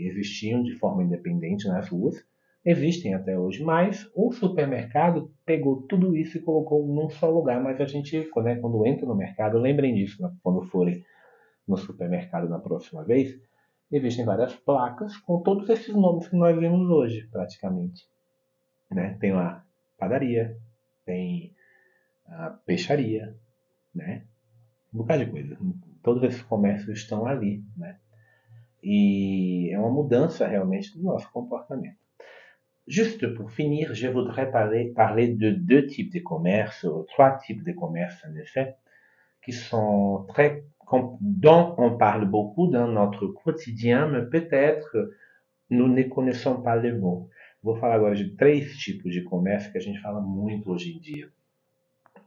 existiam 0.00 0.62
de 0.64 0.74
forma 0.78 1.04
independente 1.04 1.68
nas 1.68 1.88
ruas 1.88 2.16
existem 2.64 3.14
até 3.14 3.38
hoje, 3.38 3.62
mas 3.62 4.08
o 4.14 4.32
supermercado 4.32 5.31
pegou 5.44 5.82
tudo 5.82 6.16
isso 6.16 6.38
e 6.38 6.42
colocou 6.42 6.86
num 6.86 7.10
só 7.10 7.30
lugar. 7.30 7.62
Mas 7.62 7.80
a 7.80 7.86
gente, 7.86 8.16
né, 8.36 8.56
quando 8.56 8.86
entra 8.86 9.06
no 9.06 9.14
mercado, 9.14 9.58
lembrem 9.58 9.94
disso, 9.94 10.22
né, 10.22 10.32
quando 10.42 10.62
forem 10.62 11.04
no 11.66 11.76
supermercado 11.76 12.48
na 12.48 12.58
próxima 12.58 13.04
vez, 13.04 13.38
existem 13.90 14.24
várias 14.24 14.54
placas 14.54 15.16
com 15.18 15.40
todos 15.42 15.68
esses 15.68 15.94
nomes 15.94 16.28
que 16.28 16.36
nós 16.36 16.58
vemos 16.58 16.88
hoje, 16.88 17.28
praticamente. 17.30 18.06
Né? 18.90 19.16
Tem 19.20 19.32
lá 19.32 19.64
padaria, 19.98 20.56
tem 21.04 21.54
a 22.26 22.50
peixaria, 22.50 23.36
né? 23.94 24.24
um 24.92 24.98
bocado 24.98 25.24
de 25.24 25.30
coisa. 25.30 25.58
Todos 26.02 26.22
esses 26.24 26.42
comércios 26.42 26.98
estão 26.98 27.26
ali. 27.26 27.64
Né? 27.76 27.98
E 28.82 29.70
é 29.72 29.78
uma 29.78 29.90
mudança 29.90 30.46
realmente 30.46 30.96
do 30.96 31.04
nosso 31.04 31.30
comportamento. 31.30 32.01
Juste 32.86 33.32
pour 33.34 33.52
finir, 33.52 33.94
je 33.94 34.08
voudrais 34.08 34.50
parler, 34.50 35.28
de 35.28 35.50
deux 35.50 35.86
types 35.86 36.12
de 36.12 36.18
commerce, 36.20 36.82
ou 36.84 37.04
trois 37.04 37.38
types 37.38 37.62
de 37.62 37.72
commerce 37.72 38.24
en 38.28 38.34
effet, 38.36 38.74
qui 39.44 39.52
sont 39.52 40.26
très, 40.28 40.64
dont 41.20 41.74
on 41.78 41.96
parle 41.96 42.26
beaucoup 42.26 42.66
dans 42.66 42.88
notre 42.88 43.28
quotidien, 43.28 44.08
mais 44.08 44.22
peut-être 44.22 45.10
nous 45.70 45.88
ne 45.88 46.02
connaissons 46.02 46.60
pas 46.60 46.76
les 46.76 46.92
mots. 46.92 47.28
Vou 47.62 47.76
falar 47.76 47.94
agora 47.94 48.14
de 48.14 48.36
três 48.36 48.76
tipos 48.76 49.10
de 49.12 49.22
comércio 49.22 49.70
que 49.70 49.78
a 49.78 49.80
gente 49.80 50.00
fala 50.00 50.20
muito 50.20 50.70
hoje 50.70 50.96
em 50.96 51.00
dia 51.00 51.28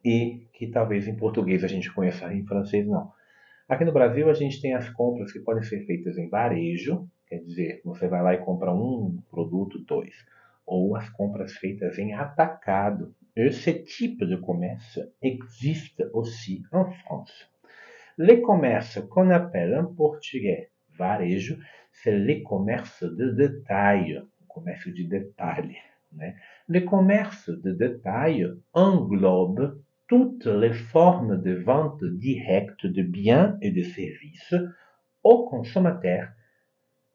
e 0.03 0.47
que 0.53 0.67
talvez 0.67 1.07
em 1.07 1.15
português 1.15 1.63
a 1.63 1.67
gente 1.67 1.91
conheça, 1.93 2.33
em 2.33 2.45
francês 2.45 2.87
não. 2.87 3.11
Aqui 3.67 3.83
no 3.83 3.91
Brasil 3.91 4.29
a 4.29 4.33
gente 4.33 4.61
tem 4.61 4.73
as 4.73 4.89
compras 4.89 5.33
que 5.33 5.39
podem 5.39 5.63
ser 5.63 5.85
feitas 5.85 6.17
em 6.17 6.29
varejo, 6.29 7.05
quer 7.27 7.39
dizer, 7.39 7.81
você 7.83 8.07
vai 8.07 8.23
lá 8.23 8.33
e 8.33 8.37
compra 8.37 8.71
um 8.71 9.21
produto, 9.29 9.79
dois, 9.79 10.15
ou 10.65 10.95
as 10.95 11.09
compras 11.09 11.53
feitas 11.53 11.97
em 11.97 12.13
atacado. 12.13 13.13
Esse 13.35 13.73
tipo 13.83 14.25
de 14.25 14.37
comércio 14.37 15.03
existe 15.21 16.03
aussi 16.13 16.63
en 16.71 16.91
France. 16.91 17.49
Le 18.17 18.37
commerce 18.37 19.01
qu'on 19.09 19.29
appelle 19.29 19.75
en 19.75 19.93
português 19.93 20.69
varejo, 20.97 21.55
c'est 21.91 22.17
le 22.17 22.43
commerce 22.43 23.03
de 23.03 23.31
détail, 23.31 24.21
comércio 24.47 24.93
de 24.93 25.03
detalhe. 25.03 25.75
Né? 26.13 26.35
Le 26.67 26.81
commerce 26.81 27.49
de 27.49 27.71
détail 27.71 28.47
englobe 28.73 29.81
toutes 30.07 30.45
les 30.45 30.73
formes 30.73 31.41
de 31.41 31.55
vente 31.55 32.03
directe 32.03 32.85
de 32.85 33.01
biens 33.01 33.57
et 33.61 33.71
de 33.71 33.81
services 33.81 34.55
aux 35.23 35.45
consommateurs 35.49 36.29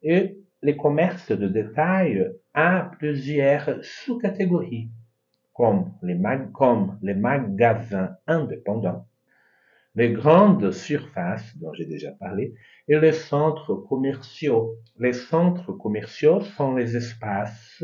et 0.03 0.37
le 0.61 0.73
commerce 0.73 1.31
de 1.31 1.47
détail 1.47 2.31
a 2.53 2.91
plusieurs 2.99 3.83
sous-catégories, 3.83 4.89
comme 5.53 5.93
les, 6.03 6.19
comme 6.53 6.99
les 7.01 7.15
magasins 7.15 8.15
indépendants, 8.27 9.07
les 9.95 10.11
grandes 10.11 10.71
surfaces 10.71 11.57
dont 11.57 11.73
j'ai 11.73 11.85
déjà 11.85 12.11
parlé 12.11 12.53
et 12.87 12.99
les 12.99 13.11
centres 13.11 13.73
commerciaux. 13.75 14.75
Les 14.99 15.13
centres 15.13 15.73
commerciaux 15.73 16.41
sont 16.41 16.75
les 16.75 16.95
espaces 16.95 17.83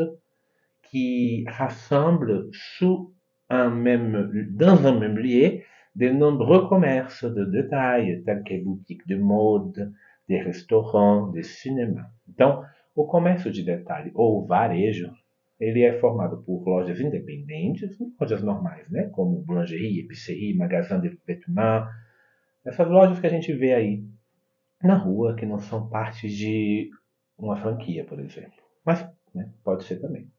qui 0.84 1.46
rassemblent 1.50 2.48
sous 2.54 3.14
un 3.50 3.70
même, 3.70 4.30
dans 4.52 4.86
un 4.86 4.98
même 5.00 5.18
lieu 5.18 5.60
de 5.96 6.10
nombreux 6.10 6.68
commerces 6.70 7.26
de 7.26 7.44
détail, 7.46 8.24
tels 8.26 8.44
que 8.44 8.64
boutiques 8.64 9.08
de 9.08 9.16
mode, 9.16 9.94
des 10.28 10.44
restaurants, 10.44 11.32
des 11.32 11.44
cinémas. 11.44 12.06
Então, 12.28 12.64
o 12.96 13.06
comércio 13.06 13.52
de 13.52 13.64
detalhe 13.64 14.12
ou 14.14 14.46
varejo, 14.46 15.12
ele 15.60 15.84
é 15.84 16.00
formado 16.00 16.44
por 16.44 16.68
lojas 16.68 17.00
independentes, 17.00 17.98
lojas 18.20 18.44
normais, 18.44 18.90
né? 18.90 19.10
como 19.10 19.42
boulangerie, 19.44 20.02
épicerie, 20.02 20.56
magasin 20.56 21.00
de 21.00 21.10
vêtements, 21.26 21.88
essas 22.66 22.88
lojas 22.88 23.20
que 23.20 23.28
a 23.28 23.30
gente 23.30 23.54
vê 23.54 23.74
aí 23.74 24.04
na 24.84 24.96
rua, 24.96 25.36
que 25.36 25.46
não 25.46 25.60
são 25.60 25.88
parte 25.88 26.28
de 26.28 26.90
uma 27.38 27.56
franquia, 27.56 28.04
por 28.04 28.20
exemplo. 28.20 28.62
Mas 28.86 29.08
né, 29.34 29.50
pode 29.64 29.84
ser 29.86 30.00
também. 30.00 30.30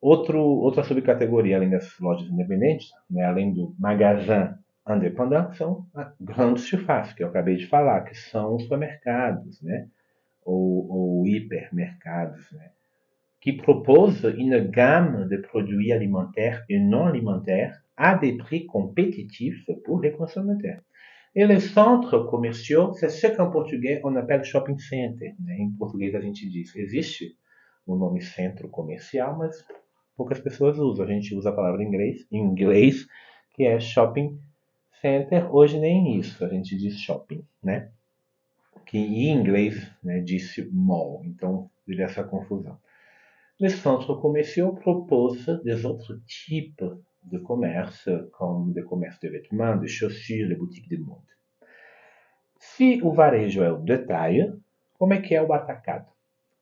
Outro, 0.00 0.40
outra 0.40 0.82
subcategoria, 0.82 1.56
além 1.56 1.70
das 1.70 1.98
lojas 2.00 2.28
independentes, 2.28 2.90
né, 3.08 3.24
além 3.24 3.54
do 3.54 3.74
magasin 3.78 4.54
independent, 4.86 5.54
são 5.54 5.86
grandes 6.20 6.64
surfaces, 6.64 7.12
que 7.14 7.22
eu 7.22 7.28
acabei 7.28 7.56
de 7.56 7.66
falar, 7.66 8.02
que 8.02 8.14
são 8.14 8.58
supermercados, 8.58 9.62
né, 9.62 9.88
ou, 10.44 10.90
ou 10.90 11.26
hipermercados, 11.26 12.50
né, 12.52 12.70
qui 13.40 13.52
proposent 13.52 14.24
une 14.24 14.60
gamme 14.70 15.28
de 15.28 15.38
produits 15.38 15.92
alimentaires 15.92 16.64
et 16.68 16.78
non 16.78 17.06
alimentaires 17.06 17.82
à 17.96 18.14
des 18.14 18.36
prix 18.36 18.66
compétitifs 18.66 19.64
pour 19.84 20.00
les 20.00 20.12
consommateurs. 20.12 20.80
E 21.34 21.46
les 21.46 21.60
centres 21.60 22.26
commerciaux, 22.26 22.92
c'est 22.92 23.08
ce 23.08 23.26
qu'en 23.28 23.50
português 23.50 24.00
on 24.04 24.16
appelle 24.16 24.44
shopping 24.44 24.78
center. 24.78 25.34
Né? 25.40 25.56
Em 25.58 25.70
português 25.78 26.14
a 26.14 26.20
gente 26.20 26.48
diz, 26.48 26.76
existe 26.76 27.36
o 27.86 27.96
nome 27.96 28.20
centro 28.20 28.68
comercial, 28.68 29.38
mas 29.38 29.64
poucas 30.14 30.40
pessoas 30.40 30.78
usam. 30.78 31.06
A 31.06 31.08
gente 31.08 31.34
usa 31.34 31.48
a 31.48 31.54
palavra 31.54 31.82
em 31.82 31.86
inglês, 31.86 32.26
em 32.30 32.38
inglês 32.38 33.06
que 33.54 33.64
é 33.64 33.80
shopping 33.80 34.38
center. 35.02 35.54
Hoje 35.54 35.78
nem 35.78 36.16
isso, 36.18 36.42
a 36.44 36.48
gente 36.48 36.76
diz 36.76 36.98
shopping, 36.98 37.44
né? 37.62 37.90
Que 38.86 38.96
em 38.96 39.30
inglês 39.32 39.90
né, 40.02 40.20
disse 40.20 40.70
mall, 40.72 41.22
então 41.24 41.68
vira 41.86 42.04
essa 42.04 42.22
confusão. 42.22 42.78
Les 43.58 43.74
centres 43.74 44.16
commerciaux 44.20 44.74
proposent 44.74 45.60
des 45.62 45.84
autres 45.84 46.18
types 46.26 46.96
de 47.22 47.38
commerce, 47.40 48.10
comme 48.32 48.72
des 48.72 48.84
commerces 48.84 49.20
de 49.20 49.28
vêtements, 49.28 49.76
de 49.76 49.86
chaussures, 49.86 50.48
les 50.48 50.56
boutiques 50.56 50.88
de 50.88 50.98
mode. 50.98 51.22
Se 52.58 53.00
o 53.02 53.12
varejo 53.12 53.62
é 53.62 53.72
o 53.72 53.78
détail, 53.78 54.60
como 54.98 55.14
é 55.14 55.20
que 55.20 55.34
é 55.34 55.42
o 55.42 55.52
atacado? 55.52 56.10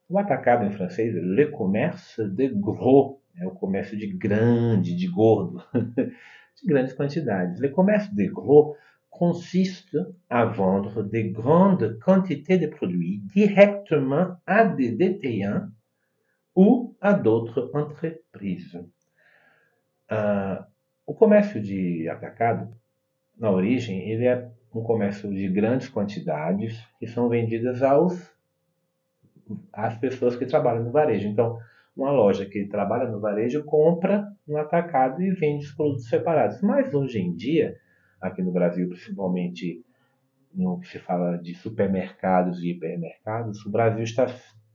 O 0.09 0.19
atacado 0.19 0.65
em 0.65 0.73
francês 0.73 1.15
é 1.15 1.21
le 1.21 1.47
commerce 1.51 2.29
de 2.29 2.49
gros, 2.49 3.17
é 3.37 3.47
o 3.47 3.53
comércio 3.53 3.97
de 3.97 4.07
grande, 4.07 4.95
de 4.95 5.07
gordo, 5.07 5.63
de 6.63 6.73
grandes 6.73 6.93
quantidades. 6.93 7.61
Le 7.61 7.69
commerce 7.69 8.13
de 8.15 8.27
gros 8.27 8.77
consiste 9.09 9.97
à 10.29 10.45
vendre 10.45 11.03
de 11.03 11.21
grandes 11.23 11.99
quantités 11.99 12.59
de 12.59 12.67
produits 12.67 13.23
directement 13.35 14.37
à 14.47 14.65
des 14.65 14.93
détaillants 14.93 15.69
ou 16.55 16.97
à 17.01 17.13
d'autres 17.13 17.71
entreprises. 17.75 18.79
Ah, 20.09 20.67
o 21.07 21.15
comércio 21.15 21.61
de 21.61 22.09
atacado, 22.09 22.73
na 23.39 23.51
origem, 23.51 24.11
ele 24.11 24.27
é 24.27 24.49
um 24.73 24.83
comércio 24.83 25.33
de 25.33 25.49
grandes 25.49 25.89
quantidades 25.89 26.79
que 26.99 27.07
são 27.07 27.29
vendidas 27.29 27.83
aos 27.83 28.15
às 29.73 29.97
pessoas 29.99 30.37
que 30.37 30.47
trabalham 30.47 30.85
no 30.85 30.93
varejo. 30.93 31.27
Então, 31.27 31.59
uma 32.01 32.13
loja 32.13 32.47
que 32.47 32.67
trabalha 32.67 33.11
no 33.11 33.21
varejo 33.21 33.65
compra 33.65 34.27
no 34.47 34.57
atacado 34.57 35.23
e 35.23 35.31
vende 35.33 35.65
os 35.65 35.73
produtos 35.73 36.09
separados. 36.09 36.61
Mas 36.63 36.93
hoje 36.95 37.21
em 37.21 37.35
dia, 37.35 37.77
aqui 38.21 38.43
no 38.43 38.53
Brasil, 38.53 38.89
principalmente 38.89 39.85
no 40.55 40.81
que 40.81 40.89
se 40.89 40.99
fala 40.99 41.37
de 41.37 41.55
supermercados 41.55 42.63
e 42.63 42.71
hipermercados, 42.71 43.65
o 43.65 43.71
Brasil 43.71 44.03
está 44.03 44.27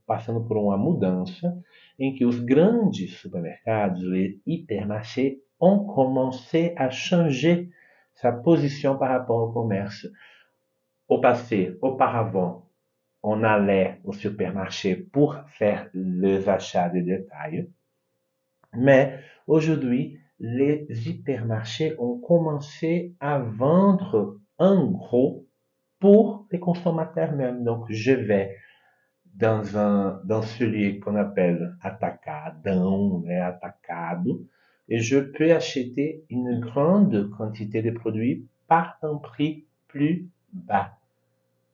passando 0.06 0.46
por 0.46 0.56
uma 0.58 0.78
mudança 0.78 1.58
em 1.98 2.14
que 2.14 2.26
os 2.26 2.40
grandes 2.40 3.18
supermercados, 3.18 4.04
les 4.04 4.40
hypermarchés, 4.46 5.38
ont 5.60 5.86
commencé 5.86 6.76
à 6.78 6.90
changer 6.90 7.70
sa 8.14 8.32
position 8.32 8.98
par 8.98 9.10
rapport 9.10 9.50
au 9.50 9.52
commerce. 9.52 10.08
Au 11.08 11.20
passé, 11.20 11.78
auparavant, 11.82 12.65
on 13.28 13.42
allait 13.44 14.00
au 14.04 14.14
supermarché 14.14 14.96
pour 14.96 15.36
faire 15.48 15.90
les 15.96 16.48
achats 16.48 16.90
de 16.90 17.00
détail. 17.00 17.68
Mais 18.74 19.20
aujourd'hui, 19.48 20.20
les 20.40 20.86
hypermarchés 21.10 21.96
ont 21.98 22.20
commencé 22.20 23.16
à 23.20 23.40
vendre 23.40 24.40
en 24.60 24.86
gros 24.92 25.48
pour 26.00 26.46
les 26.52 26.60
consommateurs 26.60 27.32
même. 27.32 27.64
Donc, 27.64 27.86
je 27.90 28.12
vais 28.12 28.58
dans, 29.34 29.76
un, 29.76 30.22
dans 30.24 30.44
celui 30.44 31.00
qu'on 31.00 31.16
appelle 31.16 31.76
atacadão, 31.82 33.22
né, 33.22 33.40
atacado, 33.40 34.46
et 34.88 35.00
je 35.00 35.18
peux 35.18 35.52
acheter 35.52 36.24
une 36.30 36.60
grande 36.60 37.32
quantité 37.32 37.82
de 37.82 37.90
produits 37.90 38.46
par 38.68 39.00
un 39.02 39.16
prix 39.16 39.66
plus 39.88 40.30
bas. 40.54 40.92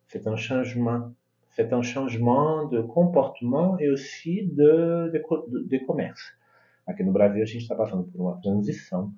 C'est 0.07 0.27
un 0.27 0.37
changement, 0.37 1.11
c'est 1.55 1.71
un 1.73 1.81
changement 1.81 2.65
de 2.65 2.81
comportement 2.81 3.79
e 3.79 3.89
aussi 3.89 4.43
de, 4.43 5.11
de, 5.11 5.67
de 5.67 5.79
comércio. 5.85 6.33
Aqui 6.87 7.03
no 7.03 7.11
Brasil 7.11 7.41
a 7.41 7.45
gente 7.45 7.61
está 7.61 7.75
passando 7.75 8.03
por 8.03 8.21
uma 8.21 8.41
transição 8.41 9.13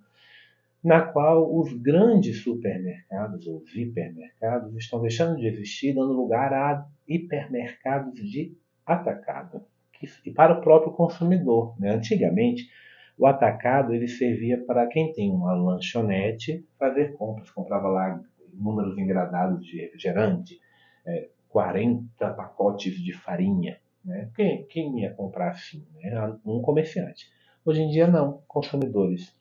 na 0.84 1.02
qual 1.02 1.56
os 1.58 1.72
grandes 1.74 2.44
supermercados 2.44 3.48
ou 3.48 3.64
hipermercados 3.74 4.76
estão 4.76 5.02
deixando 5.02 5.38
de 5.38 5.48
existir, 5.48 5.94
dando 5.94 6.12
lugar 6.12 6.54
a 6.54 6.86
hipermercados 7.08 8.20
de 8.30 8.58
atacado, 8.86 9.66
que, 9.94 10.32
para 10.32 10.60
o 10.60 10.62
próprio 10.62 10.92
consumidor. 10.92 11.74
Né? 11.80 11.92
Antigamente, 11.92 12.70
o 13.18 13.26
atacado 13.26 13.94
ele 13.94 14.10
servia 14.10 14.62
para 14.66 14.86
quem 14.88 15.14
tem 15.14 15.32
uma 15.32 15.54
lanchonete 15.54 16.66
fazer 16.78 17.14
compras, 17.14 17.50
comprava 17.50 17.88
lá 17.88 18.22
números 18.54 18.98
engradados 18.98 19.66
de 19.66 19.80
refrigerante, 19.80 20.60
é, 21.06 21.30
40 21.54 22.34
pacotes 22.34 23.00
de 23.00 23.14
farinha. 23.14 23.80
Né? 24.04 24.32
Quem, 24.36 24.66
quem 24.66 25.02
ia 25.02 25.14
comprar 25.14 25.52
assim? 25.52 25.88
Né? 26.02 26.40
Um 26.44 26.60
comerciante. 26.64 27.32
Hoje 27.64 27.84
em 27.84 27.90
dia, 27.92 28.08
não. 28.08 28.42
Consumidores 28.48 29.38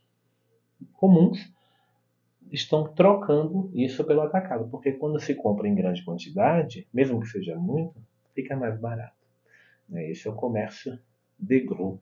comuns 0.93 1.51
estão 2.51 2.93
trocando 2.93 3.71
isso 3.73 4.05
pelo 4.05 4.21
atacado, 4.21 4.69
porque 4.69 4.93
quando 4.93 5.19
se 5.19 5.35
compra 5.35 5.67
em 5.67 5.75
grande 5.75 6.05
quantidade, 6.05 6.87
mesmo 6.93 7.19
que 7.19 7.29
seja 7.29 7.57
muito, 7.57 7.99
fica 8.35 8.55
mais 8.55 8.79
barato. 8.79 9.17
Né? 9.89 10.11
Esse 10.11 10.29
é 10.29 10.31
o 10.31 10.35
comércio 10.35 10.99
de 11.39 11.61
gros. 11.61 11.99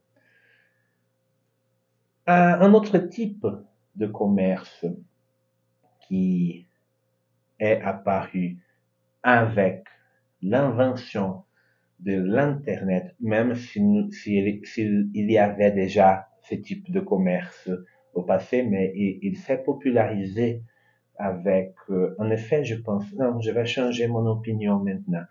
Há 2.27 2.67
um 2.67 2.75
outro 2.75 3.09
tipo 3.09 3.65
de 3.95 4.09
comércio 4.09 5.05
qui 6.01 6.67
est 7.61 7.81
apparu 7.85 8.59
avec 9.23 9.85
l'invention 10.43 11.43
de 12.01 12.15
l'Internet, 12.15 13.15
même 13.21 13.55
s'il 13.55 14.09
si, 14.13 14.63
si, 14.65 15.11
y 15.15 15.39
avait 15.39 15.73
déjà 15.73 16.29
ce 16.43 16.55
type 16.55 16.91
de 16.91 17.01
commerce 17.01 17.71
au 18.15 18.23
passé, 18.23 18.63
mais 18.63 18.93
il, 18.95 19.19
il 19.23 19.37
s'est 19.37 19.63
popularisé 19.63 20.63
avec, 21.17 21.75
euh, 21.91 22.15
en 22.19 22.31
effet, 22.31 22.65
je 22.65 22.77
pense, 22.77 23.05
non, 23.15 23.41
je 23.41 23.51
vais 23.51 23.67
changer 23.67 24.09
mon 24.09 24.27
opinion 24.27 24.79
maintenant. 24.79 25.25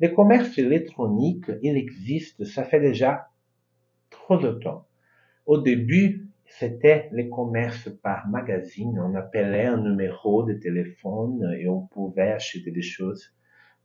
Le 0.00 0.08
commerce 0.08 0.56
électronique, 0.58 1.50
il 1.62 1.76
existe, 1.76 2.44
ça 2.44 2.64
fait 2.64 2.80
déjà 2.80 3.28
trop 4.10 4.38
de 4.38 4.52
temps. 4.52 4.86
Au 5.46 5.58
début, 5.58 6.26
c'était 6.46 7.08
le 7.12 7.24
commerce 7.24 7.90
par 8.02 8.26
magazine. 8.28 8.98
On 8.98 9.14
appelait 9.14 9.66
un 9.66 9.76
numéro 9.76 10.44
de 10.44 10.54
téléphone 10.54 11.54
et 11.58 11.68
on 11.68 11.82
pouvait 11.86 12.32
acheter 12.32 12.70
des 12.70 12.82
choses. 12.82 13.33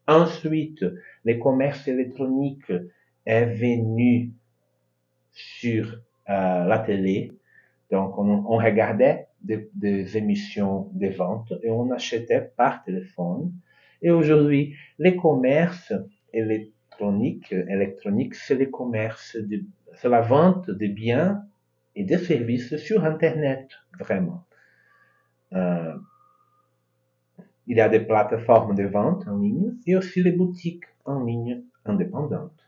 Ensuite, 0.10 0.84
le 1.24 1.36
commerce 1.36 1.88
électronique 1.88 2.72
est 3.28 3.46
venu 3.46 4.32
sur 5.32 6.02
euh, 6.30 6.66
la 6.66 6.80
télé. 6.80 7.32
Donc, 7.92 8.18
on, 8.18 8.44
on 8.48 8.58
regardait 8.58 9.28
des, 9.40 9.70
des, 9.76 10.18
émissions 10.18 10.90
de 10.94 11.10
vente 11.10 11.54
et 11.62 11.70
on 11.70 11.92
achetait 11.92 12.52
par 12.58 12.84
téléphone. 12.84 13.54
Et 14.02 14.10
aujourd'hui, 14.10 14.76
les 14.98 15.16
commerces 15.16 15.94
électroniques, 16.34 17.52
électroniques, 17.52 18.34
c'est 18.34 18.56
le 18.56 18.66
commerce, 18.66 19.38
c'est 19.94 20.10
la 20.10 20.22
vente 20.22 20.72
de 20.72 20.88
biens 20.88 21.44
et 21.96 22.04
de 22.04 22.18
services 22.18 22.78
sur 22.78 23.06
Internet, 23.06 23.70
vraiment. 24.00 24.44
Euh, 25.54 25.94
il 27.70 27.78
y 27.78 27.82
a 27.82 27.88
des 27.88 28.00
plateformes 28.00 28.76
de 28.76 28.84
vente 28.84 29.28
en 29.28 29.38
ligne 29.38 29.78
e 29.86 29.96
aussi 29.96 30.24
les 30.24 30.32
boutiques 30.32 30.88
en 31.06 31.24
ligne 31.24 31.64
independentes. 31.86 32.68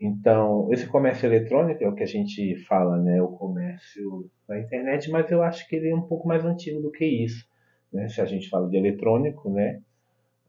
Então, 0.00 0.68
esse 0.72 0.86
comércio 0.88 1.26
eletrônico 1.26 1.84
é 1.84 1.88
o 1.88 1.94
que 1.94 2.02
a 2.02 2.06
gente 2.06 2.56
fala, 2.64 2.96
né? 2.96 3.22
O 3.22 3.28
comércio 3.28 4.28
na 4.48 4.58
internet, 4.58 5.08
mas 5.10 5.30
eu 5.30 5.42
acho 5.42 5.68
que 5.68 5.76
ele 5.76 5.90
é 5.90 5.94
um 5.94 6.02
pouco 6.02 6.26
mais 6.26 6.44
antigo 6.44 6.80
do 6.80 6.90
que 6.90 7.04
isso. 7.04 7.46
Né? 7.92 8.08
Se 8.08 8.20
a 8.20 8.24
gente 8.24 8.48
fala 8.48 8.68
de 8.68 8.76
eletrônico, 8.76 9.48
né? 9.50 9.80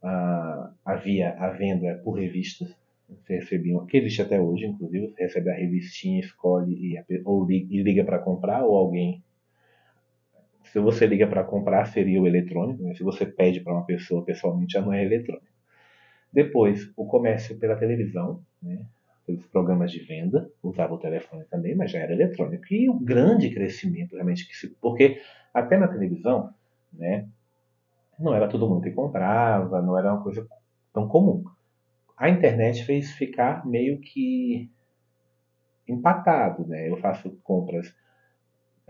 Ah, 0.01 0.72
havia 0.84 1.34
a 1.38 1.49
venda 1.51 2.01
por 2.03 2.13
revistas. 2.13 2.74
Você 3.07 3.36
recebia, 3.36 3.78
que 3.88 3.97
existe 3.97 4.22
até 4.22 4.39
hoje, 4.39 4.65
inclusive, 4.65 5.09
você 5.09 5.24
recebe 5.24 5.51
a 5.51 5.55
revistinha, 5.55 6.22
escolhe 6.22 6.74
e, 6.74 7.22
ou, 7.24 7.45
e 7.51 7.84
liga 7.84 8.03
para 8.03 8.17
comprar, 8.17 8.63
ou 8.63 8.76
alguém 8.76 9.22
se 10.72 10.80
você 10.80 11.05
liga 11.05 11.28
para 11.28 11.43
comprar, 11.43 11.86
seria 11.86 12.22
o 12.22 12.26
eletrônico. 12.26 12.82
Né? 12.82 12.93
Se 12.93 13.03
você 13.03 13.26
pede 13.26 13.59
para 13.59 13.74
uma 13.74 13.86
pessoa 13.86 14.24
pessoalmente, 14.24 14.74
já 14.74 14.82
não 14.82 14.93
é 14.93 15.03
eletrônico. 15.03 15.51
Depois, 16.32 16.89
o 16.95 17.05
comércio 17.05 17.59
pela 17.59 17.76
televisão, 17.76 18.41
né? 18.63 18.86
pelos 19.26 19.45
programas 19.47 19.91
de 19.91 19.99
venda, 19.99 20.49
usava 20.63 20.93
o 20.93 20.97
telefone 20.97 21.43
também, 21.45 21.76
mas 21.76 21.91
já 21.91 21.99
era 21.99 22.13
eletrônico. 22.13 22.63
E 22.72 22.89
o 22.89 22.97
grande 22.97 23.49
crescimento, 23.49 24.13
realmente, 24.13 24.47
que 24.47 24.55
se, 24.55 24.69
porque 24.82 25.22
até 25.53 25.78
na 25.78 25.89
televisão, 25.89 26.53
né, 26.93 27.28
não 28.17 28.34
era 28.34 28.47
todo 28.47 28.67
mundo 28.67 28.82
que 28.82 28.91
comprava, 28.91 29.82
não 29.82 29.97
era 29.97 30.13
uma 30.13 30.24
coisa 30.24 30.47
tão 30.93 31.05
comum. 31.07 31.43
A 32.17 32.30
internet 32.30 32.86
fez 32.86 33.11
ficar 33.11 33.65
meio 33.67 33.99
que 33.99 34.72
empatado, 35.88 36.65
né? 36.65 36.89
Eu 36.89 36.95
faço 36.97 37.32
compras 37.43 37.93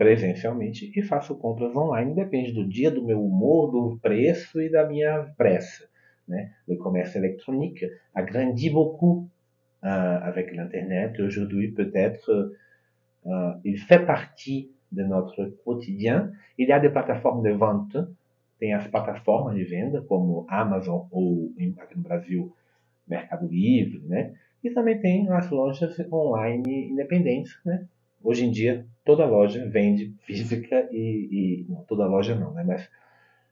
presencialmente 0.02 0.90
e 0.96 1.00
faço 1.00 1.36
compras 1.36 1.76
online, 1.76 2.12
depende 2.12 2.50
do 2.52 2.66
dia, 2.66 2.90
do 2.90 3.04
meu 3.04 3.24
humor, 3.24 3.70
do 3.70 3.98
preço 4.02 4.60
e 4.60 4.68
da 4.68 4.84
minha 4.84 5.32
pressa. 5.36 5.88
Né? 6.26 6.50
Le 6.66 6.76
commerce 6.76 7.16
électronique 7.16 7.88
a 8.12 8.20
grandi 8.20 8.68
beaucoup 8.68 9.28
euh, 9.84 10.18
avec 10.22 10.52
l'Internet. 10.56 11.20
Aujourd'hui, 11.20 11.68
peut-être, 11.68 12.52
euh, 13.26 13.52
il 13.64 13.78
fait 13.78 14.04
partie 14.04 14.72
de 14.90 15.04
notre 15.04 15.44
quotidien. 15.64 16.32
Il 16.58 16.68
y 16.68 16.72
a 16.72 16.80
des 16.80 16.90
plateformes 16.90 17.44
de 17.44 17.52
vente, 17.52 17.96
tem 18.58 18.74
as 18.74 18.88
plataformas 18.88 19.54
de 19.54 19.62
venda, 19.62 20.02
como 20.02 20.46
Amazon 20.48 21.06
ou, 21.12 21.52
aqui 21.78 21.96
no 21.96 22.02
Brasil, 22.02 22.52
Mercado 23.06 23.46
Livre, 23.46 24.02
né? 24.08 24.34
E 24.64 24.70
também 24.70 25.00
tem 25.00 25.28
as 25.30 25.48
lojas 25.50 25.96
online 26.12 26.90
independentes, 26.90 27.56
né? 27.64 27.86
Hoje 28.24 28.44
em 28.44 28.50
dia, 28.50 28.86
toda 29.04 29.26
loja 29.26 29.68
vende 29.68 30.14
física 30.24 30.88
e, 30.92 31.28
e 31.30 31.66
não, 31.68 31.84
toda 31.84 32.06
loja 32.06 32.34
não, 32.34 32.52
né? 32.52 32.62
Mas 32.64 32.88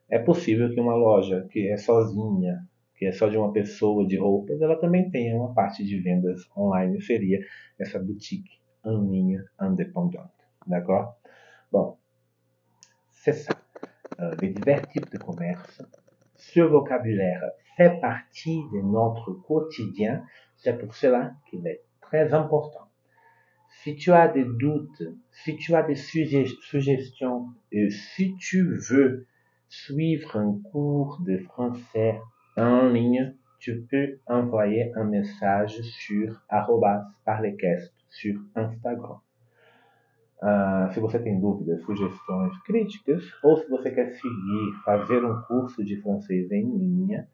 é 0.09 0.19
possível 0.19 0.73
que 0.73 0.81
uma 0.81 0.95
loja 0.95 1.47
que 1.51 1.69
é 1.69 1.77
sozinha, 1.77 2.67
que 2.97 3.07
é 3.07 3.13
só 3.13 3.29
de 3.29 3.37
uma 3.37 3.53
pessoa 3.53 4.07
de 4.07 4.17
roupas, 4.17 4.61
ela 4.61 4.77
também 4.77 5.11
tenha 5.11 5.37
uma 5.37 5.55
parte 5.55 5.85
de 5.85 5.99
vendas 6.01 6.43
online, 6.57 7.01
seria 7.01 7.41
essa 7.79 7.99
boutique 7.99 8.61
en 8.85 9.11
ligne. 9.11 9.43
D'accord 10.67 11.17
Bon, 11.73 11.97
c'est 13.11 13.33
ça. 13.33 13.55
Euh, 14.21 14.35
divers 14.37 14.87
types 14.89 15.11
de 15.11 15.19
commerce. 15.19 15.83
Ce 16.37 16.61
vocabulaire 16.61 17.43
fait 17.77 18.01
partie 18.01 18.61
de 18.73 18.83
notre 18.83 19.33
quotidien. 19.33 20.25
C'est 20.57 20.77
pour 20.77 20.95
cela 20.95 21.33
qu'il 21.49 21.67
est 21.67 21.83
très 22.01 22.35
important. 22.35 22.90
Si 23.83 23.97
tu 23.97 24.13
as 24.13 24.29
des 24.29 24.45
doutes, 24.45 25.03
si 25.33 25.57
tu 25.57 25.75
as 25.75 25.83
des 25.83 25.95
suggestions, 25.95 27.49
et 27.73 27.89
si 27.89 28.37
tu 28.37 28.77
veux 28.77 29.27
suivre 29.71 30.37
un 30.37 30.61
cours 30.71 31.19
de 31.23 31.39
français 31.39 32.21
en 32.59 32.89
ligne, 32.89 33.35
tu 33.59 33.87
peux 33.91 34.19
envoyer 34.27 34.93
un 34.97 35.05
message 35.05 35.81
sur 35.81 36.39
parlecast 37.25 37.95
sur 38.11 38.39
Instagram. 38.55 39.21
Uh, 40.43 40.93
se 40.93 41.01
você 41.01 41.19
tem 41.19 41.41
dúvidas, 41.41 41.83
sugestões, 41.83 42.53
críticas, 42.65 43.23
ou 43.43 43.57
se 43.57 43.69
você 43.69 43.91
quer 43.91 44.11
seguir, 44.11 44.73
fazer 44.85 45.25
um 45.25 45.41
curso 45.43 45.83
de 45.85 45.97
francês 46.03 46.51
em 46.51 46.65
linha, 46.79 47.29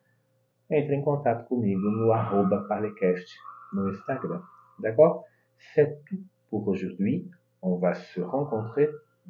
entre 0.71 0.95
em 0.95 1.03
contato 1.03 1.49
comigo 1.49 1.91
no 1.91 2.13
arroba 2.13 2.67
parlecast 2.69 3.33
no 3.73 3.91
Instagram. 3.91 4.43
D'accord? 4.79 5.25
C'est 5.75 6.05
tout 6.05 6.23
pour 6.51 6.67
aujourd'hui. 6.69 7.29
On 7.63 7.77
va 7.77 7.95
se 7.95 8.21
rencontrer 8.21 8.89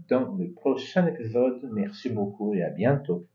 dans 0.09 0.35
le 0.35 0.51
prochain 0.53 1.07
épisode. 1.07 1.61
Merci 1.73 2.11
beaucoup 2.11 2.55
et 2.55 2.63
à 2.63 2.71
bientôt. 2.71 3.27